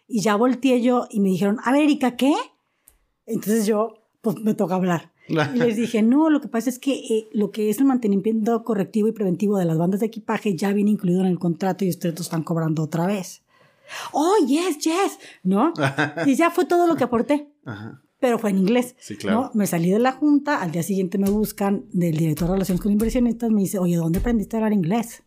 y 0.07 0.21
ya 0.21 0.35
volteé 0.35 0.81
yo 0.81 1.07
y 1.09 1.21
me 1.21 1.29
dijeron, 1.29 1.59
a 1.63 1.73
¿qué? 2.17 2.35
Entonces 3.25 3.65
yo, 3.65 3.95
pues 4.21 4.37
me 4.39 4.53
toca 4.53 4.75
hablar. 4.75 5.12
Y 5.55 5.57
les 5.57 5.75
dije, 5.77 6.01
no, 6.01 6.29
lo 6.29 6.41
que 6.41 6.47
pasa 6.47 6.69
es 6.69 6.79
que 6.79 6.93
eh, 6.93 7.29
lo 7.31 7.51
que 7.51 7.69
es 7.69 7.79
el 7.79 7.85
mantenimiento 7.85 8.63
correctivo 8.63 9.07
y 9.07 9.13
preventivo 9.13 9.57
de 9.57 9.65
las 9.65 9.77
bandas 9.77 9.99
de 9.99 10.07
equipaje 10.07 10.55
ya 10.55 10.73
viene 10.73 10.91
incluido 10.91 11.21
en 11.21 11.27
el 11.27 11.39
contrato 11.39 11.85
y 11.85 11.89
ustedes 11.89 12.15
lo 12.15 12.21
están 12.21 12.43
cobrando 12.43 12.83
otra 12.83 13.07
vez. 13.07 13.41
Oh, 14.11 14.35
yes, 14.45 14.79
yes, 14.79 15.19
¿no? 15.43 15.73
y 16.25 16.35
ya 16.35 16.51
fue 16.51 16.65
todo 16.65 16.87
lo 16.87 16.95
que 16.95 17.03
aporté. 17.03 17.47
Pero 18.19 18.39
fue 18.39 18.51
en 18.51 18.57
inglés. 18.59 18.95
Sí, 18.99 19.17
claro. 19.17 19.51
Me 19.53 19.67
salí 19.67 19.91
de 19.91 19.99
la 19.99 20.13
junta, 20.13 20.61
al 20.61 20.71
día 20.71 20.83
siguiente 20.83 21.17
me 21.17 21.29
buscan 21.29 21.85
del 21.91 22.15
director 22.17 22.47
de 22.47 22.53
relaciones 22.53 22.81
con 22.81 22.91
inversionistas, 22.91 23.51
me 23.51 23.61
dice, 23.61 23.79
oye, 23.79 23.97
¿dónde 23.97 24.19
aprendiste 24.19 24.55
a 24.55 24.59
hablar 24.59 24.73
inglés? 24.73 25.23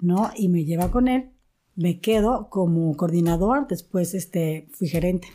¿No? 0.00 0.30
Y 0.34 0.48
me 0.48 0.64
lleva 0.64 0.90
con 0.90 1.08
él, 1.08 1.30
me 1.76 2.00
quedo 2.00 2.48
como 2.50 2.96
coordinador, 2.96 3.68
después 3.68 4.14
este, 4.14 4.66
fui 4.72 4.88
gerente. 4.88 5.28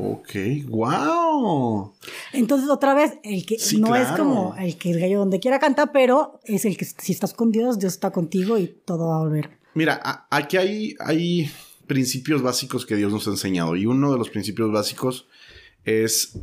Ok, 0.00 0.30
wow. 0.68 1.92
Entonces, 2.32 2.70
otra 2.70 2.94
vez, 2.94 3.18
el 3.24 3.44
que 3.44 3.56
no 3.78 3.96
es 3.96 4.06
como 4.12 4.54
el 4.56 4.78
que 4.78 4.92
el 4.92 5.00
gallo 5.00 5.18
donde 5.18 5.40
quiera 5.40 5.58
canta, 5.58 5.90
pero 5.90 6.38
es 6.44 6.64
el 6.64 6.76
que 6.76 6.84
si 6.84 7.10
estás 7.10 7.34
con 7.34 7.50
Dios, 7.50 7.80
Dios 7.80 7.94
está 7.94 8.12
contigo 8.12 8.58
y 8.58 8.68
todo 8.84 9.08
va 9.08 9.16
a 9.16 9.20
volver. 9.20 9.58
Mira, 9.74 10.26
aquí 10.30 10.56
hay, 10.56 10.94
hay 11.00 11.50
principios 11.88 12.42
básicos 12.42 12.86
que 12.86 12.94
Dios 12.94 13.12
nos 13.12 13.26
ha 13.26 13.30
enseñado 13.30 13.74
y 13.74 13.86
uno 13.86 14.12
de 14.12 14.18
los 14.18 14.30
principios 14.30 14.70
básicos 14.70 15.26
es 15.84 16.38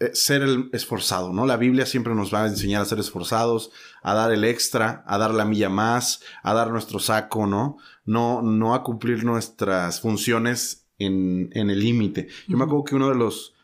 eh, 0.00 0.10
ser 0.14 0.40
el 0.40 0.70
esforzado, 0.72 1.34
¿no? 1.34 1.44
La 1.44 1.58
Biblia 1.58 1.84
siempre 1.84 2.14
nos 2.14 2.32
va 2.32 2.44
a 2.44 2.48
enseñar 2.48 2.80
a 2.80 2.86
ser 2.86 2.98
esforzados, 2.98 3.72
a 4.02 4.14
dar 4.14 4.32
el 4.32 4.44
extra, 4.44 5.04
a 5.06 5.18
dar 5.18 5.34
la 5.34 5.44
milla 5.44 5.68
más, 5.68 6.22
a 6.42 6.54
dar 6.54 6.70
nuestro 6.70 6.98
saco, 6.98 7.46
¿no? 7.46 7.76
No, 8.06 8.40
no 8.40 8.74
a 8.74 8.82
cumplir 8.82 9.24
nuestras 9.24 10.00
funciones 10.00 10.85
en, 10.98 11.50
el 11.52 11.78
límite. 11.78 12.28
Yo 12.48 12.56
me 12.56 12.64
acuerdo 12.64 12.84
que 12.84 12.94
uno 12.96 13.08
de 13.08 13.14
los, 13.14 13.54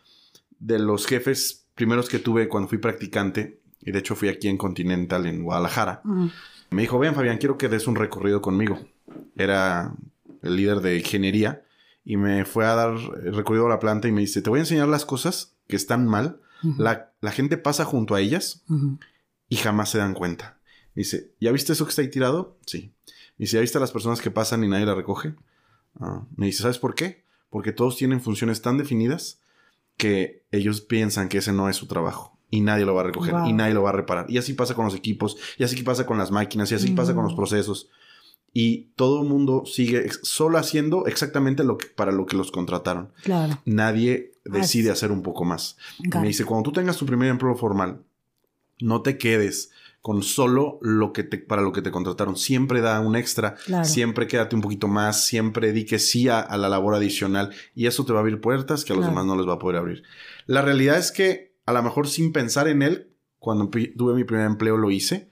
de 0.58 0.78
los 0.78 1.06
jefes 1.06 1.66
primeros 1.74 2.08
que 2.08 2.18
tuve 2.18 2.48
cuando 2.48 2.68
fui 2.68 2.78
practicante, 2.78 3.60
y 3.80 3.90
de 3.90 3.98
hecho 3.98 4.14
fui 4.14 4.28
aquí 4.28 4.48
en 4.48 4.58
Continental, 4.58 5.26
en 5.26 5.42
Guadalajara, 5.42 6.02
me 6.70 6.82
dijo, 6.82 6.98
ven 6.98 7.14
Fabián, 7.14 7.38
quiero 7.38 7.58
que 7.58 7.68
des 7.68 7.86
un 7.86 7.96
recorrido 7.96 8.40
conmigo. 8.40 8.78
Era 9.36 9.94
el 10.42 10.56
líder 10.56 10.80
de 10.80 10.98
ingeniería 10.98 11.64
y 12.04 12.16
me 12.16 12.44
fue 12.44 12.66
a 12.66 12.74
dar 12.74 12.96
el 13.24 13.34
recorrido 13.34 13.66
a 13.66 13.70
la 13.70 13.78
planta 13.78 14.08
y 14.08 14.12
me 14.12 14.22
dice, 14.22 14.42
te 14.42 14.50
voy 14.50 14.58
a 14.58 14.62
enseñar 14.62 14.88
las 14.88 15.04
cosas 15.04 15.54
que 15.68 15.76
están 15.76 16.06
mal. 16.06 16.40
la, 16.62 17.12
gente 17.32 17.56
pasa 17.56 17.84
junto 17.84 18.14
a 18.14 18.20
ellas 18.20 18.64
y 19.48 19.56
jamás 19.56 19.90
se 19.90 19.98
dan 19.98 20.14
cuenta. 20.14 20.58
dice, 20.94 21.32
¿ya 21.40 21.52
viste 21.52 21.72
eso 21.72 21.84
que 21.84 21.90
está 21.90 22.02
ahí 22.02 22.08
tirado? 22.08 22.58
Sí. 22.66 22.92
dice, 23.38 23.56
¿ya 23.56 23.60
viste 23.60 23.78
a 23.78 23.80
las 23.80 23.92
personas 23.92 24.20
que 24.20 24.30
pasan 24.30 24.64
y 24.64 24.68
nadie 24.68 24.86
la 24.86 24.94
recoge? 24.94 25.34
Ah, 26.00 26.24
me 26.36 26.46
dice, 26.46 26.62
¿sabes 26.62 26.78
por 26.78 26.94
qué? 26.94 27.24
Porque 27.50 27.72
todos 27.72 27.96
tienen 27.96 28.20
funciones 28.20 28.62
tan 28.62 28.78
definidas 28.78 29.40
que 29.96 30.44
ellos 30.50 30.80
piensan 30.80 31.28
que 31.28 31.38
ese 31.38 31.52
no 31.52 31.68
es 31.68 31.76
su 31.76 31.86
trabajo 31.86 32.38
y 32.52 32.60
nadie 32.60 32.84
lo 32.84 32.94
va 32.94 33.00
a 33.00 33.04
recoger 33.04 33.34
y 33.46 33.54
nadie 33.54 33.72
lo 33.72 33.82
va 33.82 33.90
a 33.90 33.94
reparar. 33.94 34.30
Y 34.30 34.36
así 34.36 34.52
pasa 34.52 34.74
con 34.74 34.84
los 34.84 34.94
equipos, 34.94 35.38
y 35.56 35.64
así 35.64 35.82
pasa 35.82 36.04
con 36.04 36.18
las 36.18 36.30
máquinas, 36.30 36.70
y 36.70 36.74
así 36.74 36.90
pasa 36.90 37.14
con 37.14 37.24
los 37.24 37.34
procesos. 37.34 37.88
Y 38.52 38.90
todo 38.94 39.22
el 39.22 39.28
mundo 39.28 39.64
sigue 39.64 40.10
solo 40.22 40.58
haciendo 40.58 41.06
exactamente 41.06 41.64
lo 41.64 41.78
que, 41.78 41.86
para 41.86 42.12
lo 42.12 42.26
que 42.26 42.36
los 42.36 42.52
contrataron. 42.52 43.10
Claro. 43.22 43.58
Nadie 43.64 44.32
decide 44.44 44.90
hacer 44.90 45.10
un 45.10 45.22
poco 45.22 45.46
más. 45.46 45.78
Me 45.98 46.26
dice, 46.26 46.44
cuando 46.44 46.64
tú 46.64 46.72
tengas 46.72 46.98
tu 46.98 47.06
primer 47.06 47.30
empleo 47.30 47.56
formal, 47.56 48.02
no 48.80 49.00
te 49.00 49.16
quedes 49.16 49.70
con 50.02 50.24
solo 50.24 50.80
lo 50.82 51.12
que 51.12 51.22
te, 51.22 51.38
para 51.38 51.62
lo 51.62 51.72
que 51.72 51.80
te 51.80 51.92
contrataron. 51.92 52.36
Siempre 52.36 52.80
da 52.80 53.00
un 53.00 53.14
extra, 53.14 53.54
siempre 53.84 54.26
quédate 54.26 54.56
un 54.56 54.60
poquito 54.60 54.88
más, 54.88 55.24
siempre 55.24 55.72
di 55.72 55.86
que 55.86 56.00
sí 56.00 56.28
a, 56.28 56.44
la 56.56 56.68
labor 56.68 56.96
adicional 56.96 57.54
y 57.74 57.86
eso 57.86 58.04
te 58.04 58.12
va 58.12 58.18
a 58.18 58.22
abrir 58.22 58.40
puertas 58.40 58.84
que 58.84 58.92
a 58.92 58.96
los 58.96 59.06
demás 59.06 59.24
no 59.24 59.36
les 59.36 59.48
va 59.48 59.54
a 59.54 59.58
poder 59.60 59.76
abrir. 59.76 60.02
La 60.46 60.60
realidad 60.60 60.98
es 60.98 61.12
que 61.12 61.54
a 61.66 61.72
lo 61.72 61.82
mejor 61.84 62.08
sin 62.08 62.32
pensar 62.32 62.66
en 62.66 62.82
él, 62.82 63.12
cuando 63.38 63.70
tuve 63.70 64.14
mi 64.14 64.24
primer 64.24 64.46
empleo 64.46 64.76
lo 64.76 64.90
hice. 64.90 65.30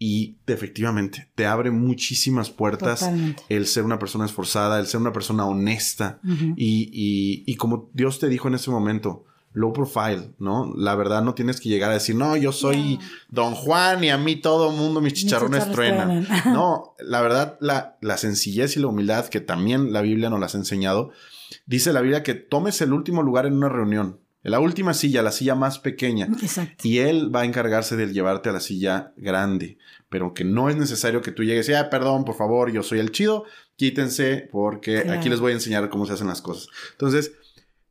Y 0.00 0.38
efectivamente, 0.46 1.28
te 1.34 1.44
abre 1.44 1.72
muchísimas 1.72 2.50
puertas 2.50 3.10
el 3.48 3.66
ser 3.66 3.82
una 3.82 3.98
persona 3.98 4.26
esforzada, 4.26 4.78
el 4.78 4.86
ser 4.86 5.00
una 5.00 5.12
persona 5.12 5.44
honesta. 5.44 6.20
y, 6.56 7.42
y, 7.44 7.56
como 7.56 7.90
Dios 7.92 8.20
te 8.20 8.28
dijo 8.28 8.46
en 8.46 8.54
ese 8.54 8.70
momento, 8.70 9.24
low 9.52 9.72
profile, 9.72 10.34
¿no? 10.38 10.72
La 10.76 10.94
verdad 10.94 11.22
no 11.22 11.34
tienes 11.34 11.60
que 11.60 11.68
llegar 11.68 11.90
a 11.90 11.94
decir, 11.94 12.14
no, 12.14 12.36
yo 12.36 12.52
soy 12.52 12.98
Don 13.28 13.54
Juan 13.54 14.04
y 14.04 14.10
a 14.10 14.18
mí 14.18 14.36
todo 14.36 14.70
el 14.70 14.76
mundo 14.76 15.00
mis 15.00 15.14
chicharrones, 15.14 15.70
truenan. 15.72 16.26
no, 16.46 16.94
la 16.98 17.20
verdad, 17.20 17.56
la, 17.60 17.96
la 18.00 18.16
sencillez 18.16 18.76
y 18.76 18.80
la 18.80 18.88
humildad 18.88 19.26
que 19.26 19.40
también 19.40 19.92
la 19.92 20.02
Biblia 20.02 20.30
nos 20.30 20.40
las 20.40 20.54
ha 20.54 20.58
enseñado, 20.58 21.10
dice 21.66 21.92
la 21.92 22.00
Biblia 22.00 22.22
que 22.22 22.34
tomes 22.34 22.80
el 22.80 22.92
último 22.92 23.22
lugar 23.22 23.46
en 23.46 23.54
una 23.54 23.68
reunión 23.68 24.20
la 24.48 24.60
última 24.60 24.94
silla, 24.94 25.22
la 25.22 25.32
silla 25.32 25.54
más 25.54 25.78
pequeña. 25.78 26.28
Exacto. 26.40 26.86
Y 26.86 26.98
él 26.98 27.34
va 27.34 27.42
a 27.42 27.44
encargarse 27.44 27.96
de 27.96 28.12
llevarte 28.12 28.48
a 28.48 28.52
la 28.52 28.60
silla 28.60 29.12
grande. 29.16 29.78
Pero 30.08 30.32
que 30.32 30.44
no 30.44 30.70
es 30.70 30.76
necesario 30.76 31.22
que 31.22 31.32
tú 31.32 31.44
llegues 31.44 31.68
y, 31.68 31.74
ah, 31.74 31.90
perdón, 31.90 32.24
por 32.24 32.36
favor, 32.36 32.72
yo 32.72 32.82
soy 32.82 32.98
el 32.98 33.12
chido, 33.12 33.44
quítense 33.76 34.48
porque 34.50 34.98
aquí 35.10 35.28
les 35.28 35.40
voy 35.40 35.52
a 35.52 35.56
enseñar 35.56 35.90
cómo 35.90 36.06
se 36.06 36.14
hacen 36.14 36.28
las 36.28 36.40
cosas. 36.40 36.68
Entonces, 36.92 37.32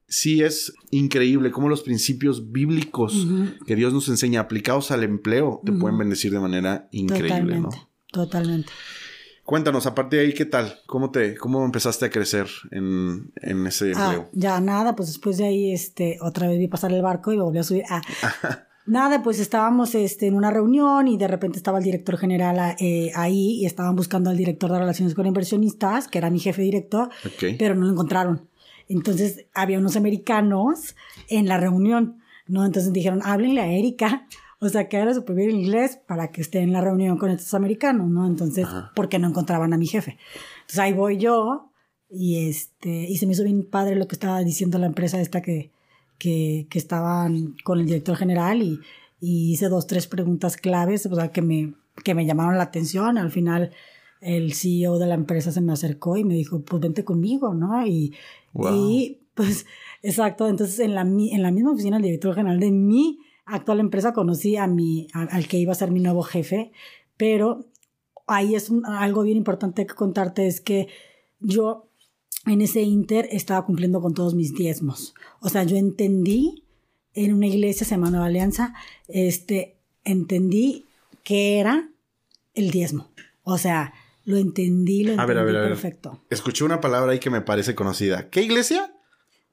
sí 0.07 0.41
es 0.41 0.73
increíble 0.91 1.51
cómo 1.51 1.69
los 1.69 1.81
principios 1.81 2.51
bíblicos 2.51 3.27
que 3.65 3.75
Dios 3.75 3.93
nos 3.93 4.07
enseña 4.09 4.41
aplicados 4.41 4.91
al 4.91 5.03
empleo 5.03 5.61
te 5.65 5.71
pueden 5.71 5.97
bendecir 5.97 6.31
de 6.31 6.39
manera 6.39 6.87
increíble, 6.91 7.59
¿no? 7.59 7.69
Totalmente. 8.11 8.71
Cuéntanos, 9.43 9.85
a 9.85 9.95
partir 9.95 10.19
de 10.19 10.25
ahí, 10.25 10.33
¿qué 10.33 10.45
tal? 10.45 10.79
¿Cómo 10.87 11.09
te, 11.09 11.35
cómo 11.35 11.63
empezaste 11.63 12.05
a 12.05 12.09
crecer 12.09 12.47
en, 12.71 13.31
ese 13.65 13.93
ah, 13.95 14.03
empleo? 14.03 14.29
ya 14.33 14.59
nada, 14.59 14.93
pues 14.93 15.07
después 15.07 15.37
de 15.37 15.45
ahí, 15.45 15.71
este, 15.71 16.17
otra 16.21 16.49
vez 16.49 16.59
vi 16.59 16.67
pasar 16.67 16.91
el 16.91 17.01
barco 17.01 17.31
y 17.31 17.37
me 17.37 17.43
volví 17.43 17.59
a 17.59 17.63
subir. 17.63 17.83
Ah, 17.89 18.01
nada, 18.85 19.23
pues 19.23 19.39
estábamos 19.39 19.95
este, 19.95 20.27
en 20.27 20.35
una 20.35 20.51
reunión 20.51 21.07
y 21.07 21.17
de 21.17 21.29
repente 21.29 21.57
estaba 21.57 21.77
el 21.77 21.85
director 21.85 22.17
general 22.17 22.75
eh, 22.79 23.11
ahí 23.15 23.61
y 23.61 23.65
estaban 23.65 23.95
buscando 23.95 24.29
al 24.29 24.35
director 24.35 24.69
de 24.69 24.79
relaciones 24.79 25.15
con 25.15 25.25
inversionistas, 25.25 26.09
que 26.09 26.17
era 26.17 26.29
mi 26.29 26.39
jefe 26.39 26.61
directo, 26.61 27.09
pero 27.57 27.73
no 27.73 27.85
lo 27.85 27.91
encontraron. 27.93 28.49
Entonces 28.89 29.45
había 29.53 29.79
unos 29.79 29.95
americanos 29.95 30.95
en 31.29 31.47
la 31.47 31.57
reunión, 31.57 32.19
¿no? 32.47 32.65
Entonces 32.65 32.93
dijeron, 32.93 33.21
háblenle 33.23 33.61
a 33.61 33.71
Erika 33.71 34.27
o 34.59 34.69
sea, 34.69 34.89
que 34.89 34.97
era 34.97 35.13
su 35.13 35.23
primer 35.23 35.49
inglés 35.49 35.99
para 36.07 36.31
que 36.31 36.41
esté 36.41 36.59
en 36.59 36.73
la 36.73 36.81
reunión 36.81 37.17
con 37.17 37.29
estos 37.29 37.53
americanos, 37.53 38.09
¿no? 38.09 38.25
Entonces, 38.25 38.67
porque 38.95 39.19
no 39.19 39.27
encontraban 39.27 39.71
a 39.73 39.77
mi 39.77 39.85
jefe. 39.85 40.17
Entonces 40.61 40.79
ahí 40.79 40.93
voy 40.93 41.17
yo 41.17 41.71
y 42.09 42.47
este, 42.49 42.89
y 42.89 43.17
se 43.17 43.27
me 43.27 43.33
hizo 43.33 43.43
bien 43.43 43.69
padre 43.69 43.95
lo 43.95 44.07
que 44.07 44.15
estaba 44.15 44.39
diciendo 44.39 44.79
la 44.79 44.87
empresa 44.87 45.21
esta 45.21 45.41
que, 45.41 45.71
que, 46.17 46.65
que 46.71 46.79
estaban 46.79 47.55
con 47.63 47.79
el 47.79 47.85
director 47.85 48.15
general 48.15 48.63
y, 48.63 48.79
y, 49.21 49.51
hice 49.51 49.69
dos, 49.69 49.85
tres 49.85 50.07
preguntas 50.07 50.57
claves, 50.57 51.05
o 51.05 51.15
sea, 51.15 51.31
que 51.31 51.43
me, 51.43 51.75
que 52.03 52.15
me 52.15 52.25
llamaron 52.25 52.57
la 52.57 52.63
atención. 52.63 53.19
Al 53.19 53.29
final, 53.29 53.71
el 54.21 54.53
CEO 54.53 54.97
de 54.99 55.07
la 55.07 55.15
empresa 55.15 55.51
se 55.51 55.61
me 55.61 55.73
acercó 55.73 56.17
y 56.17 56.23
me 56.23 56.35
dijo, 56.35 56.61
pues 56.61 56.81
vente 56.81 57.03
conmigo, 57.03 57.53
¿no? 57.53 57.85
Y, 57.85 58.15
y 58.71 59.19
pues, 59.33 59.65
exacto, 60.03 60.47
entonces 60.47 60.79
en 60.79 60.95
la, 60.95 61.01
en 61.01 61.41
la 61.41 61.51
misma 61.51 61.71
oficina 61.71 61.97
el 61.97 62.03
director 62.03 62.35
general 62.35 62.59
de 62.59 62.71
mi 62.71 63.19
actual 63.45 63.79
empresa 63.79 64.13
conocí 64.13 64.57
a 64.57 64.67
mi, 64.67 65.07
al 65.13 65.47
que 65.47 65.57
iba 65.57 65.71
a 65.71 65.75
ser 65.75 65.91
mi 65.91 65.99
nuevo 65.99 66.23
jefe, 66.23 66.71
pero 67.15 67.65
ahí 68.27 68.55
es 68.55 68.71
algo 68.85 69.23
bien 69.23 69.37
importante 69.37 69.85
que 69.85 69.95
contarte, 69.95 70.47
es 70.47 70.59
que 70.59 70.87
yo 71.39 71.87
en 72.45 72.61
ese 72.61 72.81
inter 72.81 73.27
estaba 73.31 73.65
cumpliendo 73.65 74.01
con 74.01 74.13
todos 74.13 74.35
mis 74.35 74.53
diezmos. 74.53 75.13
O 75.39 75.49
sea, 75.49 75.63
yo 75.63 75.77
entendí 75.77 76.63
en 77.13 77.33
una 77.33 77.47
iglesia, 77.47 77.85
se 77.85 77.95
llama 77.95 78.11
Nueva 78.11 78.27
Alianza, 78.27 78.73
este, 79.07 79.75
entendí 80.03 80.85
que 81.23 81.59
era 81.59 81.89
el 82.53 82.71
diezmo. 82.71 83.07
O 83.43 83.57
sea, 83.57 83.93
lo 84.27 84.35
entendí, 84.35 85.05
lo 85.05 85.11
entendí 85.11 85.21
a 85.21 85.25
ver, 85.25 85.37
a 85.37 85.43
ver, 85.43 85.69
perfecto. 85.69 86.21
Escuché 86.29 86.65
una 86.65 86.81
palabra 86.81 87.13
ahí 87.13 87.19
que 87.19 87.29
me 87.29 87.39
parece 87.39 87.75
conocida. 87.75 88.29
¿Qué 88.29 88.41
iglesia? 88.41 88.93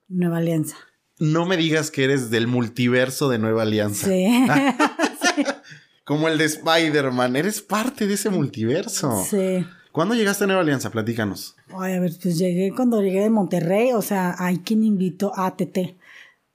Nueva 0.08 0.38
Alianza. 0.38 0.76
No 1.20 1.46
me 1.46 1.56
digas 1.56 1.92
que 1.92 2.02
eres 2.02 2.28
del 2.28 2.48
multiverso 2.48 3.28
de 3.28 3.38
Nueva 3.38 3.62
Alianza. 3.62 4.08
Sí. 5.34 5.44
Como 6.04 6.28
el 6.28 6.38
de 6.38 6.44
Spider-Man. 6.44 7.36
Eres 7.36 7.62
parte 7.62 8.08
de 8.08 8.14
ese 8.14 8.30
multiverso. 8.30 9.24
Sí. 9.24 9.64
¿Cuándo 9.92 10.16
llegaste 10.16 10.42
a 10.42 10.46
Nueva 10.48 10.62
Alianza? 10.62 10.90
Platícanos. 10.90 11.54
Ay, 11.68 11.94
a 11.94 12.00
ver, 12.00 12.12
pues 12.20 12.36
llegué 12.36 12.72
cuando 12.74 13.00
llegué 13.00 13.20
de 13.20 13.30
Monterrey. 13.30 13.92
O 13.92 14.02
sea, 14.02 14.34
hay 14.38 14.58
quien 14.58 14.82
invitó 14.82 15.32
a 15.38 15.56
TT. 15.56 15.96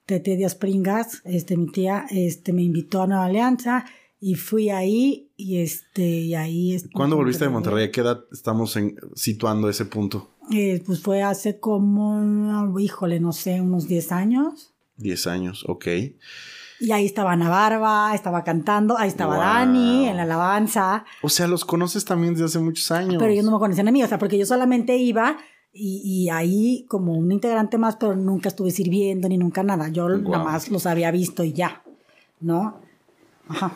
TT 0.06 0.26
Díaz 0.36 0.56
Pringas, 0.56 1.22
este, 1.24 1.56
mi 1.56 1.72
tía, 1.72 2.06
este, 2.10 2.52
me 2.52 2.64
invitó 2.64 3.02
a 3.02 3.08
Nueva 3.08 3.26
Alianza 3.26 3.86
y 4.20 4.36
fui 4.36 4.70
ahí 4.70 5.32
y 5.38 5.62
este, 5.62 6.04
y 6.04 6.36
ahí... 6.36 6.78
¿Cuándo 6.94 7.16
volviste 7.16 7.46
de 7.46 7.50
Monterrey? 7.50 7.86
¿A 7.86 7.92
qué 7.92 8.02
edad 8.02 8.26
estamos 8.32 8.78
situando 9.16 9.70
ese 9.70 9.86
punto? 9.86 10.36
Eh, 10.52 10.84
pues 10.86 11.02
fue 11.02 11.22
hace 11.22 11.60
como, 11.60 12.78
híjole, 12.80 13.20
no 13.20 13.32
sé, 13.32 13.62
unos 13.62 13.88
10 13.88 14.12
años. 14.12 14.74
10 14.98 15.28
años, 15.28 15.64
ok. 15.68 15.88
Y 16.82 16.92
ahí 16.92 17.06
estaba 17.06 17.34
Ana 17.34 17.50
Barba, 17.50 18.14
estaba 18.14 18.44
cantando, 18.44 18.98
ahí 18.98 19.10
estaba 19.10 19.38
Dani 19.38 20.08
en 20.08 20.18
la 20.18 20.24
alabanza. 20.24 21.06
O 21.22 21.30
sea, 21.30 21.48
los 21.48 21.66
conoces 21.66 22.04
también 22.04 22.34
desde 22.34 22.46
hace 22.46 22.60
muchos 22.60 22.90
años. 22.92 23.18
Pero 23.20 23.32
ellos 23.32 23.46
no 23.46 23.52
me 23.52 23.60
conocían 23.60 23.88
a 23.88 23.92
mí, 23.92 24.04
o 24.04 24.08
sea, 24.08 24.18
porque 24.18 24.38
yo 24.38 24.46
solamente 24.46 24.98
iba 24.98 25.38
y, 25.72 26.02
y 26.04 26.30
ahí 26.30 26.86
como 26.90 27.14
un 27.14 27.32
integrante 27.32 27.78
más, 27.78 27.98
pero 27.98 28.16
nunca 28.16 28.50
estuve 28.50 28.72
sirviendo 28.72 29.30
ni 29.30 29.38
nunca 29.38 29.62
nada. 29.64 29.90
Yo 29.90 30.10
nada 30.10 30.44
más 30.44 30.70
los 30.70 30.86
había 30.86 31.12
visto 31.12 31.44
y 31.44 31.54
ya, 31.54 31.84
¿no? 32.40 32.82
Ajá. 33.50 33.74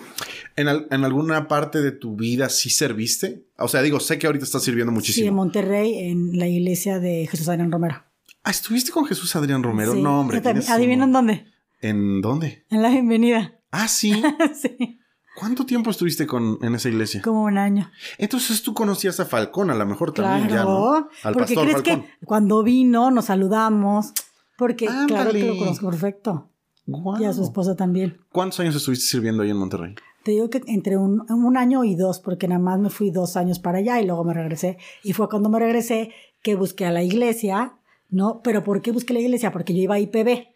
¿En, 0.55 0.67
alguna 0.67 1.47
parte 1.47 1.82
de 1.82 1.91
tu 1.91 2.15
vida 2.15 2.49
sí 2.49 2.69
serviste? 2.69 3.47
O 3.57 3.67
sea, 3.67 3.82
digo, 3.82 3.99
sé 3.99 4.19
que 4.19 4.28
ahorita 4.28 4.45
estás 4.45 4.63
sirviendo 4.63 4.91
muchísimo. 4.91 5.24
Sí, 5.24 5.28
en 5.28 5.34
Monterrey, 5.34 5.97
en 5.97 6.38
la 6.38 6.47
iglesia 6.47 6.99
de 6.99 7.28
Jesús 7.30 7.49
Adrián 7.49 7.71
Romero. 7.71 8.03
Ah, 8.43 8.51
¿estuviste 8.51 8.91
con 8.91 9.05
Jesús 9.05 9.36
Adrián 9.36 9.63
Romero? 9.63 9.95
No, 9.95 10.21
hombre. 10.21 10.41
¿Adivinan 10.69 11.11
dónde? 11.11 11.47
¿En 11.82 12.21
dónde? 12.21 12.65
En 12.69 12.82
la 12.82 12.89
bienvenida. 12.89 13.59
Ah, 13.71 13.88
sí. 13.88 14.21
sí. 14.61 14.99
¿Cuánto 15.36 15.65
tiempo 15.65 15.89
estuviste 15.89 16.28
con, 16.28 16.59
en 16.61 16.76
esa 16.76 16.89
iglesia? 16.89 17.21
Como 17.24 17.43
un 17.43 17.57
año. 17.57 17.89
Entonces 18.19 18.61
tú 18.61 18.76
conocías 18.76 19.19
a 19.19 19.26
Falcón, 19.26 19.71
a 19.71 19.76
lo 19.76 19.86
mejor 19.88 20.13
también 20.13 20.47
ya, 20.49 20.63
¿no? 20.63 21.09
Al 21.24 21.34
porque 21.34 21.55
crees 21.55 21.82
que 21.82 22.03
cuando 22.24 22.61
vino 22.61 23.09
nos 23.09 23.26
saludamos, 23.26 24.13
porque 24.57 24.88
claro 25.07 25.32
que 25.32 25.47
lo 25.47 25.57
conozco 25.57 25.89
perfecto. 25.89 26.53
Y 26.86 27.23
a 27.23 27.34
su 27.34 27.43
esposa 27.43 27.75
también. 27.75 28.17
¿Cuántos 28.31 28.59
años 28.59 28.75
estuviste 28.75 29.05
sirviendo 29.05 29.43
ahí 29.43 29.49
en 29.49 29.57
Monterrey? 29.57 29.95
Te 30.23 30.31
digo 30.31 30.49
que 30.49 30.61
entre 30.67 30.97
un, 30.97 31.25
un, 31.29 31.57
año 31.57 31.84
y 31.84 31.95
dos, 31.95 32.19
porque 32.19 32.47
nada 32.47 32.61
más 32.61 32.79
me 32.79 32.89
fui 32.89 33.11
dos 33.11 33.36
años 33.36 33.59
para 33.59 33.79
allá 33.79 34.01
y 34.01 34.05
luego 34.05 34.23
me 34.23 34.34
regresé. 34.34 34.77
Y 35.03 35.13
fue 35.13 35.29
cuando 35.29 35.49
me 35.49 35.59
regresé 35.59 36.11
que 36.41 36.55
busqué 36.55 36.86
a 36.86 36.91
la 36.91 37.03
iglesia, 37.03 37.73
¿no? 38.09 38.41
Pero 38.43 38.63
¿por 38.63 38.81
qué 38.81 38.91
busqué 38.91 39.13
la 39.13 39.19
iglesia? 39.19 39.51
Porque 39.51 39.73
yo 39.73 39.81
iba 39.81 39.95
a 39.95 39.99
IPB, 39.99 40.47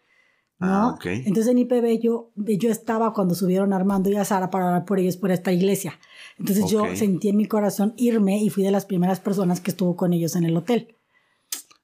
¿no? 0.58 0.90
Ah, 0.90 0.98
Entonces 1.04 1.48
en 1.48 1.58
IPB 1.58 2.00
yo, 2.02 2.30
yo 2.36 2.70
estaba 2.70 3.12
cuando 3.12 3.34
subieron 3.34 3.72
Armando 3.72 4.10
y 4.10 4.16
a 4.16 4.24
Sara 4.24 4.50
para 4.50 4.68
hablar 4.68 4.84
por 4.84 4.98
ellos 4.98 5.16
por 5.16 5.30
esta 5.30 5.52
iglesia. 5.52 5.98
Entonces 6.38 6.70
yo 6.70 6.84
sentí 6.94 7.28
en 7.28 7.36
mi 7.36 7.46
corazón 7.46 7.94
irme 7.96 8.42
y 8.42 8.50
fui 8.50 8.62
de 8.62 8.70
las 8.70 8.86
primeras 8.86 9.20
personas 9.20 9.60
que 9.60 9.70
estuvo 9.70 9.96
con 9.96 10.12
ellos 10.12 10.34
en 10.36 10.44
el 10.44 10.56
hotel. 10.56 10.94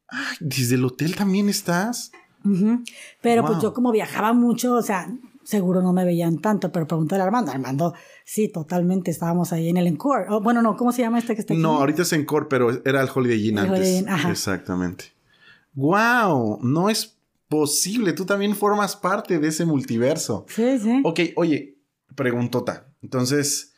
Ay, 0.09 0.37
¿desde 0.41 0.77
el 0.77 0.85
hotel 0.85 1.17
también 1.17 1.49
estás? 1.49 2.13
Pero 3.21 3.45
pues 3.45 3.59
yo 3.63 3.73
como 3.73 3.91
viajaba 3.91 4.33
mucho, 4.33 4.75
o 4.75 4.83
sea, 4.83 5.11
seguro 5.45 5.83
no 5.83 5.93
me 5.93 6.05
veían 6.05 6.39
tanto, 6.39 6.73
pero 6.73 6.87
pregúntale 6.87 7.23
a 7.23 7.27
Armando. 7.27 7.53
Armando, 7.53 7.95
sí, 8.25 8.49
totalmente, 8.49 9.11
estábamos 9.11 9.53
ahí 9.53 9.69
en 9.69 9.77
el 9.77 9.87
Encore. 9.87 10.27
Oh, 10.29 10.41
bueno, 10.41 10.63
no, 10.63 10.77
¿cómo 10.77 10.93
se 10.93 11.03
llama 11.03 11.19
este 11.19 11.35
que 11.35 11.41
está 11.41 11.55
aquí? 11.55 11.63
No, 11.63 11.77
ahorita 11.77 12.03
es 12.03 12.13
Encore, 12.13 12.47
pero 12.49 12.71
era 12.85 13.03
el 13.03 13.09
Holiday 13.15 13.49
Inn 13.49 13.59
antes. 13.59 14.05
Exactamente. 14.29 15.13
¡Wow! 15.75 16.59
No 16.63 16.89
es 16.89 17.17
posible, 17.49 18.13
tú 18.13 18.25
también 18.25 18.55
formas 18.55 18.97
parte 18.97 19.39
de 19.39 19.49
ese 19.49 19.65
multiverso. 19.65 20.47
Sí, 20.49 20.79
sí. 20.79 21.03
Ok, 21.05 21.21
oye, 21.37 21.79
preguntota. 22.15 22.87
Entonces, 23.03 23.75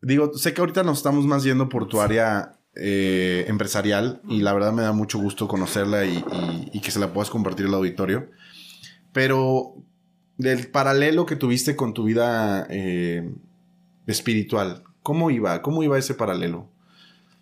digo, 0.00 0.32
sé 0.34 0.54
que 0.54 0.60
ahorita 0.60 0.82
nos 0.82 0.98
estamos 0.98 1.26
más 1.26 1.42
yendo 1.42 1.68
por 1.68 1.88
tu 1.88 2.00
área 2.00 2.59
eh, 2.76 3.46
empresarial 3.48 4.22
y 4.28 4.42
la 4.42 4.52
verdad 4.52 4.72
me 4.72 4.82
da 4.82 4.92
mucho 4.92 5.18
gusto 5.18 5.48
conocerla 5.48 6.04
y, 6.04 6.80
que 6.80 6.90
se 6.90 7.00
la 7.00 7.12
puedas 7.12 7.30
compartir 7.30 7.66
al 7.66 7.74
auditorio. 7.74 8.30
Pero 9.12 9.74
del 10.38 10.68
paralelo 10.68 11.26
que 11.26 11.36
tuviste 11.36 11.74
con 11.74 11.94
tu 11.94 12.04
vida 12.04 12.66
eh, 12.70 13.34
espiritual, 14.06 14.84
¿cómo 15.02 15.30
iba? 15.30 15.62
¿Cómo 15.62 15.82
iba 15.82 15.98
ese 15.98 16.14
paralelo? 16.14 16.68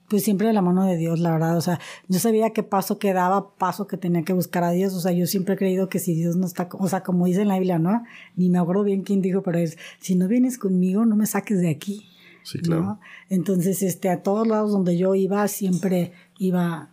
Pues 0.08 0.24
siempre 0.24 0.46
de 0.46 0.54
la 0.54 0.62
mano 0.62 0.86
de 0.86 0.96
Dios, 0.96 1.20
la 1.20 1.32
verdad. 1.32 1.58
O 1.58 1.60
sea, 1.60 1.78
yo 2.08 2.18
sabía 2.18 2.54
qué 2.54 2.62
paso 2.62 2.98
que 2.98 3.12
daba, 3.12 3.54
paso 3.56 3.86
que 3.86 3.98
tenía 3.98 4.22
que 4.22 4.32
buscar 4.32 4.64
a 4.64 4.70
Dios. 4.70 4.94
O 4.94 5.00
sea, 5.00 5.12
yo 5.12 5.26
siempre 5.26 5.54
he 5.54 5.58
creído 5.58 5.90
que 5.90 5.98
si 5.98 6.14
Dios 6.14 6.36
no 6.36 6.46
está, 6.46 6.70
o 6.72 6.88
sea, 6.88 7.02
como 7.02 7.26
dice 7.26 7.42
en 7.42 7.48
la 7.48 7.58
Biblia, 7.58 7.78
¿no? 7.78 8.02
Ni 8.34 8.48
me 8.48 8.58
acuerdo 8.58 8.84
bien 8.84 9.02
quién 9.02 9.20
dijo, 9.20 9.42
pero 9.42 9.58
es, 9.58 9.76
si 10.00 10.14
no 10.14 10.26
vienes 10.26 10.56
conmigo, 10.56 11.04
no 11.04 11.14
me 11.14 11.26
saques 11.26 11.60
de 11.60 11.68
aquí. 11.68 12.08
Sí, 12.48 12.60
claro. 12.60 12.98
Entonces, 13.28 13.82
este, 13.82 14.08
a 14.08 14.22
todos 14.22 14.46
lados 14.46 14.72
donde 14.72 14.96
yo 14.96 15.14
iba, 15.14 15.46
siempre 15.48 16.12
iba 16.38 16.90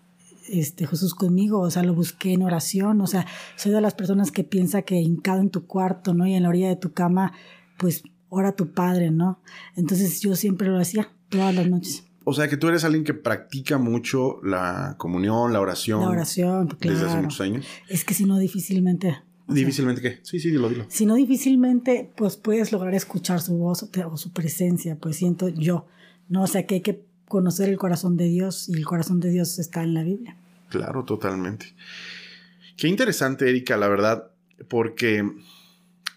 este, 0.50 0.86
Jesús 0.86 1.16
conmigo, 1.16 1.62
o 1.62 1.72
sea, 1.72 1.84
lo 1.84 1.94
busqué 1.94 2.34
en 2.34 2.44
oración, 2.44 3.00
o 3.00 3.08
sea, 3.08 3.26
soy 3.56 3.72
de 3.72 3.80
las 3.80 3.94
personas 3.94 4.32
que 4.32 4.44
piensa 4.44 4.82
que 4.82 4.96
hincado 4.96 5.40
en 5.40 5.50
tu 5.50 5.66
cuarto, 5.66 6.14
¿no? 6.14 6.28
Y 6.28 6.34
en 6.34 6.44
la 6.44 6.50
orilla 6.50 6.68
de 6.68 6.76
tu 6.76 6.92
cama, 6.92 7.32
pues 7.78 8.04
ora 8.28 8.52
tu 8.52 8.74
padre, 8.74 9.12
¿no? 9.12 9.40
Entonces 9.78 10.20
yo 10.20 10.36
siempre 10.36 10.68
lo 10.68 10.78
hacía, 10.78 11.10
todas 11.30 11.56
las 11.56 11.68
noches. 11.70 12.04
O 12.26 12.34
sea, 12.34 12.50
que 12.50 12.58
tú 12.58 12.68
eres 12.68 12.84
alguien 12.84 13.04
que 13.06 13.14
practica 13.14 13.78
mucho 13.78 14.42
la 14.44 14.96
comunión, 14.98 15.54
la 15.54 15.62
oración. 15.62 16.02
La 16.02 16.10
oración, 16.10 16.68
claro. 16.68 16.98
Desde 16.98 17.10
hace 17.10 17.22
muchos 17.22 17.40
años. 17.40 17.66
Es 17.88 18.04
que 18.04 18.14
si 18.14 18.26
no, 18.26 18.38
difícilmente. 18.38 19.24
¿Difícilmente 19.48 20.02
qué? 20.02 20.20
Sí, 20.24 20.40
sí, 20.40 20.50
dilo, 20.50 20.70
dilo. 20.70 20.86
Si 20.90 21.06
no, 21.06 21.16
difícilmente, 21.16 22.12
pues 22.16 22.36
puedes 22.36 22.72
lograr 22.72 22.96
escuchar 22.96 23.42
su 23.42 23.56
voz 23.58 23.84
o 23.84 24.18
su 24.18 24.32
presencia, 24.34 24.98
pues 24.98 25.18
siento 25.18 25.50
yo, 25.50 25.88
¿no? 26.30 26.44
O 26.44 26.48
sea, 26.48 26.66
que 26.66 26.76
hay 26.76 26.82
que 26.82 27.02
conocer 27.28 27.70
el 27.70 27.78
corazón 27.78 28.18
de 28.18 28.26
Dios 28.26 28.70
y 28.70 28.74
el 28.74 28.86
corazón 28.86 29.20
de 29.20 29.30
Dios 29.30 29.60
está 29.60 29.84
en 29.84 29.94
la 29.94 30.04
Biblia. 30.04 30.38
Claro, 30.70 31.04
totalmente. 31.06 31.68
Qué 32.78 32.88
interesante, 32.88 33.50
Erika, 33.50 33.78
la 33.78 33.88
verdad, 33.88 34.32
porque 34.68 35.24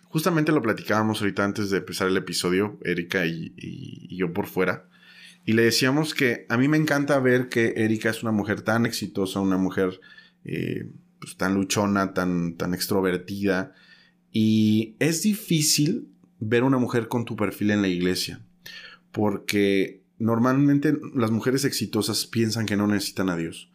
justamente 0.05 0.53
lo 0.53 0.63
platicábamos 0.63 1.21
ahorita 1.21 1.45
antes 1.45 1.71
de 1.71 1.79
empezar 1.79 2.09
el 2.09 2.17
episodio, 2.17 2.79
Erika 2.85 3.27
y, 3.27 4.17
yo 4.17 4.33
por 4.33 4.47
fuera, 4.47 4.89
y 5.45 5.53
le 5.53 5.63
decíamos 5.63 6.15
que 6.15 6.47
a 6.49 6.57
mí 6.57 6.69
me 6.69 6.77
encanta 6.77 7.19
ver 7.21 7.49
que 7.49 7.75
Erika 7.77 8.11
es 8.11 8.23
una 8.23 8.33
mujer 8.33 8.63
tan 8.63 8.87
exitosa, 8.87 9.41
una 9.41 9.57
mujer 9.57 10.01
eh, 10.45 10.91
pues, 11.21 11.37
tan 11.37 11.55
luchona, 11.55 12.15
tan, 12.15 12.55
tan 12.55 12.75
extrovertida, 12.75 13.75
y 14.33 14.97
es 14.99 15.23
difícil 15.23 16.09
ver 16.41 16.63
una 16.63 16.79
mujer 16.79 17.09
con 17.09 17.25
tu 17.25 17.37
perfil 17.37 17.71
en 17.71 17.83
la 17.83 17.89
iglesia, 17.89 18.41
porque 19.13 20.03
normalmente 20.19 20.97
las 21.15 21.31
mujeres 21.31 21.65
exitosas 21.65 22.27
piensan 22.27 22.67
que 22.67 22.77
no 22.77 22.87
necesitan 22.87 23.29
a 23.31 23.37
Dios. 23.37 23.71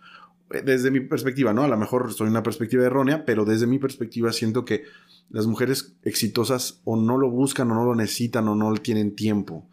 Eh, 0.51 0.61
desde 0.63 0.91
mi 0.91 1.01
perspectiva, 1.01 1.53
¿no? 1.53 1.63
A 1.63 1.67
lo 1.67 1.77
mejor 1.77 2.13
soy 2.13 2.27
una 2.27 2.43
perspectiva 2.43 2.85
errónea, 2.85 3.25
pero 3.25 3.45
desde 3.45 3.67
mi 3.67 3.79
perspectiva 3.79 4.31
siento 4.31 4.65
que 4.65 4.83
las 5.29 5.47
mujeres 5.47 5.95
exitosas 6.03 6.81
o 6.83 6.95
no 6.95 7.17
lo 7.17 7.29
buscan 7.29 7.71
o 7.71 7.75
no 7.75 7.85
lo 7.85 7.95
necesitan 7.95 8.47
o 8.47 8.55
no 8.55 8.73
tienen 8.75 9.15
tiempo. 9.15 9.67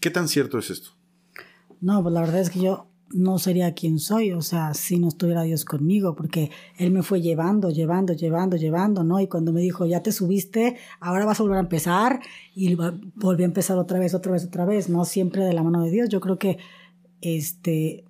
¿Qué 0.00 0.10
tan 0.10 0.28
cierto 0.28 0.58
es 0.58 0.70
esto? 0.70 0.90
No, 1.80 2.02
pues 2.02 2.12
la 2.12 2.20
verdad 2.20 2.40
es 2.40 2.50
que 2.50 2.60
yo 2.60 2.88
no 3.10 3.38
sería 3.38 3.74
quien 3.74 3.98
soy, 3.98 4.32
o 4.32 4.42
sea, 4.42 4.74
si 4.74 4.98
no 4.98 5.08
estuviera 5.08 5.42
Dios 5.42 5.64
conmigo, 5.64 6.16
porque 6.16 6.50
Él 6.76 6.90
me 6.90 7.02
fue 7.02 7.20
llevando, 7.20 7.70
llevando, 7.70 8.12
llevando, 8.12 8.56
llevando, 8.56 9.04
¿no? 9.04 9.20
Y 9.20 9.28
cuando 9.28 9.52
me 9.52 9.60
dijo, 9.60 9.86
ya 9.86 10.02
te 10.02 10.12
subiste, 10.12 10.76
ahora 10.98 11.24
vas 11.24 11.38
a 11.38 11.44
volver 11.44 11.58
a 11.58 11.62
empezar, 11.62 12.20
y 12.54 12.74
volví 12.74 13.42
a 13.42 13.46
empezar 13.46 13.78
otra 13.78 13.98
vez, 13.98 14.14
otra 14.14 14.32
vez, 14.32 14.44
otra 14.44 14.64
vez, 14.64 14.88
¿no? 14.88 15.04
Siempre 15.04 15.44
de 15.44 15.52
la 15.52 15.62
mano 15.62 15.82
de 15.82 15.90
Dios. 15.90 16.08
Yo 16.08 16.20
creo 16.20 16.38
que, 16.38 16.58
este, 17.20 18.04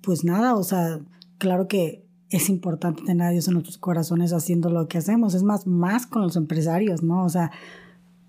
pues 0.00 0.24
nada, 0.24 0.54
o 0.54 0.62
sea, 0.62 1.00
claro 1.38 1.66
que 1.66 2.04
es 2.30 2.48
importante 2.48 3.02
tener 3.02 3.26
a 3.26 3.30
Dios 3.30 3.48
en 3.48 3.54
nuestros 3.54 3.78
corazones 3.78 4.32
haciendo 4.32 4.70
lo 4.70 4.86
que 4.86 4.98
hacemos, 4.98 5.34
es 5.34 5.42
más, 5.42 5.66
más 5.66 6.06
con 6.06 6.22
los 6.22 6.36
empresarios, 6.36 7.02
¿no? 7.02 7.24
O 7.24 7.28
sea, 7.28 7.50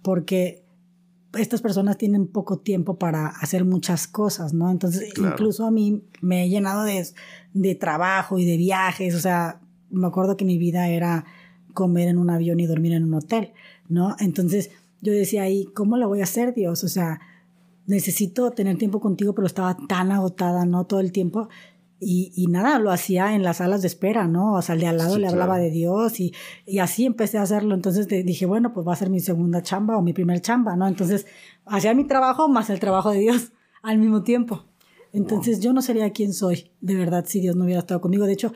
porque 0.02 0.61
estas 1.34 1.62
personas 1.62 1.98
tienen 1.98 2.28
poco 2.28 2.58
tiempo 2.60 2.98
para 2.98 3.28
hacer 3.28 3.64
muchas 3.66 4.08
cosas, 4.08 4.54
¿no? 4.54 4.70
Entonces, 4.70 5.14
incluso 5.18 5.66
a 5.66 5.72
mí 5.72 6.04
me 6.22 6.44
he 6.44 6.50
llenado 6.50 6.84
de, 6.84 7.08
de, 7.54 7.76
trabajo 7.76 8.38
y 8.38 8.46
de 8.46 8.58
viajes, 8.58 9.16
o 9.16 9.20
sea, 9.20 9.62
me 9.90 10.08
acuerdo 10.08 10.36
que 10.38 10.46
mi 10.46 10.58
vida 10.58 10.90
era 10.90 11.26
comer 11.74 12.10
en 12.10 12.18
un 12.18 12.30
avión 12.30 12.60
y 12.60 12.68
dormir 12.68 12.94
en 12.94 13.06
un 13.06 13.14
hotel, 13.14 13.54
¿no? 13.88 14.16
Entonces, 14.20 14.72
yo 15.02 15.14
decía 15.14 15.44
ahí, 15.44 15.66
¿cómo 15.74 15.98
lo 15.98 16.08
voy 16.08 16.20
a 16.20 16.24
hacer, 16.24 16.54
Dios? 16.54 16.84
O 16.84 16.90
sea, 16.90 17.22
necesito 17.88 18.52
tener 18.52 18.78
tiempo 18.78 19.00
contigo, 19.00 19.34
pero 19.34 19.48
estaba 19.48 19.78
tan 19.88 20.12
agotada, 20.12 20.66
¿no? 20.66 20.86
Todo 20.86 21.00
el 21.00 21.12
tiempo. 21.12 21.50
Y, 22.04 22.34
y, 22.36 22.48
nada, 22.48 22.80
lo 22.80 22.90
hacía 22.90 23.36
en 23.36 23.44
las 23.44 23.58
salas 23.58 23.84
de 23.84 23.88
espera, 23.88 24.28
¿no? 24.28 24.56
O 24.56 24.62
sea, 24.64 24.74
al 24.74 24.82
de 24.82 24.88
al 24.88 24.98
lado 24.98 25.20
le 25.20 25.28
hablaba 25.28 25.60
de 25.60 25.70
Dios 25.70 26.20
y, 26.20 26.34
y, 26.66 26.80
así 26.80 27.06
empecé 27.06 27.38
a 27.38 27.44
hacerlo. 27.44 27.76
Entonces 27.76 28.08
dije, 28.08 28.48
bueno, 28.48 28.74
pues 28.74 28.88
va 28.88 28.94
a 28.94 28.96
ser 28.96 29.12
mi 29.12 29.20
segunda 29.20 29.62
chamba 29.62 29.96
o 29.98 30.02
mi 30.02 30.12
primer 30.12 30.42
chamba, 30.42 30.76
¿no? 30.76 30.88
Entonces 30.88 31.28
hacía 31.64 31.94
mi 31.94 32.06
trabajo 32.06 32.50
más 32.50 32.72
el 32.72 32.80
trabajo 32.80 33.12
de 33.12 33.20
Dios 33.20 33.52
al 33.84 34.00
mismo 34.00 34.24
tiempo. 34.24 34.66
Entonces 35.14 35.60
yo 35.60 35.74
no 35.74 35.84
sería 35.84 36.10
quien 36.10 36.34
soy, 36.34 36.72
de 36.82 36.96
verdad, 36.96 37.26
si 37.28 37.40
Dios 37.40 37.56
no 37.56 37.66
hubiera 37.66 37.82
estado 37.82 38.02
conmigo. 38.02 38.26
De 38.26 38.34
hecho, 38.34 38.52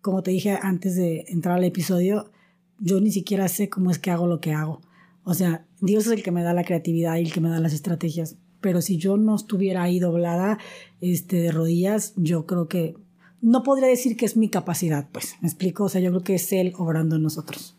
como 0.00 0.24
te 0.24 0.32
dije 0.32 0.58
antes 0.60 0.96
de 0.96 1.24
entrar 1.28 1.56
al 1.56 1.64
episodio, 1.64 2.32
yo 2.80 3.00
ni 3.00 3.12
siquiera 3.12 3.46
sé 3.46 3.68
cómo 3.68 3.92
es 3.92 4.00
que 4.00 4.10
hago 4.10 4.26
lo 4.26 4.40
que 4.40 4.54
hago. 4.54 4.80
O 5.22 5.34
sea, 5.34 5.66
Dios 5.80 6.06
es 6.06 6.12
el 6.12 6.24
que 6.24 6.32
me 6.32 6.42
da 6.42 6.52
la 6.52 6.64
creatividad 6.64 7.16
y 7.16 7.20
el 7.20 7.32
que 7.32 7.40
me 7.40 7.48
da 7.48 7.60
las 7.60 7.74
estrategias 7.74 8.38
pero 8.60 8.82
si 8.82 8.96
yo 8.98 9.16
no 9.16 9.36
estuviera 9.36 9.82
ahí 9.82 10.00
doblada 10.00 10.58
este, 11.00 11.36
de 11.36 11.52
rodillas, 11.52 12.12
yo 12.16 12.46
creo 12.46 12.68
que 12.68 12.96
no 13.40 13.62
podría 13.62 13.88
decir 13.88 14.16
que 14.16 14.26
es 14.26 14.36
mi 14.36 14.48
capacidad, 14.48 15.08
pues, 15.12 15.36
¿me 15.40 15.48
explico? 15.48 15.84
O 15.84 15.88
sea, 15.88 16.00
yo 16.00 16.10
creo 16.10 16.24
que 16.24 16.34
es 16.34 16.52
Él 16.52 16.72
obrando 16.76 17.16
en 17.16 17.22
nosotros. 17.22 17.76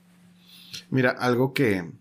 Mira, 0.89 1.11
algo 1.11 1.53
que, 1.53 1.91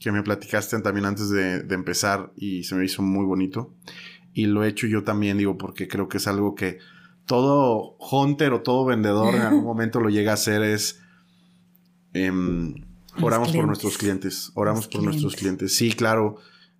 que 0.00 0.10
me 0.10 0.22
platicaste 0.22 0.78
también 0.80 1.06
antes 1.06 1.30
de, 1.30 1.62
de, 1.62 1.74
empezar 1.74 2.32
y 2.36 2.64
se 2.64 2.74
me 2.74 2.84
hizo 2.84 3.02
muy 3.02 3.24
bonito, 3.24 3.72
y 4.32 4.46
lo 4.46 4.64
he 4.64 4.68
hecho 4.68 4.86
yo 4.86 5.04
también, 5.04 5.38
digo, 5.38 5.56
porque 5.56 5.86
creo 5.86 6.08
que 6.08 6.16
es 6.16 6.26
algo 6.26 6.54
que 6.54 6.78
todo 7.26 7.96
hunter 7.98 8.52
o 8.52 8.62
todo 8.62 8.84
vendedor 8.84 9.34
en 9.34 9.42
algún 9.42 9.64
momento 9.64 10.00
lo 10.00 10.10
llega 10.10 10.32
a 10.32 10.34
hacer 10.34 10.62
es... 10.62 11.00
Em, 12.12 12.74
oramos 13.20 13.52
por 13.52 13.66
nuestros 13.66 13.96
clientes, 13.96 14.50
oramos 14.54 14.88
por 14.88 15.02
nuestros 15.02 15.36
clientes. 15.36 15.74
Sí, 15.74 15.92
claro 15.92 16.38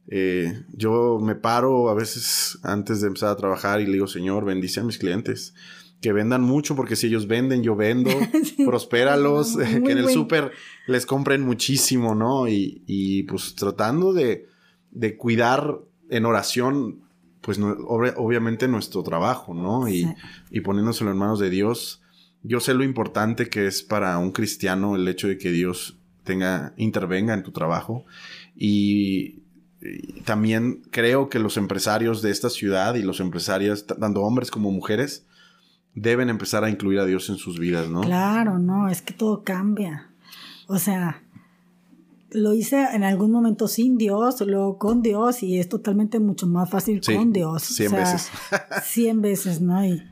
eh, 0.08 0.64
yo 0.72 1.18
me 1.20 1.34
paro 1.34 1.88
a 1.88 1.94
veces 1.94 2.58
antes 2.62 3.00
de 3.00 3.08
empezar 3.08 3.30
a 3.30 3.36
trabajar 3.36 3.80
y 3.80 3.86
le 3.86 3.94
digo, 3.94 4.06
Señor, 4.06 4.44
bendice 4.44 4.80
a 4.80 4.84
mis 4.84 4.98
clientes. 4.98 5.54
Que 6.00 6.12
vendan 6.12 6.42
mucho, 6.42 6.76
porque 6.76 6.96
si 6.96 7.06
ellos 7.06 7.26
venden, 7.26 7.62
yo 7.62 7.76
vendo. 7.76 8.10
Prospéralos. 8.66 9.56
que 9.56 9.92
en 9.92 9.98
el 9.98 10.10
súper 10.10 10.52
les 10.86 11.06
compren 11.06 11.42
muchísimo, 11.42 12.14
¿no? 12.14 12.46
Y, 12.48 13.24
pues 13.28 13.54
tratando 13.54 14.12
de, 14.12 14.46
cuidar 15.16 15.78
en 16.10 16.26
oración, 16.26 17.00
pues 17.40 17.58
obviamente 17.58 18.68
nuestro 18.68 19.02
trabajo, 19.02 19.54
¿no? 19.54 19.88
Y, 19.88 20.06
y 20.50 20.60
poniéndoselo 20.60 21.10
en 21.10 21.18
manos 21.18 21.38
de 21.38 21.50
Dios. 21.50 22.02
Yo 22.42 22.60
sé 22.60 22.74
lo 22.74 22.84
importante 22.84 23.48
que 23.48 23.66
es 23.66 23.82
para 23.82 24.18
un 24.18 24.30
cristiano 24.30 24.96
el 24.96 25.08
hecho 25.08 25.28
de 25.28 25.38
que 25.38 25.50
Dios 25.50 25.98
tenga, 26.24 26.74
intervenga 26.76 27.32
en 27.32 27.42
tu 27.42 27.52
trabajo. 27.52 28.04
Y 28.54 29.43
también 30.24 30.82
creo 30.90 31.28
que 31.28 31.38
los 31.38 31.56
empresarios 31.56 32.22
de 32.22 32.30
esta 32.30 32.50
ciudad 32.50 32.94
y 32.94 33.02
los 33.02 33.20
empresarios, 33.20 33.86
tanto 33.86 34.22
hombres 34.22 34.50
como 34.50 34.70
mujeres, 34.70 35.26
deben 35.94 36.28
empezar 36.28 36.64
a 36.64 36.70
incluir 36.70 36.98
a 36.98 37.04
Dios 37.04 37.28
en 37.28 37.36
sus 37.36 37.58
vidas, 37.58 37.88
¿no? 37.88 38.00
Claro, 38.00 38.58
no, 38.58 38.88
es 38.88 39.02
que 39.02 39.12
todo 39.12 39.44
cambia. 39.44 40.10
O 40.66 40.78
sea, 40.78 41.22
lo 42.30 42.52
hice 42.52 42.84
en 42.92 43.04
algún 43.04 43.30
momento 43.30 43.68
sin 43.68 43.96
Dios, 43.96 44.40
luego 44.40 44.78
con 44.78 45.02
Dios, 45.02 45.42
y 45.42 45.58
es 45.58 45.68
totalmente 45.68 46.18
mucho 46.18 46.46
más 46.46 46.68
fácil 46.68 47.00
con 47.00 47.32
Dios. 47.32 47.62
Cien 47.62 47.92
veces. 47.92 48.30
cien 48.82 49.22
veces, 49.22 49.60
¿no? 49.60 49.84
Y, 49.84 50.02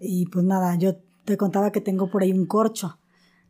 y, 0.00 0.26
pues 0.26 0.44
nada, 0.44 0.76
yo 0.76 0.96
te 1.24 1.36
contaba 1.36 1.72
que 1.72 1.80
tengo 1.80 2.10
por 2.10 2.22
ahí 2.22 2.32
un 2.32 2.46
corcho, 2.46 2.98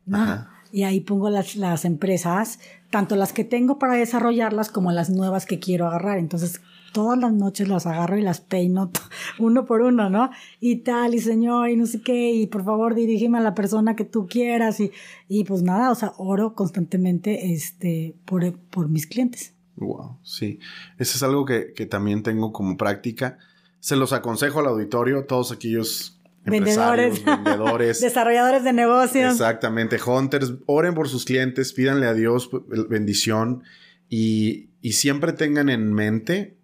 ¿no? 0.06 0.46
Y 0.70 0.84
ahí 0.84 1.00
pongo 1.00 1.30
las, 1.30 1.56
las 1.56 1.84
empresas 1.84 2.60
tanto 2.92 3.16
las 3.16 3.32
que 3.32 3.42
tengo 3.42 3.78
para 3.78 3.94
desarrollarlas 3.94 4.70
como 4.70 4.92
las 4.92 5.08
nuevas 5.08 5.46
que 5.46 5.58
quiero 5.58 5.86
agarrar. 5.86 6.18
Entonces, 6.18 6.60
todas 6.92 7.18
las 7.18 7.32
noches 7.32 7.66
las 7.66 7.86
agarro 7.86 8.18
y 8.18 8.22
las 8.22 8.42
peino 8.42 8.90
uno 9.38 9.64
por 9.64 9.80
uno, 9.80 10.10
¿no? 10.10 10.30
Y 10.60 10.76
tal, 10.82 11.14
y 11.14 11.18
señor, 11.18 11.70
y 11.70 11.76
no 11.76 11.86
sé 11.86 12.02
qué, 12.02 12.32
y 12.32 12.46
por 12.48 12.64
favor 12.64 12.94
dirígeme 12.94 13.38
a 13.38 13.40
la 13.40 13.54
persona 13.54 13.96
que 13.96 14.04
tú 14.04 14.26
quieras, 14.28 14.78
y, 14.78 14.92
y 15.26 15.44
pues 15.44 15.62
nada, 15.62 15.90
o 15.90 15.94
sea, 15.94 16.12
oro 16.18 16.54
constantemente 16.54 17.54
este, 17.54 18.14
por, 18.26 18.52
por 18.68 18.90
mis 18.90 19.06
clientes. 19.06 19.54
Wow, 19.76 20.18
sí. 20.22 20.58
Eso 20.98 21.16
es 21.16 21.22
algo 21.22 21.46
que, 21.46 21.72
que 21.72 21.86
también 21.86 22.22
tengo 22.22 22.52
como 22.52 22.76
práctica. 22.76 23.38
Se 23.80 23.96
los 23.96 24.12
aconsejo 24.12 24.60
al 24.60 24.66
auditorio, 24.66 25.24
todos 25.24 25.50
aquellos 25.50 26.11
vendedores, 26.44 27.24
vendedores 27.24 28.00
desarrolladores 28.02 28.64
de 28.64 28.72
negocios. 28.72 29.32
Exactamente, 29.32 29.98
hunters, 30.04 30.54
oren 30.66 30.94
por 30.94 31.08
sus 31.08 31.24
clientes, 31.24 31.72
pídanle 31.72 32.06
a 32.06 32.14
Dios 32.14 32.50
bendición 32.88 33.62
y, 34.08 34.70
y 34.80 34.92
siempre 34.92 35.32
tengan 35.32 35.68
en 35.68 35.92
mente 35.92 36.56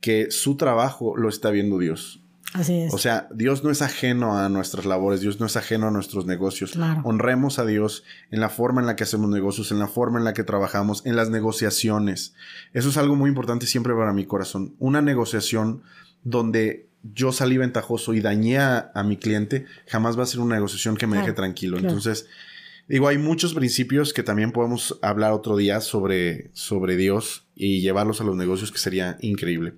que 0.00 0.30
su 0.30 0.56
trabajo 0.56 1.16
lo 1.16 1.28
está 1.28 1.50
viendo 1.50 1.78
Dios. 1.78 2.22
Así 2.52 2.80
es. 2.80 2.94
O 2.94 2.98
sea, 2.98 3.28
Dios 3.34 3.64
no 3.64 3.70
es 3.70 3.82
ajeno 3.82 4.38
a 4.38 4.48
nuestras 4.48 4.86
labores, 4.86 5.20
Dios 5.20 5.40
no 5.40 5.46
es 5.46 5.56
ajeno 5.56 5.88
a 5.88 5.90
nuestros 5.90 6.26
negocios. 6.26 6.72
Claro. 6.72 7.02
Honremos 7.04 7.58
a 7.58 7.66
Dios 7.66 8.04
en 8.30 8.40
la 8.40 8.48
forma 8.48 8.80
en 8.80 8.86
la 8.86 8.96
que 8.96 9.04
hacemos 9.04 9.28
negocios, 9.28 9.72
en 9.72 9.78
la 9.78 9.88
forma 9.88 10.18
en 10.18 10.24
la 10.24 10.32
que 10.32 10.44
trabajamos, 10.44 11.04
en 11.04 11.16
las 11.16 11.28
negociaciones. 11.28 12.34
Eso 12.72 12.88
es 12.88 12.96
algo 12.96 13.14
muy 13.14 13.28
importante 13.28 13.66
siempre 13.66 13.94
para 13.94 14.12
mi 14.12 14.24
corazón. 14.24 14.74
Una 14.78 15.02
negociación 15.02 15.82
donde 16.24 16.85
yo 17.14 17.32
salí 17.32 17.56
ventajoso 17.58 18.14
y 18.14 18.20
dañé 18.20 18.58
a, 18.58 18.90
a 18.94 19.02
mi 19.02 19.16
cliente, 19.16 19.66
jamás 19.86 20.18
va 20.18 20.22
a 20.22 20.26
ser 20.26 20.40
una 20.40 20.54
negociación 20.56 20.96
que 20.96 21.06
me 21.06 21.12
Claro, 21.12 21.26
deje 21.26 21.36
tranquilo. 21.36 21.76
claro. 21.76 21.88
Entonces, 21.88 22.26
digo, 22.88 23.08
hay 23.08 23.18
muchos 23.18 23.54
principios 23.54 24.12
que 24.12 24.22
también 24.22 24.52
podemos 24.52 24.98
hablar 25.02 25.32
otro 25.32 25.56
día 25.56 25.80
sobre, 25.80 26.50
sobre 26.52 26.96
Dios 26.96 27.46
y 27.54 27.80
llevarlos 27.80 28.20
a 28.20 28.24
los 28.24 28.36
negocios, 28.36 28.72
que 28.72 28.78
sería 28.78 29.16
increíble. 29.20 29.74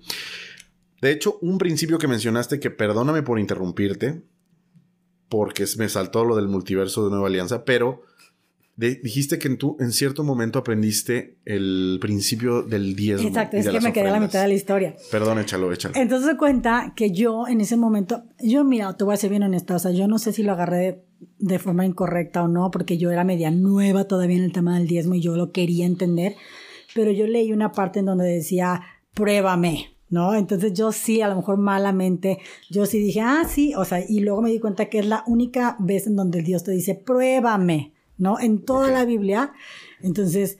De 1.01 1.11
hecho, 1.11 1.37
un 1.41 1.57
principio 1.57 1.97
que 1.97 2.07
mencionaste, 2.07 2.59
que 2.59 2.69
perdóname 2.71 3.23
por 3.23 3.39
interrumpirte, 3.39 4.21
porque 5.29 5.65
me 5.77 5.87
saltó 5.89 6.25
lo 6.25 6.35
del 6.35 6.47
multiverso 6.47 7.05
de 7.05 7.11
Nueva 7.11 7.27
Alianza, 7.27 7.63
pero 7.63 8.03
de- 8.79 8.95
dijiste 8.95 9.37
que 9.39 9.49
en, 9.49 9.57
tu, 9.57 9.75
en 9.79 9.91
cierto 9.91 10.23
momento 10.23 10.57
aprendiste 10.59 11.35
el 11.45 11.97
principio 12.01 12.61
del 12.63 12.95
diezmo. 12.95 13.27
Exacto, 13.27 13.57
es 13.57 13.67
que 13.67 13.81
me 13.81 13.91
quedé 13.91 14.07
a 14.07 14.11
la 14.11 14.19
mitad 14.21 14.41
de 14.41 14.47
la 14.47 14.53
historia. 14.53 14.95
Perdón, 15.11 15.39
échalo, 15.39 15.71
échalo. 15.73 15.95
Entonces 15.97 16.29
se 16.31 16.37
cuenta 16.37 16.93
que 16.95 17.11
yo 17.11 17.45
en 17.47 17.59
ese 17.59 17.75
momento, 17.75 18.23
yo 18.41 18.63
mira, 18.63 18.95
te 18.95 19.03
voy 19.03 19.13
a 19.13 19.17
ser 19.17 19.29
bien 19.31 19.43
honesta, 19.43 19.75
o 19.75 19.79
sea, 19.79 19.91
yo 19.91 20.07
no 20.07 20.17
sé 20.17 20.31
si 20.31 20.43
lo 20.43 20.53
agarré 20.53 20.77
de, 20.77 21.03
de 21.39 21.59
forma 21.59 21.85
incorrecta 21.85 22.41
o 22.43 22.47
no, 22.47 22.71
porque 22.71 22.97
yo 22.97 23.11
era 23.11 23.25
media 23.25 23.51
nueva 23.51 24.05
todavía 24.05 24.37
en 24.37 24.43
el 24.45 24.53
tema 24.53 24.77
del 24.77 24.87
diezmo 24.87 25.15
y 25.15 25.21
yo 25.21 25.35
lo 25.35 25.51
quería 25.51 25.85
entender, 25.85 26.35
pero 26.95 27.11
yo 27.11 27.27
leí 27.27 27.51
una 27.51 27.73
parte 27.73 27.99
en 27.99 28.05
donde 28.05 28.25
decía, 28.27 28.81
pruébame, 29.13 29.89
¿no? 30.09 30.35
Entonces 30.35 30.73
yo 30.73 30.93
sí, 30.93 31.21
a 31.21 31.27
lo 31.27 31.35
mejor 31.35 31.57
malamente, 31.57 32.39
yo 32.69 32.85
sí 32.85 32.97
dije, 32.99 33.19
ah, 33.21 33.43
sí, 33.47 33.73
o 33.75 33.83
sea, 33.83 34.01
y 34.07 34.21
luego 34.21 34.41
me 34.41 34.49
di 34.51 34.59
cuenta 34.59 34.85
que 34.85 34.99
es 34.99 35.05
la 35.05 35.23
única 35.27 35.75
vez 35.79 36.07
en 36.07 36.15
donde 36.15 36.41
Dios 36.41 36.63
te 36.63 36.71
dice, 36.71 36.95
pruébame, 36.95 37.91
¿no? 38.19 38.39
En 38.39 38.59
toda 38.63 38.89
la 38.91 39.03
Biblia, 39.05 39.51
entonces 40.01 40.59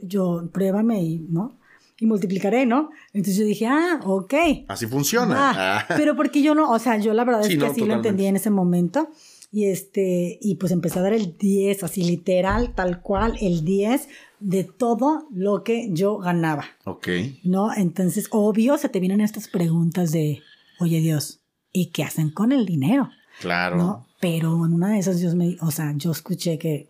yo, 0.00 0.48
pruébame 0.52 1.02
y, 1.02 1.18
¿no? 1.18 1.58
Y 1.98 2.06
multiplicaré, 2.06 2.64
¿no? 2.66 2.90
Entonces 3.12 3.36
yo 3.36 3.44
dije, 3.44 3.66
ah, 3.66 4.00
ok. 4.04 4.34
Así 4.68 4.86
funciona. 4.86 5.34
Ah, 5.36 5.86
Ah. 5.88 5.94
pero 5.96 6.16
porque 6.16 6.42
yo 6.42 6.54
no, 6.54 6.70
o 6.70 6.78
sea, 6.78 6.96
yo 6.98 7.12
la 7.14 7.24
verdad 7.24 7.42
Sí, 7.42 7.52
es 7.52 7.58
que 7.58 7.64
no, 7.64 7.70
así 7.70 7.80
lo 7.84 7.94
entendí 7.94 8.24
en 8.26 8.36
ese 8.36 8.50
momento. 8.50 9.08
Y 9.54 9.66
este, 9.66 10.38
y 10.40 10.54
pues 10.54 10.72
empecé 10.72 10.98
a 10.98 11.02
dar 11.02 11.12
el 11.12 11.36
10, 11.36 11.84
así 11.84 12.02
literal, 12.02 12.74
tal 12.74 13.02
cual, 13.02 13.36
el 13.42 13.64
10 13.66 14.08
de 14.40 14.64
todo 14.64 15.26
lo 15.30 15.62
que 15.62 15.90
yo 15.92 16.16
ganaba, 16.18 16.64
Ok. 16.84 17.08
¿no? 17.44 17.68
Entonces, 17.76 18.28
obvio, 18.30 18.78
se 18.78 18.88
te 18.88 18.98
vienen 18.98 19.20
estas 19.20 19.48
preguntas 19.48 20.10
de, 20.10 20.40
oye 20.80 21.00
Dios, 21.00 21.40
¿y 21.70 21.86
qué 21.90 22.02
hacen 22.02 22.30
con 22.30 22.50
el 22.50 22.64
dinero? 22.64 23.10
Claro. 23.40 23.76
¿No? 23.76 24.06
Pero 24.20 24.64
en 24.66 24.72
una 24.72 24.88
de 24.92 24.98
esas 25.00 25.20
Dios 25.20 25.34
me, 25.34 25.56
o 25.60 25.70
sea, 25.70 25.92
yo 25.96 26.10
escuché 26.12 26.58
que, 26.58 26.88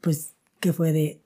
pues, 0.00 0.34
que 0.60 0.72
fue 0.72 0.92
de, 0.92 1.20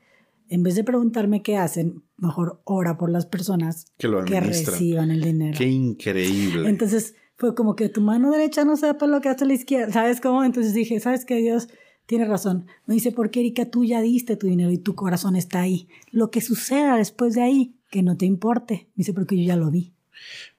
en 0.48 0.62
vez 0.62 0.74
de 0.74 0.84
preguntarme 0.84 1.42
qué 1.42 1.56
hacen, 1.56 2.02
mejor 2.16 2.60
ora 2.64 2.96
por 2.96 3.10
las 3.10 3.26
personas 3.26 3.86
Que 3.98 4.08
lo 4.08 4.24
que 4.24 4.40
reciban 4.40 5.10
el 5.10 5.22
dinero. 5.22 5.56
Qué 5.56 5.66
increíble. 5.66 6.68
Entonces 6.68 7.14
fue 7.36 7.54
como 7.54 7.74
que 7.74 7.88
tu 7.88 8.00
mano 8.00 8.30
derecha 8.30 8.64
no 8.64 8.76
sepa 8.76 9.06
lo 9.06 9.20
que 9.20 9.28
hace 9.28 9.44
la 9.44 9.54
izquierda, 9.54 9.92
¿sabes 9.92 10.20
cómo? 10.20 10.44
Entonces 10.44 10.74
dije, 10.74 11.00
¿sabes 11.00 11.24
qué? 11.24 11.36
Dios 11.36 11.68
tiene 12.06 12.26
razón. 12.26 12.66
Me 12.86 12.94
dice, 12.94 13.12
porque 13.12 13.40
Erika, 13.40 13.70
tú 13.70 13.84
ya 13.84 14.00
diste 14.02 14.36
tu 14.36 14.46
dinero 14.46 14.70
y 14.70 14.78
tu 14.78 14.94
corazón 14.94 15.36
está 15.36 15.60
ahí. 15.60 15.88
Lo 16.10 16.30
que 16.30 16.40
suceda 16.40 16.96
después 16.96 17.34
de 17.34 17.42
ahí, 17.42 17.74
que 17.90 18.02
no 18.02 18.16
te 18.16 18.26
importe. 18.26 18.88
Me 18.94 19.02
dice, 19.02 19.14
porque 19.14 19.36
yo 19.36 19.44
ya 19.44 19.56
lo 19.56 19.70
vi. 19.70 19.92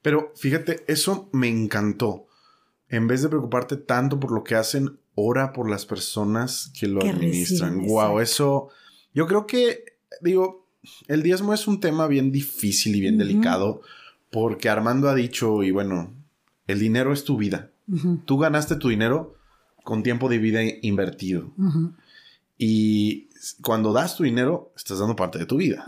Pero 0.02 0.32
fíjate, 0.36 0.84
eso 0.88 1.30
me 1.32 1.48
encantó. 1.48 2.28
En 2.90 3.08
vez 3.08 3.22
de 3.22 3.30
preocuparte 3.30 3.78
tanto 3.78 4.20
por 4.20 4.32
lo 4.32 4.44
que 4.44 4.56
hacen, 4.56 5.00
ora 5.16 5.54
por 5.54 5.70
las 5.70 5.86
personas 5.86 6.72
que 6.78 6.88
lo 6.88 7.00
Que 7.00 7.10
administran. 7.10 7.76
reciben, 7.76 7.88
wow, 7.88 8.20
exacto. 8.20 8.22
eso. 8.22 8.68
Yo 9.14 9.28
creo 9.28 9.48
que, 9.48 9.84
digo, 10.22 10.68
el 11.08 11.24
diezmo 11.24 11.54
es 11.54 11.68
un 11.68 11.80
tema 11.80 12.08
bien 12.08 12.32
difícil 12.32 12.96
y 12.96 13.02
bien 13.02 13.18
delicado 13.18 13.82
porque 14.32 14.70
Armando 14.70 15.10
ha 15.10 15.16
dicho, 15.16 15.64
y 15.64 15.72
bueno, 15.72 16.14
el 16.68 16.80
dinero 16.80 17.14
es 17.14 17.24
tu 17.24 17.38
vida. 17.38 17.72
Tú 18.26 18.38
ganaste 18.38 18.76
tu 18.76 18.90
dinero 18.90 19.36
con 19.84 20.04
tiempo 20.04 20.28
de 20.28 20.40
vida 20.40 20.62
invertido. 20.82 21.54
Y 22.58 23.30
cuando 23.62 23.94
das 23.94 24.18
tu 24.18 24.24
dinero, 24.24 24.74
estás 24.76 25.00
dando 25.00 25.16
parte 25.16 25.40
de 25.40 25.46
tu 25.46 25.58
vida. 25.58 25.86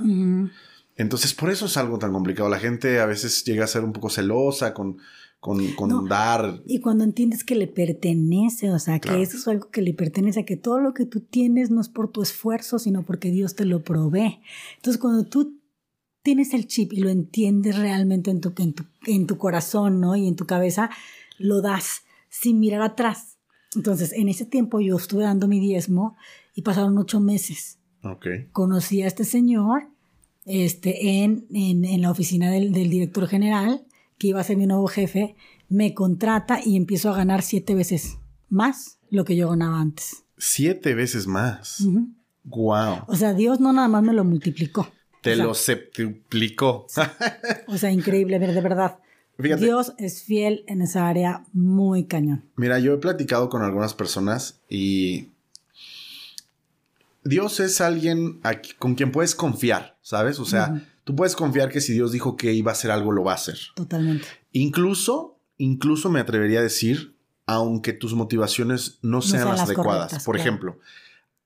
Entonces, 0.96 1.34
por 1.34 1.50
eso 1.50 1.66
es 1.66 1.76
algo 1.78 2.00
tan 2.00 2.14
complicado. 2.14 2.50
La 2.50 2.60
gente 2.60 3.00
a 3.00 3.06
veces 3.06 3.44
llega 3.44 3.66
a 3.66 3.68
ser 3.68 3.84
un 3.84 3.94
poco 3.94 4.10
celosa 4.10 4.74
con, 4.74 4.98
con, 5.40 5.66
con 5.74 5.90
No. 5.90 6.06
dar. 6.08 6.62
Y 6.66 6.80
cuando 6.80 7.04
entiendes 7.04 7.44
que 7.44 7.56
le 7.56 7.68
pertenece, 7.68 8.72
o 8.72 8.80
sea, 8.80 9.00
que 9.00 9.22
eso 9.22 9.38
es 9.38 9.48
algo 9.48 9.70
que 9.70 9.82
le 9.82 9.94
pertenece, 9.94 10.46
que 10.46 10.58
todo 10.58 10.80
lo 10.80 10.94
que 10.94 11.06
tú 11.06 11.22
tienes 11.22 11.70
no 11.72 11.82
es 11.82 11.90
por 11.90 12.12
tu 12.12 12.22
esfuerzo, 12.22 12.80
sino 12.80 13.04
porque 13.04 13.32
Dios 13.32 13.56
te 13.56 13.66
lo 13.66 13.84
provee. 13.84 14.40
Entonces, 14.78 15.00
cuando 15.00 15.26
tú 15.26 15.60
tienes 16.24 16.54
el 16.54 16.68
chip 16.68 16.92
y 16.94 16.98
lo 16.98 17.10
entiendes 17.10 17.78
realmente 17.78 18.32
en 18.32 18.42
tu, 18.42 18.54
en 18.58 18.74
tu, 18.74 18.84
en 19.06 19.28
tu 19.28 19.38
corazón, 19.38 20.02
¿no? 20.02 20.16
Y 20.16 20.28
en 20.28 20.36
tu 20.36 20.46
cabeza, 20.46 20.90
lo 21.38 21.62
das 21.62 22.02
sin 22.30 22.60
mirar 22.60 22.82
atrás. 22.82 23.38
Entonces, 23.76 24.12
en 24.14 24.28
ese 24.28 24.46
tiempo 24.46 24.80
yo 24.82 24.98
estuve 24.98 25.24
dando 25.24 25.48
mi 25.48 25.60
diezmo 25.60 26.18
y 26.54 26.64
pasaron 26.64 26.98
ocho 26.98 27.20
meses. 27.20 27.80
Ok. 28.04 28.26
Conocí 28.52 29.02
a 29.02 29.08
este 29.08 29.24
señor 29.24 29.84
este, 30.46 31.22
en, 31.24 31.46
en, 31.54 31.86
en 31.86 32.02
la 32.02 32.12
oficina 32.12 32.50
del, 32.52 32.72
del 32.74 32.90
director 32.90 33.28
general, 33.28 33.86
que 34.18 34.28
iba 34.28 34.42
a 34.42 34.44
ser 34.44 34.58
mi 34.58 34.66
nuevo 34.66 34.88
jefe, 34.88 35.36
me 35.70 35.94
contrata 35.94 36.60
y 36.64 36.76
empiezo 36.76 37.12
a 37.12 37.18
ganar 37.18 37.42
siete 37.42 37.76
veces 37.76 38.18
más 38.50 39.00
lo 39.10 39.26
que 39.26 39.36
yo 39.36 39.50
ganaba 39.50 39.80
antes. 39.80 40.24
Siete 40.38 40.96
veces 40.96 41.28
más. 41.28 41.82
Ujú. 41.82 42.10
Wow. 42.46 43.04
O 43.08 43.16
sea, 43.16 43.34
Dios 43.34 43.60
no 43.60 43.74
nada 43.74 43.88
más 43.88 44.04
me 44.04 44.14
lo 44.14 44.24
multiplicó. 44.24 44.88
Te 45.22 45.34
o 45.34 45.36
sea, 45.36 45.46
lo 45.46 45.54
septuplicó. 45.54 46.88
O 47.68 47.78
sea, 47.78 47.92
increíble, 47.92 48.40
de 48.40 48.62
verdad. 48.62 49.00
Fíjate. 49.40 49.66
Dios 49.66 49.94
es 49.98 50.24
fiel 50.24 50.64
en 50.68 50.82
esa 50.82 51.08
área 51.08 51.44
muy 51.54 52.06
cañón. 52.06 52.46
Mira, 52.56 52.80
yo 52.80 52.94
he 52.94 52.98
platicado 52.98 53.50
con 53.50 53.62
algunas 53.62 53.94
personas 53.94 54.62
y 54.70 55.30
Dios 57.24 57.60
es 57.60 57.82
alguien 57.82 58.40
con 58.80 58.96
quien 58.96 59.12
puedes 59.12 59.36
confiar, 59.36 59.98
¿sabes? 60.02 60.40
O 60.40 60.46
sea. 60.46 60.84
Tú 61.08 61.16
puedes 61.16 61.38
confiar 61.38 61.70
que 61.70 61.80
si 61.80 61.94
Dios 61.94 62.12
dijo 62.12 62.36
que 62.36 62.52
iba 62.52 62.70
a 62.70 62.74
hacer 62.74 62.92
algo, 62.92 63.14
lo 63.14 63.24
va 63.24 63.32
a 63.32 63.36
hacer. 63.36 63.58
Totalmente. 63.76 64.28
Incluso, 64.52 65.40
incluso 65.58 66.10
me 66.12 66.20
atrevería 66.20 66.60
a 66.60 66.64
decir, 66.64 67.16
aunque 67.46 67.94
tus 67.94 68.14
motivaciones 68.14 69.00
no 69.02 69.22
sean, 69.22 69.44
sean 69.44 69.50
las, 69.52 69.60
las 69.60 69.70
adecuadas. 69.70 70.10
correctas, 70.10 70.26
Por 70.26 70.36
claro. 70.36 70.50
ejemplo, 70.50 70.80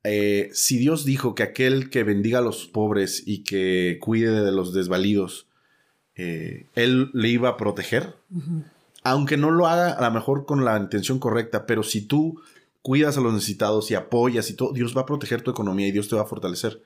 eh, 0.04 0.50
si 0.54 0.80
Dios 0.80 1.06
dijo 1.06 1.36
que 1.36 1.44
aquel 1.44 1.92
que 1.92 2.04
bendiga 2.04 2.40
a 2.40 2.42
los 2.42 2.66
pobres 2.66 3.22
y 3.24 3.44
que 3.44 4.00
cuide 4.02 4.42
de 4.42 4.52
los 4.52 4.74
desvalidos, 4.74 5.46
eh, 6.16 6.66
Él 6.74 7.12
le 7.14 7.30
iba 7.30 7.50
a 7.50 7.58
proteger, 7.58 8.16
aunque 9.04 9.38
no 9.38 9.52
lo 9.52 9.68
haga 9.68 9.92
a 9.92 10.02
lo 10.02 10.12
mejor 10.12 10.48
con 10.48 10.66
la 10.66 10.76
intención 10.76 11.20
correcta, 11.20 11.68
pero 11.68 11.84
si 11.84 12.02
tú 12.02 12.42
cuidas 12.82 13.16
a 13.20 13.22
los 13.22 13.32
necesitados 13.32 13.92
y 13.92 13.94
apoyas 13.94 14.50
y 14.50 14.56
todo, 14.56 14.74
Dios 14.74 14.98
va 14.98 15.02
a 15.02 15.06
proteger 15.06 15.44
tu 15.44 15.52
economía 15.52 15.88
y 15.88 15.92
Dios 15.92 16.10
te 16.10 16.16
va 16.16 16.24
a 16.24 16.26
fortalecer. 16.26 16.82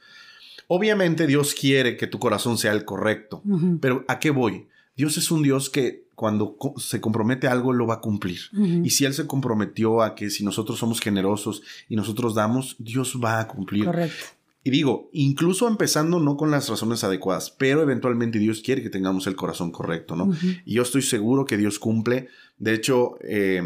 Obviamente 0.68 1.28
Dios 1.28 1.54
quiere 1.54 1.98
que 1.98 2.08
tu 2.08 2.20
corazón 2.20 2.58
sea 2.58 2.72
el 2.72 2.86
correcto, 2.86 3.42
pero 3.80 4.06
¿a 4.08 4.20
qué 4.20 4.32
voy? 4.32 4.68
Dios 4.96 5.18
es 5.18 5.30
un 5.32 5.44
Dios 5.44 5.70
que 5.70 6.06
cuando 6.16 6.58
se 6.78 7.02
compromete 7.02 7.48
a 7.48 7.52
algo 7.52 7.74
lo 7.74 7.86
va 7.86 7.96
a 7.96 8.02
cumplir. 8.02 8.40
Y 8.84 8.90
si 8.92 9.06
Él 9.06 9.14
se 9.14 9.28
comprometió 9.28 10.02
a 10.02 10.16
que 10.16 10.30
si 10.30 10.44
nosotros 10.44 10.80
somos 10.80 11.02
generosos 11.02 11.62
y 11.90 11.96
nosotros 11.96 12.34
damos, 12.36 12.76
Dios 12.80 13.20
va 13.24 13.40
a 13.40 13.48
cumplir. 13.48 13.86
Correcto. 13.86 14.26
Y 14.64 14.72
digo, 14.72 15.10
incluso 15.14 15.68
empezando 15.68 16.20
no 16.20 16.38
con 16.38 16.50
las 16.50 16.70
razones 16.70 17.04
adecuadas, 17.04 17.52
pero 17.52 17.84
eventualmente 17.84 18.40
Dios 18.40 18.62
quiere 18.62 18.82
que 18.82 18.90
tengamos 18.90 19.28
el 19.28 19.36
corazón 19.36 19.72
correcto, 19.72 20.16
¿no? 20.16 20.36
Y 20.66 20.74
yo 20.74 20.82
estoy 20.82 21.04
seguro 21.04 21.46
que 21.46 21.56
Dios 21.58 21.78
cumple. 21.78 22.30
De 22.58 22.74
hecho, 22.74 23.20
eh, 23.22 23.62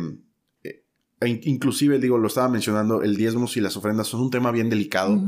inclusive, 1.27 1.99
digo, 1.99 2.17
lo 2.17 2.27
estaba 2.27 2.47
mencionando, 2.47 3.01
el 3.03 3.17
diezmos 3.17 3.57
y 3.57 3.61
las 3.61 3.75
ofrendas 3.75 4.07
son 4.07 4.21
un 4.21 4.31
tema 4.31 4.51
bien 4.51 4.69
delicado, 4.69 5.21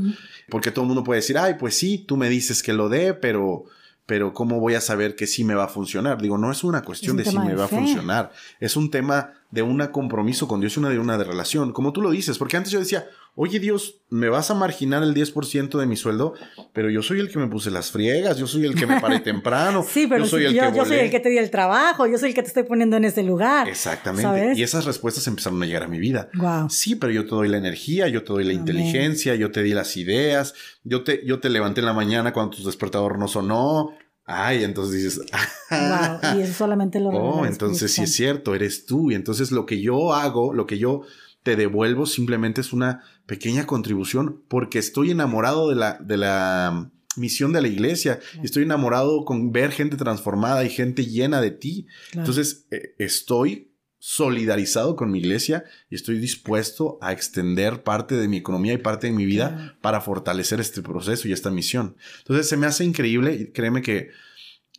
porque 0.48 0.70
todo 0.70 0.84
el 0.84 0.88
mundo 0.88 1.04
puede 1.04 1.20
decir, 1.20 1.36
ay, 1.36 1.54
pues 1.58 1.76
sí, 1.76 1.98
tú 1.98 2.16
me 2.16 2.28
dices 2.28 2.62
que 2.62 2.72
lo 2.72 2.88
dé, 2.88 3.12
pero, 3.12 3.64
pero 4.06 4.32
¿cómo 4.32 4.58
voy 4.58 4.74
a 4.74 4.80
saber 4.80 5.14
que 5.16 5.26
sí 5.26 5.44
me 5.44 5.54
va 5.54 5.64
a 5.64 5.68
funcionar? 5.68 6.20
Digo, 6.22 6.38
no 6.38 6.50
es 6.50 6.64
una 6.64 6.82
cuestión 6.82 7.18
Es 7.18 7.26
de 7.26 7.30
si 7.30 7.38
me 7.38 7.50
de 7.50 7.54
va 7.54 7.64
a 7.64 7.68
funcionar, 7.68 8.32
es 8.58 8.76
un 8.76 8.90
tema 8.90 9.32
de 9.50 9.62
un 9.62 9.86
compromiso 9.88 10.48
con 10.48 10.60
Dios 10.60 10.76
y 10.76 10.78
una 10.78 10.88
de 10.88 10.98
una 10.98 11.18
de 11.18 11.24
relación, 11.24 11.72
como 11.72 11.92
tú 11.92 12.00
lo 12.00 12.10
dices, 12.10 12.38
porque 12.38 12.56
antes 12.56 12.72
yo 12.72 12.78
decía, 12.78 13.06
oye 13.34 13.58
Dios, 13.60 14.00
me 14.10 14.28
vas 14.28 14.50
a 14.50 14.54
marginar 14.54 15.02
el 15.02 15.14
10% 15.14 15.78
de 15.78 15.86
mi 15.86 15.96
sueldo, 15.96 16.34
pero 16.74 16.90
yo 16.90 17.02
soy 17.02 17.18
el 17.20 17.30
que 17.30 17.38
me 17.38 17.46
puse 17.48 17.70
las 17.70 17.90
friegas, 17.90 18.36
yo 18.36 18.46
soy 18.46 18.66
el 18.66 18.74
que 18.74 18.86
me 18.86 19.00
paré 19.00 19.20
temprano, 19.20 19.82
Sí, 19.88 20.06
pero 20.06 20.24
yo 20.24 20.28
soy 20.30 20.40
si- 20.42 20.46
el 20.48 20.54
yo, 20.54 20.70
que 20.70 20.76
yo 20.76 20.84
soy 20.84 20.96
volé". 20.96 21.04
el 21.06 21.10
que 21.10 21.20
te 21.20 21.30
di 21.30 21.38
el 21.38 21.50
trabajo, 21.50 22.06
yo 22.06 22.18
soy 22.18 22.28
el 22.30 22.34
que 22.34 22.42
te 22.42 22.48
estoy 22.48 22.64
poniendo 22.64 22.96
en 22.98 23.04
ese 23.04 23.22
lugar. 23.22 23.68
Exactamente. 23.68 24.22
¿Sabes? 24.28 24.58
Y 24.58 24.62
esas 24.62 24.84
respuestas 24.84 25.26
empezaron 25.26 25.62
a 25.62 25.66
llegar 25.66 25.84
a 25.84 25.88
mi 25.88 25.98
vida. 25.98 26.28
Wow. 26.34 26.68
Sí, 26.68 26.94
pero 26.96 27.10
yo 27.12 27.24
te 27.24 27.30
doy 27.30 27.48
la 27.48 27.56
energía, 27.56 28.06
yo 28.08 28.22
te 28.22 28.32
doy 28.32 28.44
la 28.44 28.50
Amén. 28.50 28.60
inteligencia, 28.60 29.34
yo 29.34 29.50
te 29.50 29.62
di 29.62 29.72
las 29.72 29.96
ideas, 29.96 30.54
yo 30.84 31.02
te, 31.02 31.24
yo 31.24 31.40
te 31.40 31.48
levanté 31.48 31.80
en 31.80 31.86
la 31.86 31.94
mañana 31.94 32.32
cuando 32.34 32.56
tu 32.56 32.64
despertador 32.64 33.18
no 33.18 33.28
sonó. 33.28 33.90
Ay, 34.24 34.62
entonces 34.62 35.02
dices, 35.02 35.20
wow, 35.70 36.36
y 36.36 36.42
eso 36.42 36.52
solamente 36.52 37.00
lo 37.00 37.08
Oh, 37.10 37.44
entonces 37.46 37.90
sí 37.92 38.02
es 38.02 38.12
cierto, 38.14 38.54
eres 38.54 38.86
tú. 38.86 39.10
Y 39.10 39.14
entonces 39.14 39.50
lo 39.50 39.66
que 39.66 39.80
yo 39.80 40.12
hago, 40.14 40.54
lo 40.54 40.66
que 40.66 40.78
yo 40.78 41.02
te 41.42 41.56
devuelvo 41.56 42.06
simplemente 42.06 42.60
es 42.60 42.72
una 42.72 43.02
pequeña 43.26 43.66
contribución 43.66 44.42
porque 44.48 44.78
estoy 44.78 45.10
enamorado 45.10 45.68
de 45.68 45.74
la, 45.74 45.98
de 45.98 46.16
la 46.16 46.90
misión 47.16 47.52
de 47.52 47.62
la 47.62 47.68
iglesia. 47.68 48.20
Estoy 48.42 48.62
enamorado 48.62 49.24
con 49.24 49.52
ver 49.52 49.72
gente 49.72 49.96
transformada 49.96 50.64
y 50.64 50.70
gente 50.70 51.06
llena 51.06 51.40
de 51.40 51.50
ti. 51.50 51.86
Entonces, 52.12 52.66
eh, 52.70 52.94
estoy 52.98 53.72
solidarizado 53.98 54.96
con 54.96 55.12
mi 55.12 55.20
iglesia 55.20 55.64
y 55.88 55.94
estoy 55.94 56.18
dispuesto 56.18 56.98
a 57.00 57.12
extender 57.12 57.84
parte 57.84 58.16
de 58.16 58.26
mi 58.26 58.38
economía 58.38 58.72
y 58.72 58.78
parte 58.78 59.06
de 59.06 59.12
mi 59.12 59.24
vida 59.26 59.76
para 59.80 60.00
fortalecer 60.00 60.58
este 60.60 60.82
proceso 60.82 61.28
y 61.28 61.32
esta 61.32 61.50
misión. 61.50 61.96
Entonces, 62.18 62.48
se 62.48 62.56
me 62.56 62.66
hace 62.66 62.84
increíble 62.84 63.34
y 63.34 63.52
créeme 63.52 63.82
que, 63.82 64.10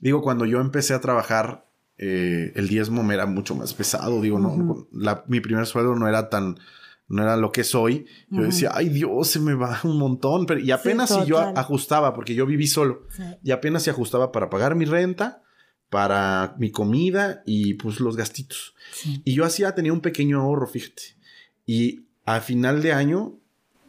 digo, 0.01 0.22
cuando 0.22 0.45
yo 0.45 0.59
empecé 0.59 0.93
a 0.93 1.01
trabajar, 1.01 1.70
eh, 2.06 2.51
el 2.56 2.68
diezmo 2.68 3.01
me 3.01 3.14
era 3.14 3.26
mucho 3.26 3.56
más 3.56 3.74
pesado. 3.74 4.22
Digo, 4.22 4.38
no, 4.38 4.88
mi 5.28 5.39
primer 5.39 5.66
sueldo 5.66 5.95
no 5.95 6.10
era 6.10 6.30
tan 6.30 6.58
no 7.08 7.24
era 7.24 7.38
lo 7.38 7.51
que 7.51 7.64
soy. 7.64 8.08
Yo 8.30 8.43
decía, 8.43 8.72
ay 8.74 8.89
Dios, 8.89 9.30
se 9.30 9.39
me 9.39 9.54
va 9.54 9.80
un 9.86 9.97
montón. 9.97 10.45
Pero, 10.45 10.60
y 10.60 10.72
apenas 10.72 11.10
si 11.10 11.26
yo 11.26 11.39
ajustaba, 11.39 12.14
porque 12.14 12.36
yo 12.36 12.45
viví 12.45 12.68
solo, 12.68 13.08
y 13.41 13.51
apenas 13.51 13.84
se 13.84 13.89
ajustaba 13.89 14.34
para 14.34 14.49
pagar 14.49 14.76
mi 14.76 14.84
renta, 14.84 15.43
para 15.89 16.56
mi 16.58 16.72
comida 16.72 17.41
y 17.45 17.76
pues 17.76 18.01
los 18.01 18.18
gastitos. 18.18 18.74
Y 19.24 19.34
yo 19.34 19.45
hacía, 19.45 19.76
tenía 19.76 19.93
un 19.93 20.01
pequeño 20.01 20.41
ahorro, 20.41 20.68
fíjate. 20.68 21.04
Y 21.66 22.08
a 22.26 22.41
final 22.41 22.82
de 22.82 22.91
año 22.91 23.38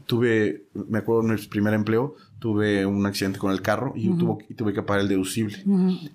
tuve, 0.07 0.69
me 0.75 0.99
acuerdo 0.99 1.23
en 1.23 1.35
mi 1.35 1.47
primer 1.47 1.75
empleo, 1.75 2.15
tuve 2.45 2.84
un 2.84 3.07
accidente 3.07 3.38
con 3.38 3.53
el 3.53 3.62
carro 3.62 3.95
y, 3.97 4.11
tuve, 4.18 4.45
y 4.51 4.53
tuve 4.53 4.74
que 4.74 4.82
pagar 4.82 5.01
el 5.01 5.09
deducible. 5.09 5.64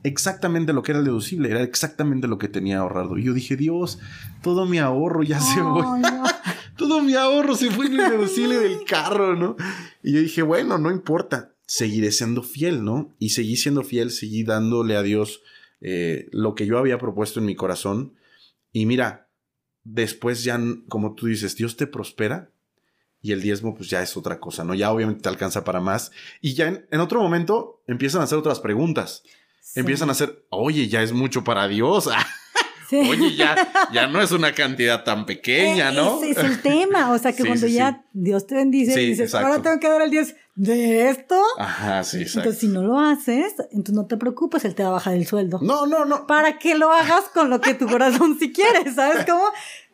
Exactamente 0.04 0.74
lo 0.74 0.84
que 0.84 0.92
era 0.92 1.00
el 1.00 1.06
deducible, 1.06 1.50
era 1.50 1.64
exactamente 1.64 2.28
lo 2.28 2.38
que 2.38 2.48
tenía 2.48 2.78
ahorrado. 2.78 3.18
Y 3.18 3.24
yo 3.24 3.34
dije, 3.34 3.56
Dios, 3.56 3.98
todo 4.44 4.68
mi 4.68 4.78
ahorro 4.78 5.24
ya 5.24 5.40
se 5.40 5.60
fue. 5.60 5.84
todo 6.78 7.02
mi 7.02 7.16
ahorro 7.16 7.56
se 7.56 7.72
fue 7.72 7.88
en 7.88 8.00
el 8.00 8.12
deducible 8.12 8.60
del 8.60 8.84
carro, 8.86 9.36
¿no? 9.36 9.56
Y 10.04 10.14
yo 10.14 10.20
dije, 10.20 10.44
bueno, 10.44 10.78
no 10.78 10.92
importa, 10.92 11.56
seguiré 11.66 12.12
siendo 12.12 12.44
fiel, 12.44 12.86
¿no? 12.86 13.16
Y 13.18 13.30
seguí 13.30 13.56
siendo 13.56 13.82
fiel, 13.82 14.12
seguí 14.12 14.44
dándole 14.44 14.98
a 14.98 15.02
Dios 15.02 15.42
eh, 15.82 16.30
lo 16.32 16.54
que 16.54 16.68
yo 16.68 16.78
había 16.78 17.00
propuesto 17.00 17.40
en 17.40 17.48
mi 17.48 17.56
corazón. 17.56 18.14
Y 18.72 18.86
mira, 18.86 19.32
después 19.84 20.44
ya, 20.44 20.62
como 20.90 21.16
tú 21.16 21.26
dices, 21.26 21.56
Dios 21.56 21.76
te 21.76 21.88
prospera 21.88 22.52
y 23.22 23.32
el 23.32 23.42
diezmo 23.42 23.76
pues 23.76 23.90
ya 23.90 24.02
es 24.02 24.16
otra 24.16 24.40
cosa, 24.40 24.64
¿no? 24.64 24.74
Ya 24.74 24.92
obviamente 24.92 25.22
te 25.22 25.30
alcanza 25.30 25.64
para 25.64 25.82
más. 25.82 26.12
Y 26.42 26.54
ya 26.54 26.68
en, 26.90 27.00
otro 27.00 27.22
momento 27.22 27.82
empiezan 27.88 28.22
a 28.22 28.24
hacer 28.26 28.38
otras 28.38 28.60
preguntas. 28.60 29.24
Empiezan 29.76 30.10
a 30.10 30.14
hacer, 30.14 30.46
oye, 30.50 30.88
ya 30.88 31.04
es 31.04 31.12
mucho 31.12 31.44
para 31.44 31.68
Dios. 31.68 32.10
Oye, 32.92 33.36
ya, 33.36 33.72
ya 33.94 34.08
no 34.08 34.20
es 34.20 34.32
una 34.32 34.54
cantidad 34.54 35.04
tan 35.04 35.28
pequeña, 35.28 35.92
¿no? 35.92 36.24
Ese 36.24 36.32
es 36.32 36.38
el 36.38 36.62
tema. 36.62 37.12
O 37.12 37.20
sea, 37.20 37.34
que 37.34 37.44
cuando 37.48 37.68
ya 37.68 38.04
Dios 38.14 38.48
te 38.48 38.56
bendice 38.56 39.00
dices, 39.00 39.36
ahora 39.36 39.62
tengo 39.62 39.80
que 39.80 39.88
dar 39.88 40.02
el 40.02 40.10
Dios 40.10 40.34
de 40.56 41.10
esto. 41.10 41.40
Ajá, 41.58 42.04
sí, 42.04 42.22
exacto. 42.22 42.50
Entonces, 42.50 42.62
si 42.62 42.68
no 42.68 42.82
lo 42.82 43.00
haces, 43.00 43.54
entonces 43.72 43.94
no 43.96 44.08
te 44.08 44.18
preocupes, 44.18 44.66
él 44.66 44.76
te 44.76 44.84
va 44.84 44.90
a 44.90 44.94
bajar 44.94 45.14
el 45.14 45.28
sueldo. 45.28 45.60
No, 45.62 45.86
no, 45.86 46.06
no. 46.06 46.26
Para 46.26 46.58
que 46.58 46.76
lo 46.76 46.92
hagas 46.92 47.26
con 47.34 47.50
lo 47.50 47.62
que 47.62 47.76
tu 47.76 47.88
corazón 47.88 48.38
si 48.40 48.52
quieres, 48.52 48.96
¿sabes 48.96 49.24
cómo? 49.26 49.44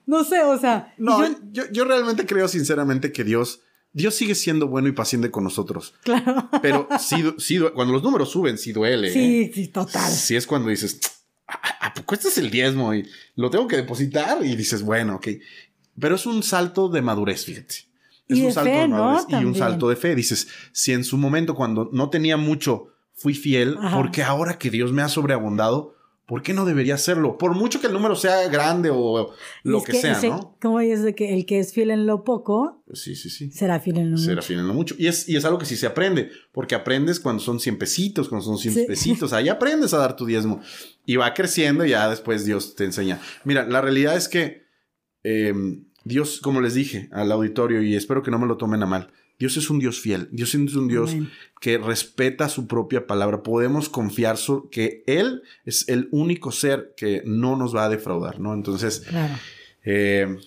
No 0.05 0.23
sé, 0.23 0.41
o 0.43 0.57
sea. 0.57 0.93
No, 0.97 1.23
yo, 1.51 1.63
yo, 1.71 1.85
realmente 1.85 2.25
creo 2.25 2.47
sinceramente 2.47 3.11
que 3.11 3.23
Dios. 3.23 3.61
Dios 3.93 4.13
sigue 4.13 4.35
siendo 4.35 4.67
bueno 4.67 4.89
y 4.89 4.91
paciente 4.91 5.31
con 5.31 5.45
nosotros. 5.45 5.93
Claro. 6.03 6.49
Pero 6.61 6.87
sí, 6.99 7.23
sí, 7.37 7.59
cuando 7.73 7.93
los 7.93 8.03
números 8.03 8.29
suben, 8.29 8.57
sí 8.57 8.73
duele. 8.73 9.11
Sí, 9.11 9.43
¿eh? 9.43 9.51
sí, 9.53 9.67
total. 9.69 10.11
Sí 10.11 10.35
es 10.35 10.45
cuando 10.45 10.69
dices, 10.69 10.99
¿a 11.47 11.93
poco 11.93 12.13
este 12.13 12.27
es 12.27 12.37
el 12.37 12.51
diezmo? 12.51 12.93
Y 12.93 13.07
lo 13.35 13.49
tengo 13.49 13.67
que 13.67 13.77
depositar. 13.77 14.45
Y 14.45 14.55
dices, 14.57 14.83
bueno, 14.83 15.15
ok. 15.15 15.27
Pero 15.97 16.15
es 16.15 16.25
un 16.25 16.43
salto 16.43 16.89
de 16.89 17.01
madurez, 17.01 17.45
fíjate. 17.45 17.75
Es 18.27 18.39
un 18.39 18.51
salto 18.51 18.69
de 18.69 18.87
madurez 18.89 19.25
y 19.29 19.45
un 19.45 19.55
salto 19.55 19.87
de 19.87 19.95
fe. 19.95 20.13
Dices, 20.13 20.49
si 20.73 20.91
en 20.91 21.05
su 21.05 21.17
momento, 21.17 21.55
cuando 21.55 21.89
no 21.93 22.09
tenía 22.09 22.35
mucho, 22.35 22.89
fui 23.13 23.33
fiel, 23.33 23.77
porque 23.93 24.23
ahora 24.23 24.57
que 24.57 24.69
Dios 24.69 24.91
me 24.91 25.01
ha 25.01 25.07
sobreabundado, 25.07 25.95
¿por 26.25 26.41
qué 26.41 26.53
no 26.53 26.65
debería 26.65 26.95
hacerlo? 26.95 27.37
Por 27.37 27.53
mucho 27.53 27.79
que 27.79 27.87
el 27.87 27.93
número 27.93 28.15
sea 28.15 28.47
grande 28.47 28.89
o 28.91 29.33
lo 29.63 29.83
que, 29.83 29.93
sea, 29.93 30.19
¿no? 30.23 30.57
Como 30.61 30.79
es 30.79 31.03
de 31.03 31.13
que 31.13 31.33
el 31.33 31.45
que 31.45 31.59
es 31.59 31.73
fiel 31.73 31.91
en 31.91 32.05
lo 32.05 32.23
poco, 32.23 32.83
sí, 32.93 33.15
sí, 33.15 33.29
sí. 33.29 33.51
será 33.51 33.79
fiel 33.79 33.97
en 33.97 34.11
lo 34.11 34.17
mucho. 34.17 34.25
Será 34.25 34.41
fiel 34.41 34.59
en 34.59 34.67
lo 34.67 34.73
mucho. 34.73 34.95
Y 34.97 35.07
es, 35.07 35.29
y 35.29 35.35
es 35.35 35.45
algo 35.45 35.59
que 35.59 35.65
sí 35.65 35.75
se 35.75 35.85
aprende, 35.85 36.31
porque 36.51 36.75
aprendes 36.75 37.19
cuando 37.19 37.41
son 37.41 37.59
100 37.59 37.77
pesitos, 37.77 38.29
cuando 38.29 38.45
son 38.45 38.57
100 38.57 38.87
pesitos, 38.87 39.33
ahí 39.33 39.49
aprendes 39.49 39.93
a 39.93 39.97
dar 39.97 40.15
tu 40.15 40.25
diezmo. 40.25 40.61
Y 41.05 41.17
va 41.17 41.33
creciendo 41.33 41.85
y 41.85 41.91
ya 41.91 42.09
después 42.09 42.45
Dios 42.45 42.75
te 42.75 42.85
enseña. 42.85 43.19
Mira, 43.43 43.67
la 43.67 43.81
realidad 43.81 44.17
es 44.17 44.27
que 44.27 44.65
em, 45.23 45.85
Dios, 46.03 46.39
como 46.41 46.61
les 46.61 46.73
dije 46.73 47.09
al 47.11 47.31
auditorio, 47.31 47.83
y 47.83 47.95
espero 47.95 48.23
que 48.23 48.31
no 48.31 48.39
me 48.39 48.47
lo 48.47 48.57
tomen 48.57 48.81
a 48.81 48.87
mal, 48.87 49.11
Dios 49.37 49.57
es 49.57 49.69
un 49.69 49.79
Dios 49.79 49.99
fiel, 49.99 50.29
Dios 50.31 50.55
es 50.55 50.75
un 50.75 50.87
Dios 50.87 51.15
que 51.59 51.77
respeta 51.77 52.47
su 52.47 52.67
propia 52.67 53.07
palabra. 53.07 53.43
Podemos 53.43 53.89
confiar 53.89 54.37
que 54.71 55.03
Él 55.07 55.43
es 55.65 55.87
el 55.89 56.07
único 56.11 56.51
ser 56.51 56.93
que 56.95 57.21
no 57.25 57.55
nos 57.55 57.75
va 57.75 57.85
a 57.85 57.89
defraudar, 57.89 58.39
¿no? 58.39 58.53
Entonces, 58.53 59.01
claro. 59.01 59.35
Eh, 59.83 60.37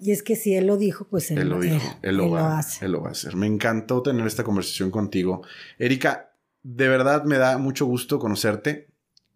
y 0.00 0.10
es 0.10 0.24
que 0.24 0.34
si 0.34 0.54
Él 0.54 0.66
lo 0.66 0.76
dijo, 0.76 1.06
pues 1.06 1.30
Él, 1.30 1.48
lo 1.48 1.60
dijo, 1.60 1.98
él, 2.02 2.16
lo, 2.16 2.28
va, 2.28 2.60
Él 2.80 2.90
lo 2.90 3.02
va 3.02 3.08
a 3.08 3.12
hacer. 3.12 3.36
Me 3.36 3.46
encantó 3.46 4.02
tener 4.02 4.26
esta 4.26 4.42
conversación 4.42 4.90
contigo. 4.90 5.42
Erika, 5.78 6.32
de 6.64 6.88
verdad 6.88 7.24
me 7.24 7.38
da 7.38 7.56
mucho 7.58 7.86
gusto 7.86 8.18
conocerte. 8.18 8.88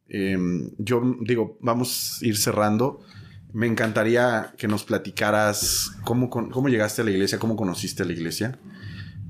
Em, 0.08 0.70
yo 0.78 1.02
digo, 1.20 1.56
vamos 1.60 2.18
a 2.20 2.26
ir 2.26 2.36
cerrando. 2.36 3.04
Me 3.56 3.66
encantaría 3.66 4.52
que 4.58 4.68
nos 4.68 4.84
platicaras 4.84 5.92
cómo, 6.04 6.28
cómo 6.28 6.68
llegaste 6.68 7.00
a 7.00 7.06
la 7.06 7.10
iglesia, 7.10 7.38
cómo 7.38 7.56
conociste 7.56 8.02
a 8.02 8.06
la 8.06 8.12
iglesia. 8.12 8.58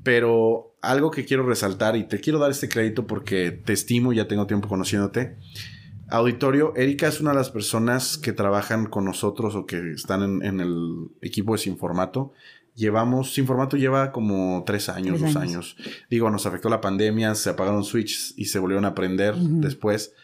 Pero 0.03 0.75
algo 0.83 1.13
que 1.13 1.25
quiero 1.25 1.47
resaltar 1.47 1.97
y 1.97 2.09
te 2.09 2.19
quiero 2.19 2.41
dar 2.41 2.51
este 2.51 2.69
crédito 2.69 3.07
porque 3.07 3.53
te 3.53 3.73
estimo, 3.73 4.13
ya 4.13 4.27
tengo 4.27 4.49
tiempo 4.49 4.67
conociéndote. 4.67 5.37
Auditorio, 6.09 6.75
Erika 6.75 7.07
es 7.07 7.21
una 7.21 7.31
de 7.31 7.37
las 7.37 7.51
personas 7.51 8.19
que 8.19 8.33
trabajan 8.33 8.87
con 8.87 9.05
nosotros 9.05 9.55
o 9.55 9.65
que 9.65 9.93
están 9.93 10.43
en, 10.43 10.59
el 10.59 11.07
equipo 11.23 11.53
de 11.53 11.59
Sin 11.59 11.79
Formato. 11.79 12.33
Llevamos, 12.75 13.33
Sin 13.33 13.47
Formato 13.47 13.77
lleva 13.77 14.11
como 14.11 14.65
tres 14.67 14.89
años, 14.89 15.21
dos 15.21 15.37
años. 15.37 15.77
Digo, 16.11 16.33
nos 16.33 16.47
afectó 16.47 16.69
la 16.69 16.81
pandemia, 16.81 17.37
se 17.37 17.51
apagaron 17.51 17.85
switches 17.85 18.35
y 18.37 18.47
se 18.47 18.59
volvieron 18.59 18.87
a 18.87 18.89
aprender 18.89 19.37
después. 19.37 20.15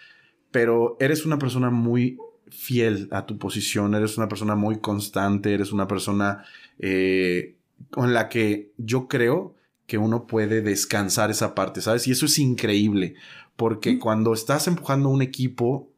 Pero 0.51 0.97
eres 0.99 1.25
una 1.25 1.39
persona 1.39 1.71
muy 1.71 2.19
fiel 2.53 3.09
a 3.11 3.27
tu 3.27 3.39
posición, 3.39 3.95
eres 3.95 4.19
una 4.19 4.29
persona 4.29 4.55
muy 4.55 4.79
constante, 4.79 5.55
eres 5.55 5.73
una 5.73 5.89
persona 5.89 6.45
eh, 6.79 7.57
con 7.91 8.15
la 8.15 8.29
que 8.29 8.73
yo 8.77 9.09
creo 9.09 9.55
que 9.87 9.99
uno 9.99 10.27
puede 10.27 10.63
descansar 10.63 11.31
esa 11.31 11.55
parte, 11.55 11.81
¿sabes? 11.81 12.07
Y 12.07 12.13
eso 12.13 12.27
es 12.27 12.39
increíble, 12.39 13.15
porque 13.57 13.99
cuando 13.99 14.33
estás 14.33 14.67
empujando 14.69 15.09
un 15.09 15.23
equipo 15.23 15.91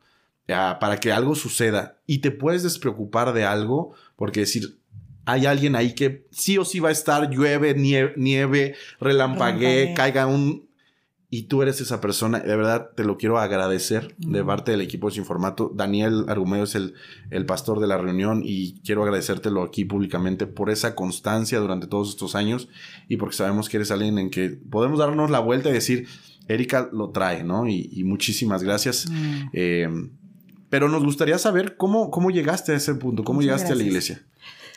ah, 0.48 0.78
para 0.80 0.98
que 0.98 1.12
algo 1.12 1.34
suceda 1.34 1.98
y 2.06 2.18
te 2.18 2.30
puedes 2.30 2.62
despreocupar 2.62 3.32
de 3.32 3.44
algo, 3.44 3.94
porque 4.16 4.40
decir, 4.40 4.78
hay 5.26 5.46
alguien 5.46 5.76
ahí 5.76 5.94
que 5.94 6.26
sí 6.30 6.58
o 6.58 6.64
sí 6.64 6.80
va 6.80 6.88
a 6.88 6.92
estar, 6.92 7.30
llueve, 7.30 7.74
nieve, 7.74 8.14
nieve 8.16 8.74
relampaguee, 9.00 9.94
caiga 9.94 10.26
un 10.26 10.68
y 11.34 11.42
tú 11.42 11.62
eres 11.62 11.80
esa 11.80 12.00
persona. 12.00 12.38
De 12.38 12.54
verdad, 12.54 12.90
te 12.94 13.02
lo 13.02 13.16
quiero 13.16 13.40
agradecer 13.40 14.14
de 14.18 14.44
parte 14.44 14.70
del 14.70 14.80
equipo 14.80 15.08
de 15.08 15.16
Sin 15.16 15.24
Formato. 15.24 15.68
Daniel 15.74 16.26
Argumedo 16.28 16.62
es 16.62 16.76
el, 16.76 16.94
el 17.30 17.44
pastor 17.44 17.80
de 17.80 17.88
la 17.88 17.98
reunión 17.98 18.42
y 18.44 18.80
quiero 18.84 19.02
agradecértelo 19.02 19.64
aquí 19.64 19.84
públicamente 19.84 20.46
por 20.46 20.70
esa 20.70 20.94
constancia 20.94 21.58
durante 21.58 21.88
todos 21.88 22.10
estos 22.10 22.36
años 22.36 22.68
y 23.08 23.16
porque 23.16 23.34
sabemos 23.34 23.68
que 23.68 23.78
eres 23.78 23.90
alguien 23.90 24.16
en 24.20 24.30
que 24.30 24.50
podemos 24.50 25.00
darnos 25.00 25.28
la 25.28 25.40
vuelta 25.40 25.70
y 25.70 25.72
decir, 25.72 26.06
Erika 26.46 26.88
lo 26.92 27.10
trae, 27.10 27.42
¿no? 27.42 27.66
Y, 27.66 28.04
muchísimas 28.04 28.62
gracias. 28.62 29.10
Mm. 29.10 29.48
Eh, 29.54 29.88
pero 30.70 30.88
nos 30.88 31.02
gustaría 31.02 31.38
saber 31.38 31.76
cómo, 31.76 32.12
cómo 32.12 32.30
llegaste 32.30 32.70
a 32.70 32.76
ese 32.76 32.94
punto, 32.94 33.24
cómo 33.24 33.42
llegaste 33.42 33.72
a 33.72 33.74
la 33.74 33.82
iglesia. 33.82 34.24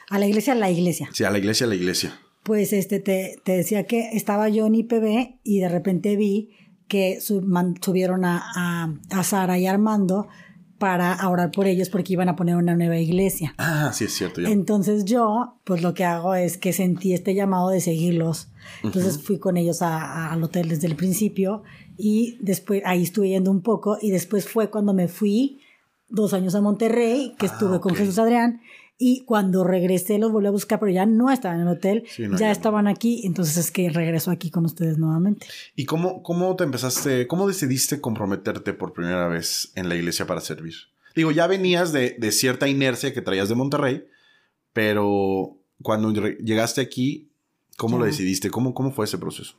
A 0.10 0.18
la 0.18 0.26
iglesia, 0.26 0.53
a 0.53 0.55
la 0.55 0.72
iglesia. 0.72 1.08
Sí, 1.14 1.24
a 1.24 1.30
la 1.30 1.38
iglesia, 1.38 1.68
a 1.68 1.70
la 1.70 1.76
iglesia 1.76 2.20
pues 2.48 2.72
este, 2.72 3.02
te, 3.02 3.41
te, 3.43 3.58
decía 3.58 3.84
que 3.84 4.12
estaba 4.14 4.48
yo 4.48 4.68
en 4.68 4.76
IPB 4.76 5.39
y 5.43 5.60
de 5.60 5.68
repente 5.68 6.16
vi 6.16 6.52
que 6.88 7.20
subieron 7.20 8.24
a, 8.24 8.89
a, 9.12 9.24
Sara 9.26 9.60
y 9.60 9.68
Armando 9.68 10.30
para 10.78 11.28
orar 11.28 11.52
por 11.52 11.68
ellos 11.68 11.89
porque 11.89 12.14
iban 12.14 12.30
a 12.30 12.38
poner 12.38 12.56
una 12.56 12.74
nueva 12.74 12.98
iglesia. 13.00 13.54
Ah, 13.58 13.91
sí, 13.93 14.06
es 14.06 14.14
cierto. 14.14 14.39
Entonces 14.39 15.04
yo, 15.04 15.60
pues 15.66 15.82
lo 15.82 15.93
que 15.93 16.06
hago 16.06 16.36
es 16.36 16.58
que 16.58 16.72
sentí 16.72 17.14
este 17.14 17.36
llamado 17.36 17.68
de 17.68 17.82
seguirlos. 17.82 18.48
Entonces 18.82 19.22
fui 19.22 19.39
con 19.39 19.58
ellos 19.58 19.82
al 19.82 20.41
hotel 20.41 20.70
desde 20.70 20.88
el 20.88 20.95
principio 20.95 21.64
y 21.98 22.38
después 22.39 22.82
ahí 22.86 23.04
estuve 23.04 23.28
yendo 23.28 23.52
un 23.52 23.62
poco 23.62 23.98
y 24.02 24.12
después 24.12 24.48
fue 24.48 24.70
cuando 24.70 24.93
me 24.93 25.10
fui 25.10 25.60
dos 26.08 26.34
años 26.34 26.56
a 26.56 26.62
Monterrey, 26.62 27.36
que 27.38 27.48
estuve 27.48 27.76
ah, 27.76 27.82
con 27.82 27.93
Jesús 27.93 28.18
Adrián 28.20 28.62
Y 29.00 29.22
cuando 29.26 29.64
regresé 29.64 30.18
los 30.18 30.32
volví 30.32 30.48
a 30.48 30.52
buscar, 30.52 30.80
pero 30.80 30.91
ya 30.91 31.06
no 31.06 31.30
estaban 31.32 31.60
en 31.62 31.68
el 31.68 31.74
hotel, 31.74 32.04
Sí, 32.10 32.24
no, 32.24 32.32
ya, 32.32 32.38
ya 32.39 32.45
no. 32.48 32.52
estaban 32.52 32.88
aquí, 32.88 33.22
entonces 33.26 33.58
es 33.58 33.70
que 33.72 33.89
regreso 33.89 34.32
aquí 34.32 34.50
con 34.50 34.66
ustedes 34.66 34.98
nuevamente. 34.98 35.45
¿Y 35.76 35.86
cómo, 35.86 36.24
cómo 36.24 36.56
te 36.56 36.64
empezaste, 36.64 37.28
cómo 37.28 37.48
decidiste 37.48 38.02
comprometerte 38.02 38.74
por 38.74 38.93
primera 38.93 39.28
vez 39.28 39.72
en 39.76 39.88
la 39.88 39.95
iglesia 39.95 40.26
para 40.26 40.41
servir? 40.41 40.74
Digo, 41.16 41.32
ya 41.32 41.45
venías 41.48 41.91
de, 41.93 42.16
de 42.18 42.32
cierta 42.32 42.68
inercia 42.68 43.14
que 43.14 43.22
traías 43.22 43.50
de 43.50 43.56
Monterrey, 43.56 44.04
pero 44.74 45.58
cuando 45.82 46.12
llegaste 46.12 46.82
aquí, 46.82 47.30
¿cómo 47.78 47.98
lo 48.00 48.06
decidiste? 48.06 48.50
¿Cómo, 48.50 48.74
¿Cómo 48.74 48.91
fue 48.91 49.06
ese 49.06 49.18
proceso? 49.18 49.56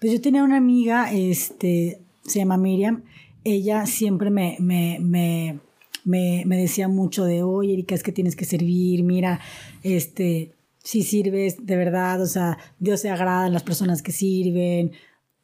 Pues 0.00 0.12
yo 0.12 0.20
tenía 0.20 0.42
una 0.44 0.56
amiga, 0.56 1.12
este, 1.12 2.00
se 2.24 2.38
llama 2.40 2.56
Miriam, 2.56 3.02
ella 3.44 3.86
siempre 3.86 4.30
me, 4.30 4.56
me, 4.60 4.98
me, 5.00 5.58
me, 6.04 6.44
me 6.46 6.56
decía 6.56 6.88
mucho 6.88 7.24
de, 7.24 7.42
oye, 7.42 7.72
Erika, 7.72 7.94
es 7.94 8.02
que 8.02 8.12
tienes 8.12 8.36
que 8.36 8.44
servir, 8.44 9.02
mira, 9.04 9.40
este, 9.82 10.54
si 10.82 11.02
sirves 11.02 11.64
de 11.64 11.76
verdad, 11.76 12.20
o 12.22 12.26
sea, 12.26 12.58
Dios 12.78 13.00
se 13.00 13.10
agrada 13.10 13.46
en 13.46 13.52
las 13.52 13.62
personas 13.62 14.02
que 14.02 14.12
sirven, 14.12 14.92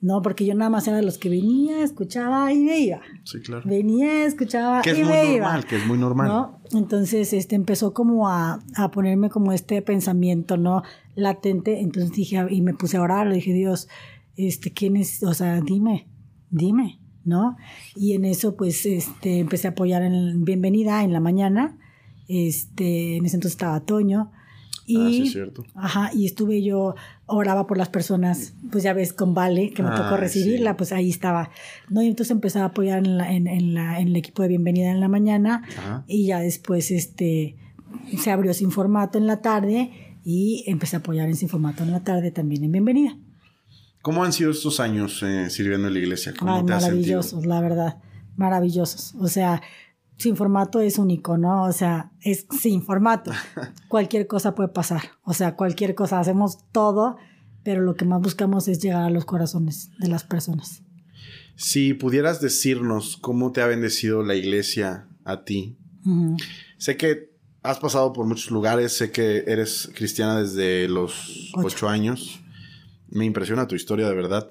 ¿no? 0.00 0.22
Porque 0.22 0.44
yo 0.46 0.54
nada 0.54 0.70
más 0.70 0.86
era 0.86 0.96
de 0.96 1.02
los 1.02 1.18
que 1.18 1.28
venía, 1.28 1.82
escuchaba 1.82 2.52
y 2.52 2.58
me 2.60 2.78
iba. 2.80 3.00
Sí, 3.24 3.40
claro. 3.40 3.62
Venía, 3.68 4.24
escuchaba 4.26 4.80
Que 4.82 4.90
es 4.90 4.98
y 4.98 5.02
muy 5.02 5.10
me 5.12 5.16
normal, 5.32 5.36
iba. 5.60 5.68
que 5.68 5.76
es 5.76 5.86
muy 5.86 5.98
normal. 5.98 6.28
¿no? 6.28 6.60
Entonces, 6.72 7.32
este, 7.32 7.56
empezó 7.56 7.92
como 7.94 8.28
a, 8.28 8.60
a 8.76 8.90
ponerme 8.90 9.28
como 9.28 9.52
este 9.52 9.82
pensamiento, 9.82 10.56
¿no? 10.56 10.82
Latente. 11.16 11.80
Entonces 11.80 12.12
dije, 12.12 12.44
y 12.50 12.60
me 12.62 12.74
puse 12.74 12.96
a 12.96 13.02
orar, 13.02 13.26
le 13.26 13.36
dije, 13.36 13.52
Dios, 13.52 13.88
este, 14.36 14.72
¿quién 14.72 14.96
es? 14.96 15.22
O 15.24 15.34
sea, 15.34 15.60
dime, 15.60 16.06
dime, 16.50 17.00
¿no? 17.28 17.56
Y 17.94 18.14
en 18.14 18.24
eso, 18.24 18.56
pues, 18.56 18.84
este, 18.86 19.38
empecé 19.38 19.68
a 19.68 19.70
apoyar 19.70 20.02
en 20.02 20.44
Bienvenida 20.44 21.04
en 21.04 21.12
la 21.12 21.20
mañana. 21.20 21.76
Este, 22.26 23.16
en 23.16 23.24
ese 23.26 23.36
entonces 23.36 23.52
estaba 23.54 23.80
Toño. 23.80 24.30
Y, 24.86 24.96
Ah, 24.96 25.08
sí, 25.10 25.22
es 25.24 25.32
cierto. 25.32 25.64
Ajá, 25.74 26.10
y 26.14 26.24
estuve 26.24 26.62
yo, 26.62 26.94
oraba 27.26 27.66
por 27.66 27.76
las 27.76 27.90
personas, 27.90 28.54
pues 28.70 28.82
ya 28.84 28.94
ves, 28.94 29.12
con 29.12 29.34
Vale, 29.34 29.70
que 29.70 29.82
me 29.82 29.90
tocó 29.90 30.16
recibirla, 30.16 30.70
sí. 30.70 30.76
pues 30.78 30.92
ahí 30.92 31.10
estaba. 31.10 31.50
¿no? 31.90 32.02
Y 32.02 32.06
entonces 32.08 32.30
empezaba 32.30 32.64
a 32.64 32.68
apoyar 32.68 32.98
en, 32.98 33.18
la- 33.18 33.30
en, 33.32 33.46
en 33.48 33.74
la- 33.74 34.00
en 34.00 34.08
el 34.08 34.16
equipo 34.16 34.40
de 34.42 34.48
bienvenida 34.48 34.90
en 34.90 35.00
la 35.00 35.08
mañana 35.08 35.62
Ajá. 35.76 36.04
y 36.08 36.24
ya 36.26 36.38
después 36.40 36.90
este, 36.90 37.56
se 38.18 38.30
abrió 38.30 38.54
sin 38.54 38.70
formato 38.70 39.18
en 39.18 39.26
la 39.26 39.42
tarde 39.42 39.90
y 40.24 40.64
empecé 40.66 40.96
a 40.96 41.00
apoyar 41.00 41.28
en 41.28 41.36
sin 41.36 41.50
formato 41.50 41.82
en 41.82 41.90
la 41.90 42.00
tarde 42.02 42.30
también 42.30 42.64
en 42.64 42.72
bienvenida. 42.72 43.14
¿Cómo 44.02 44.24
han 44.24 44.32
sido 44.32 44.50
estos 44.50 44.80
años 44.80 45.22
eh, 45.22 45.50
sirviendo 45.50 45.88
en 45.88 45.94
la 45.94 46.00
iglesia? 46.00 46.32
¿Cómo 46.38 46.54
Ay, 46.56 46.64
te 46.64 46.72
has 46.72 46.82
sentido? 46.84 47.18
maravillosos, 47.18 47.46
la 47.46 47.60
verdad, 47.60 47.98
maravillosos. 48.36 49.14
O 49.20 49.28
sea, 49.28 49.60
sin 50.16 50.36
formato 50.36 50.80
es 50.80 50.98
único, 50.98 51.36
¿no? 51.38 51.64
O 51.64 51.72
sea, 51.72 52.12
es 52.20 52.46
sin 52.60 52.82
formato. 52.82 53.32
cualquier 53.88 54.26
cosa 54.26 54.54
puede 54.54 54.68
pasar. 54.70 55.02
O 55.24 55.34
sea, 55.34 55.56
cualquier 55.56 55.94
cosa, 55.94 56.20
hacemos 56.20 56.58
todo, 56.72 57.16
pero 57.64 57.82
lo 57.82 57.94
que 57.96 58.04
más 58.04 58.20
buscamos 58.22 58.68
es 58.68 58.80
llegar 58.80 59.02
a 59.02 59.10
los 59.10 59.24
corazones 59.24 59.90
de 59.98 60.08
las 60.08 60.24
personas. 60.24 60.82
Si 61.56 61.92
pudieras 61.92 62.40
decirnos 62.40 63.16
cómo 63.16 63.52
te 63.52 63.60
ha 63.62 63.66
bendecido 63.66 64.22
la 64.22 64.36
iglesia 64.36 65.08
a 65.24 65.44
ti. 65.44 65.76
Sé 66.78 66.96
que 66.96 67.36
has 67.62 67.78
pasado 67.80 68.12
por 68.12 68.26
muchos 68.26 68.50
lugares, 68.52 68.92
sé 68.92 69.10
que 69.10 69.44
eres 69.46 69.90
cristiana 69.94 70.40
desde 70.40 70.88
los 70.88 71.50
Ocho. 71.54 71.66
ocho 71.66 71.88
años. 71.88 72.40
Me 73.10 73.24
impresiona 73.24 73.66
tu 73.66 73.74
historia 73.74 74.08
de 74.08 74.14
verdad. 74.14 74.50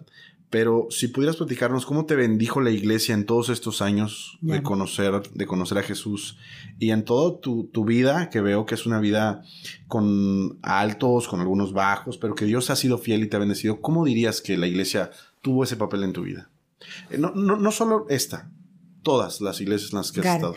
Pero 0.49 0.87
si 0.89 1.09
pudieras 1.09 1.35
platicarnos 1.35 1.85
cómo 1.85 2.05
te 2.05 2.15
bendijo 2.15 2.61
la 2.61 2.71
iglesia 2.71 3.13
en 3.13 3.25
todos 3.25 3.49
estos 3.49 3.81
años 3.81 4.37
de 4.41 4.63
conocer, 4.63 5.21
de 5.33 5.45
conocer 5.45 5.77
a 5.77 5.83
Jesús 5.83 6.37
y 6.79 6.91
en 6.91 7.03
toda 7.03 7.41
tu, 7.41 7.65
tu 7.65 7.83
vida, 7.83 8.29
que 8.29 8.39
veo 8.39 8.65
que 8.65 8.75
es 8.75 8.85
una 8.85 9.01
vida 9.01 9.43
con 9.89 10.57
altos, 10.61 11.27
con 11.27 11.41
algunos 11.41 11.73
bajos, 11.73 12.17
pero 12.17 12.33
que 12.33 12.45
Dios 12.45 12.69
ha 12.69 12.77
sido 12.77 12.97
fiel 12.97 13.23
y 13.23 13.27
te 13.27 13.35
ha 13.35 13.39
bendecido, 13.39 13.81
¿cómo 13.81 14.05
dirías 14.05 14.41
que 14.41 14.55
la 14.55 14.67
iglesia 14.67 15.11
tuvo 15.41 15.65
ese 15.65 15.75
papel 15.75 16.03
en 16.03 16.13
tu 16.13 16.23
vida? 16.23 16.49
Eh, 17.09 17.17
No, 17.17 17.31
no, 17.35 17.57
no 17.57 17.71
solo 17.71 18.05
esta, 18.09 18.49
todas 19.03 19.41
las 19.41 19.59
iglesias 19.59 19.91
en 19.91 19.97
las 19.97 20.13
que 20.13 20.21
has 20.21 20.35
estado. 20.35 20.55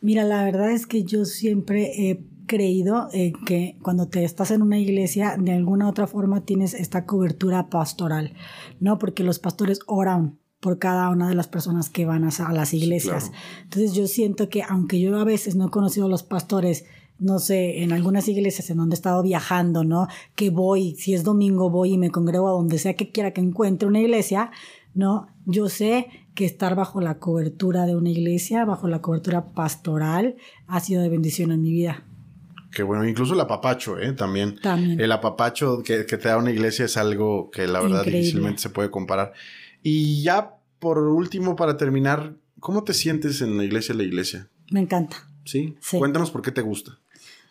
Mira, 0.00 0.24
la 0.24 0.44
verdad 0.44 0.70
es 0.70 0.86
que 0.86 1.04
yo 1.04 1.26
siempre 1.26 1.90
he 1.94 2.24
creído 2.50 3.06
eh, 3.12 3.32
que 3.46 3.78
cuando 3.80 4.08
te 4.08 4.24
estás 4.24 4.50
en 4.50 4.60
una 4.60 4.76
iglesia, 4.76 5.36
de 5.38 5.52
alguna 5.52 5.86
u 5.86 5.90
otra 5.90 6.08
forma 6.08 6.44
tienes 6.44 6.74
esta 6.74 7.06
cobertura 7.06 7.70
pastoral, 7.70 8.34
¿no? 8.80 8.98
Porque 8.98 9.22
los 9.22 9.38
pastores 9.38 9.78
oran 9.86 10.40
por 10.58 10.80
cada 10.80 11.10
una 11.10 11.28
de 11.28 11.36
las 11.36 11.46
personas 11.46 11.90
que 11.90 12.06
van 12.06 12.24
a, 12.24 12.30
a 12.44 12.52
las 12.52 12.74
iglesias. 12.74 13.28
claro. 13.28 13.44
Entonces 13.62 13.92
yo 13.92 14.08
siento 14.08 14.48
que 14.48 14.64
aunque 14.64 14.98
yo 14.98 15.16
a 15.16 15.22
veces 15.22 15.54
no 15.54 15.68
he 15.68 15.70
conocido 15.70 16.06
a 16.06 16.08
los 16.08 16.24
pastores, 16.24 16.86
no 17.20 17.38
sé, 17.38 17.84
en 17.84 17.92
algunas 17.92 18.26
iglesias 18.26 18.68
en 18.68 18.78
donde 18.78 18.94
he 18.94 18.98
estado 18.98 19.22
viajando, 19.22 19.84
¿no? 19.84 20.08
Que 20.34 20.50
voy, 20.50 20.96
si 20.96 21.14
es 21.14 21.22
domingo 21.22 21.70
voy 21.70 21.92
y 21.92 21.98
me 21.98 22.10
congrego 22.10 22.48
a 22.48 22.52
donde 22.52 22.78
sea 22.78 22.94
que 22.94 23.12
quiera 23.12 23.30
que 23.30 23.42
encuentre 23.42 23.86
una 23.86 24.00
iglesia, 24.00 24.50
¿no? 24.92 25.28
Yo 25.46 25.68
sé 25.68 26.08
que 26.34 26.46
estar 26.46 26.74
bajo 26.74 27.00
la 27.00 27.20
cobertura 27.20 27.86
de 27.86 27.94
una 27.94 28.10
iglesia, 28.10 28.64
bajo 28.64 28.88
la 28.88 29.00
cobertura 29.00 29.52
pastoral, 29.52 30.34
ha 30.66 30.80
sido 30.80 31.00
de 31.00 31.10
bendición 31.10 31.52
en 31.52 31.62
mi 31.62 31.70
vida. 31.70 32.06
Que 32.72 32.82
bueno, 32.82 33.06
incluso 33.06 33.34
el 33.34 33.40
apapacho, 33.40 33.98
¿eh? 33.98 34.12
También. 34.12 34.56
También. 34.60 35.00
El 35.00 35.10
apapacho 35.12 35.82
que, 35.82 36.06
que 36.06 36.16
te 36.18 36.28
da 36.28 36.36
una 36.36 36.50
iglesia 36.50 36.84
es 36.84 36.96
algo 36.96 37.50
que 37.50 37.66
la 37.66 37.80
verdad 37.80 37.98
Increíble. 37.98 38.20
difícilmente 38.20 38.62
se 38.62 38.70
puede 38.70 38.90
comparar. 38.90 39.32
Y 39.82 40.22
ya 40.22 40.56
por 40.78 40.98
último, 40.98 41.56
para 41.56 41.76
terminar, 41.76 42.34
¿cómo 42.58 42.84
te 42.84 42.94
sientes 42.94 43.40
en 43.42 43.56
la 43.56 43.64
iglesia 43.64 43.94
la 43.94 44.02
iglesia? 44.02 44.48
Me 44.70 44.80
encanta. 44.80 45.16
¿Sí? 45.44 45.76
Sí. 45.80 45.98
Cuéntanos 45.98 46.30
por 46.30 46.42
qué 46.42 46.52
te 46.52 46.62
gusta. 46.62 46.98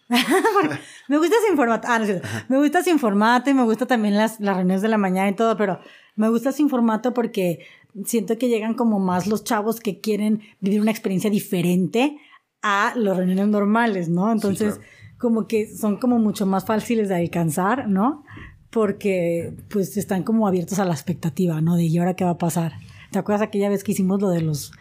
Me 1.08 1.18
gusta 1.18 1.36
sin 1.48 1.56
formato. 1.56 1.88
Ah, 1.90 2.00
no. 2.00 2.08
Me 2.48 2.58
gusta 2.58 2.82
sin 2.84 2.98
formato 2.98 3.52
y 3.52 3.54
me 3.54 3.64
gusta 3.64 3.86
también 3.86 4.16
las, 4.16 4.40
las 4.40 4.56
reuniones 4.56 4.82
de 4.82 4.88
la 4.88 4.98
mañana 4.98 5.30
y 5.30 5.36
todo, 5.36 5.56
pero 5.56 5.80
me 6.16 6.30
gusta 6.30 6.52
sin 6.52 6.68
formato 6.70 7.14
porque 7.14 7.60
siento 8.06 8.38
que 8.38 8.50
llegan 8.50 8.74
como 8.74 9.00
más 9.00 9.28
los 9.28 9.44
chavos 9.44 9.80
que 9.80 10.00
quieren 10.00 10.42
vivir 10.60 10.82
una 10.82 10.92
experiencia 10.92 11.30
diferente 11.30 12.18
a 12.64 12.94
las 12.96 13.18
reuniones 13.18 13.48
normales, 13.48 14.10
¿no? 14.10 14.32
Entonces, 14.32 14.76
claro. 14.76 14.92
Como 15.20 15.48
que 15.48 15.68
son 15.76 15.98
como 15.98 16.18
mucho 16.18 16.46
más 16.46 16.66
fáciles 16.66 17.10
de 17.10 17.16
alcanzar, 17.16 17.88
¿no? 17.88 18.24
Porque 18.72 19.54
pues 19.70 19.98
están 19.98 20.24
como 20.24 20.48
abiertos 20.48 20.80
a 20.80 20.86
la 20.86 20.94
expectativa, 20.94 21.62
¿no? 21.62 21.76
De 21.76 21.84
¿y 21.84 21.98
ahora 22.00 22.16
qué 22.16 22.24
va 22.24 22.32
a 22.32 22.38
pasar? 22.38 22.74
¿Te 23.12 23.20
acuerdas 23.20 23.42
aquella 23.42 23.70
vez 23.70 23.84
que 23.84 23.92
hicimos 23.92 24.22
lo 24.22 24.30
de 24.30 24.42
los 24.42 24.72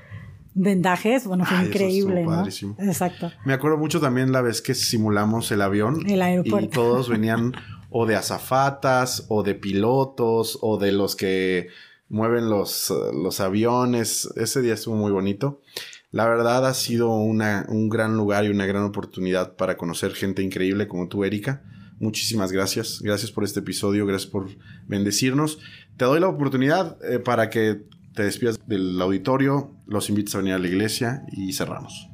vendajes? 0.54 1.26
Bueno, 1.26 1.44
fue 1.44 1.56
Ay, 1.56 1.64
eso 1.64 1.72
increíble, 1.72 2.20
estuvo 2.20 2.30
¿no? 2.30 2.36
padrísimo. 2.38 2.76
Exacto. 2.78 3.32
Me 3.44 3.52
acuerdo 3.52 3.78
mucho 3.78 4.00
también 4.00 4.30
la 4.30 4.40
vez 4.40 4.62
que 4.62 4.74
simulamos 4.74 5.50
el 5.50 5.60
avión. 5.60 6.08
El 6.08 6.22
aeropuerto. 6.22 6.66
Y 6.66 6.68
todos 6.68 7.08
venían 7.08 7.54
o 7.90 8.06
de 8.06 8.16
azafatas, 8.16 9.24
o 9.28 9.42
de 9.42 9.54
pilotos, 9.54 10.58
o 10.60 10.78
de 10.78 10.92
los 10.92 11.16
que 11.16 11.68
mueven 12.08 12.48
los, 12.48 12.92
los 13.12 13.40
aviones. 13.40 14.28
Ese 14.36 14.62
día 14.62 14.74
estuvo 14.74 14.94
muy 14.94 15.10
bonito. 15.10 15.62
La 16.10 16.26
verdad 16.26 16.66
ha 16.66 16.72
sido 16.72 17.10
una, 17.16 17.66
un 17.68 17.88
gran 17.88 18.16
lugar 18.16 18.44
y 18.44 18.48
una 18.48 18.64
gran 18.64 18.82
oportunidad 18.84 19.56
para 19.56 19.76
conocer 19.76 20.12
gente 20.12 20.42
increíble 20.42 20.88
como 20.88 21.08
tú, 21.08 21.24
Erika. 21.24 21.62
Muchísimas 22.00 22.50
gracias. 22.50 23.00
Gracias 23.02 23.30
por 23.30 23.44
este 23.44 23.60
episodio. 23.60 24.06
Gracias 24.06 24.30
por 24.30 24.48
bendecirnos. 24.86 25.58
Te 25.96 26.06
doy 26.06 26.20
la 26.20 26.28
oportunidad 26.28 26.96
eh, 27.04 27.18
para 27.18 27.50
que 27.50 27.82
te 28.14 28.22
despidas 28.22 28.58
del 28.66 29.00
auditorio. 29.02 29.74
Los 29.86 30.08
invites 30.08 30.34
a 30.34 30.38
venir 30.38 30.54
a 30.54 30.58
la 30.58 30.68
iglesia 30.68 31.24
y 31.30 31.52
cerramos. 31.52 32.08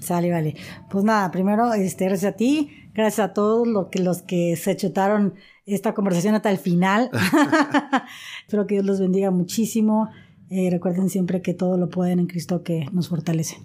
Sale, 0.00 0.30
vale. 0.30 0.56
Pues 0.90 1.04
nada, 1.04 1.30
primero, 1.30 1.72
este, 1.72 2.04
gracias 2.06 2.34
a 2.34 2.36
ti, 2.36 2.70
gracias 2.94 3.30
a 3.30 3.32
todos 3.32 3.66
lo 3.66 3.88
que, 3.88 4.00
los 4.00 4.22
que 4.22 4.56
se 4.56 4.76
chutaron 4.76 5.34
esta 5.64 5.94
conversación 5.94 6.34
hasta 6.34 6.50
el 6.50 6.58
final. 6.58 7.10
Espero 8.46 8.66
que 8.66 8.74
Dios 8.74 8.84
los 8.84 9.00
bendiga 9.00 9.30
muchísimo. 9.30 10.10
Eh, 10.54 10.68
recuerden 10.70 11.08
siempre 11.08 11.40
que 11.40 11.54
todo 11.54 11.78
lo 11.78 11.88
pueden 11.88 12.18
en 12.18 12.26
Cristo 12.26 12.62
que 12.62 12.84
nos 12.92 13.08
fortalece. 13.08 13.56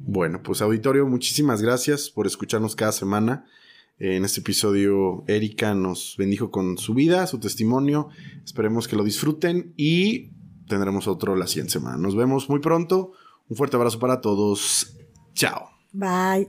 Bueno, 0.00 0.42
pues 0.42 0.60
auditorio, 0.60 1.06
muchísimas 1.06 1.62
gracias 1.62 2.10
por 2.10 2.26
escucharnos 2.26 2.74
cada 2.74 2.90
semana. 2.90 3.44
Eh, 4.00 4.16
En 4.16 4.24
este 4.24 4.40
episodio, 4.40 5.22
Erika 5.28 5.72
nos 5.72 6.16
bendijo 6.18 6.50
con 6.50 6.78
su 6.78 6.94
vida, 6.94 7.28
su 7.28 7.38
testimonio. 7.38 8.08
Esperemos 8.44 8.88
que 8.88 8.96
lo 8.96 9.04
disfruten 9.04 9.72
y 9.76 10.32
tendremos 10.66 11.06
otro 11.06 11.36
la 11.36 11.46
siguiente 11.46 11.74
semana. 11.74 11.96
Nos 11.96 12.16
vemos 12.16 12.50
muy 12.50 12.58
pronto. 12.58 13.12
Un 13.48 13.56
fuerte 13.56 13.76
abrazo 13.76 14.00
para 14.00 14.20
todos. 14.20 14.96
Chao. 15.32 15.70
Bye. 15.92 16.48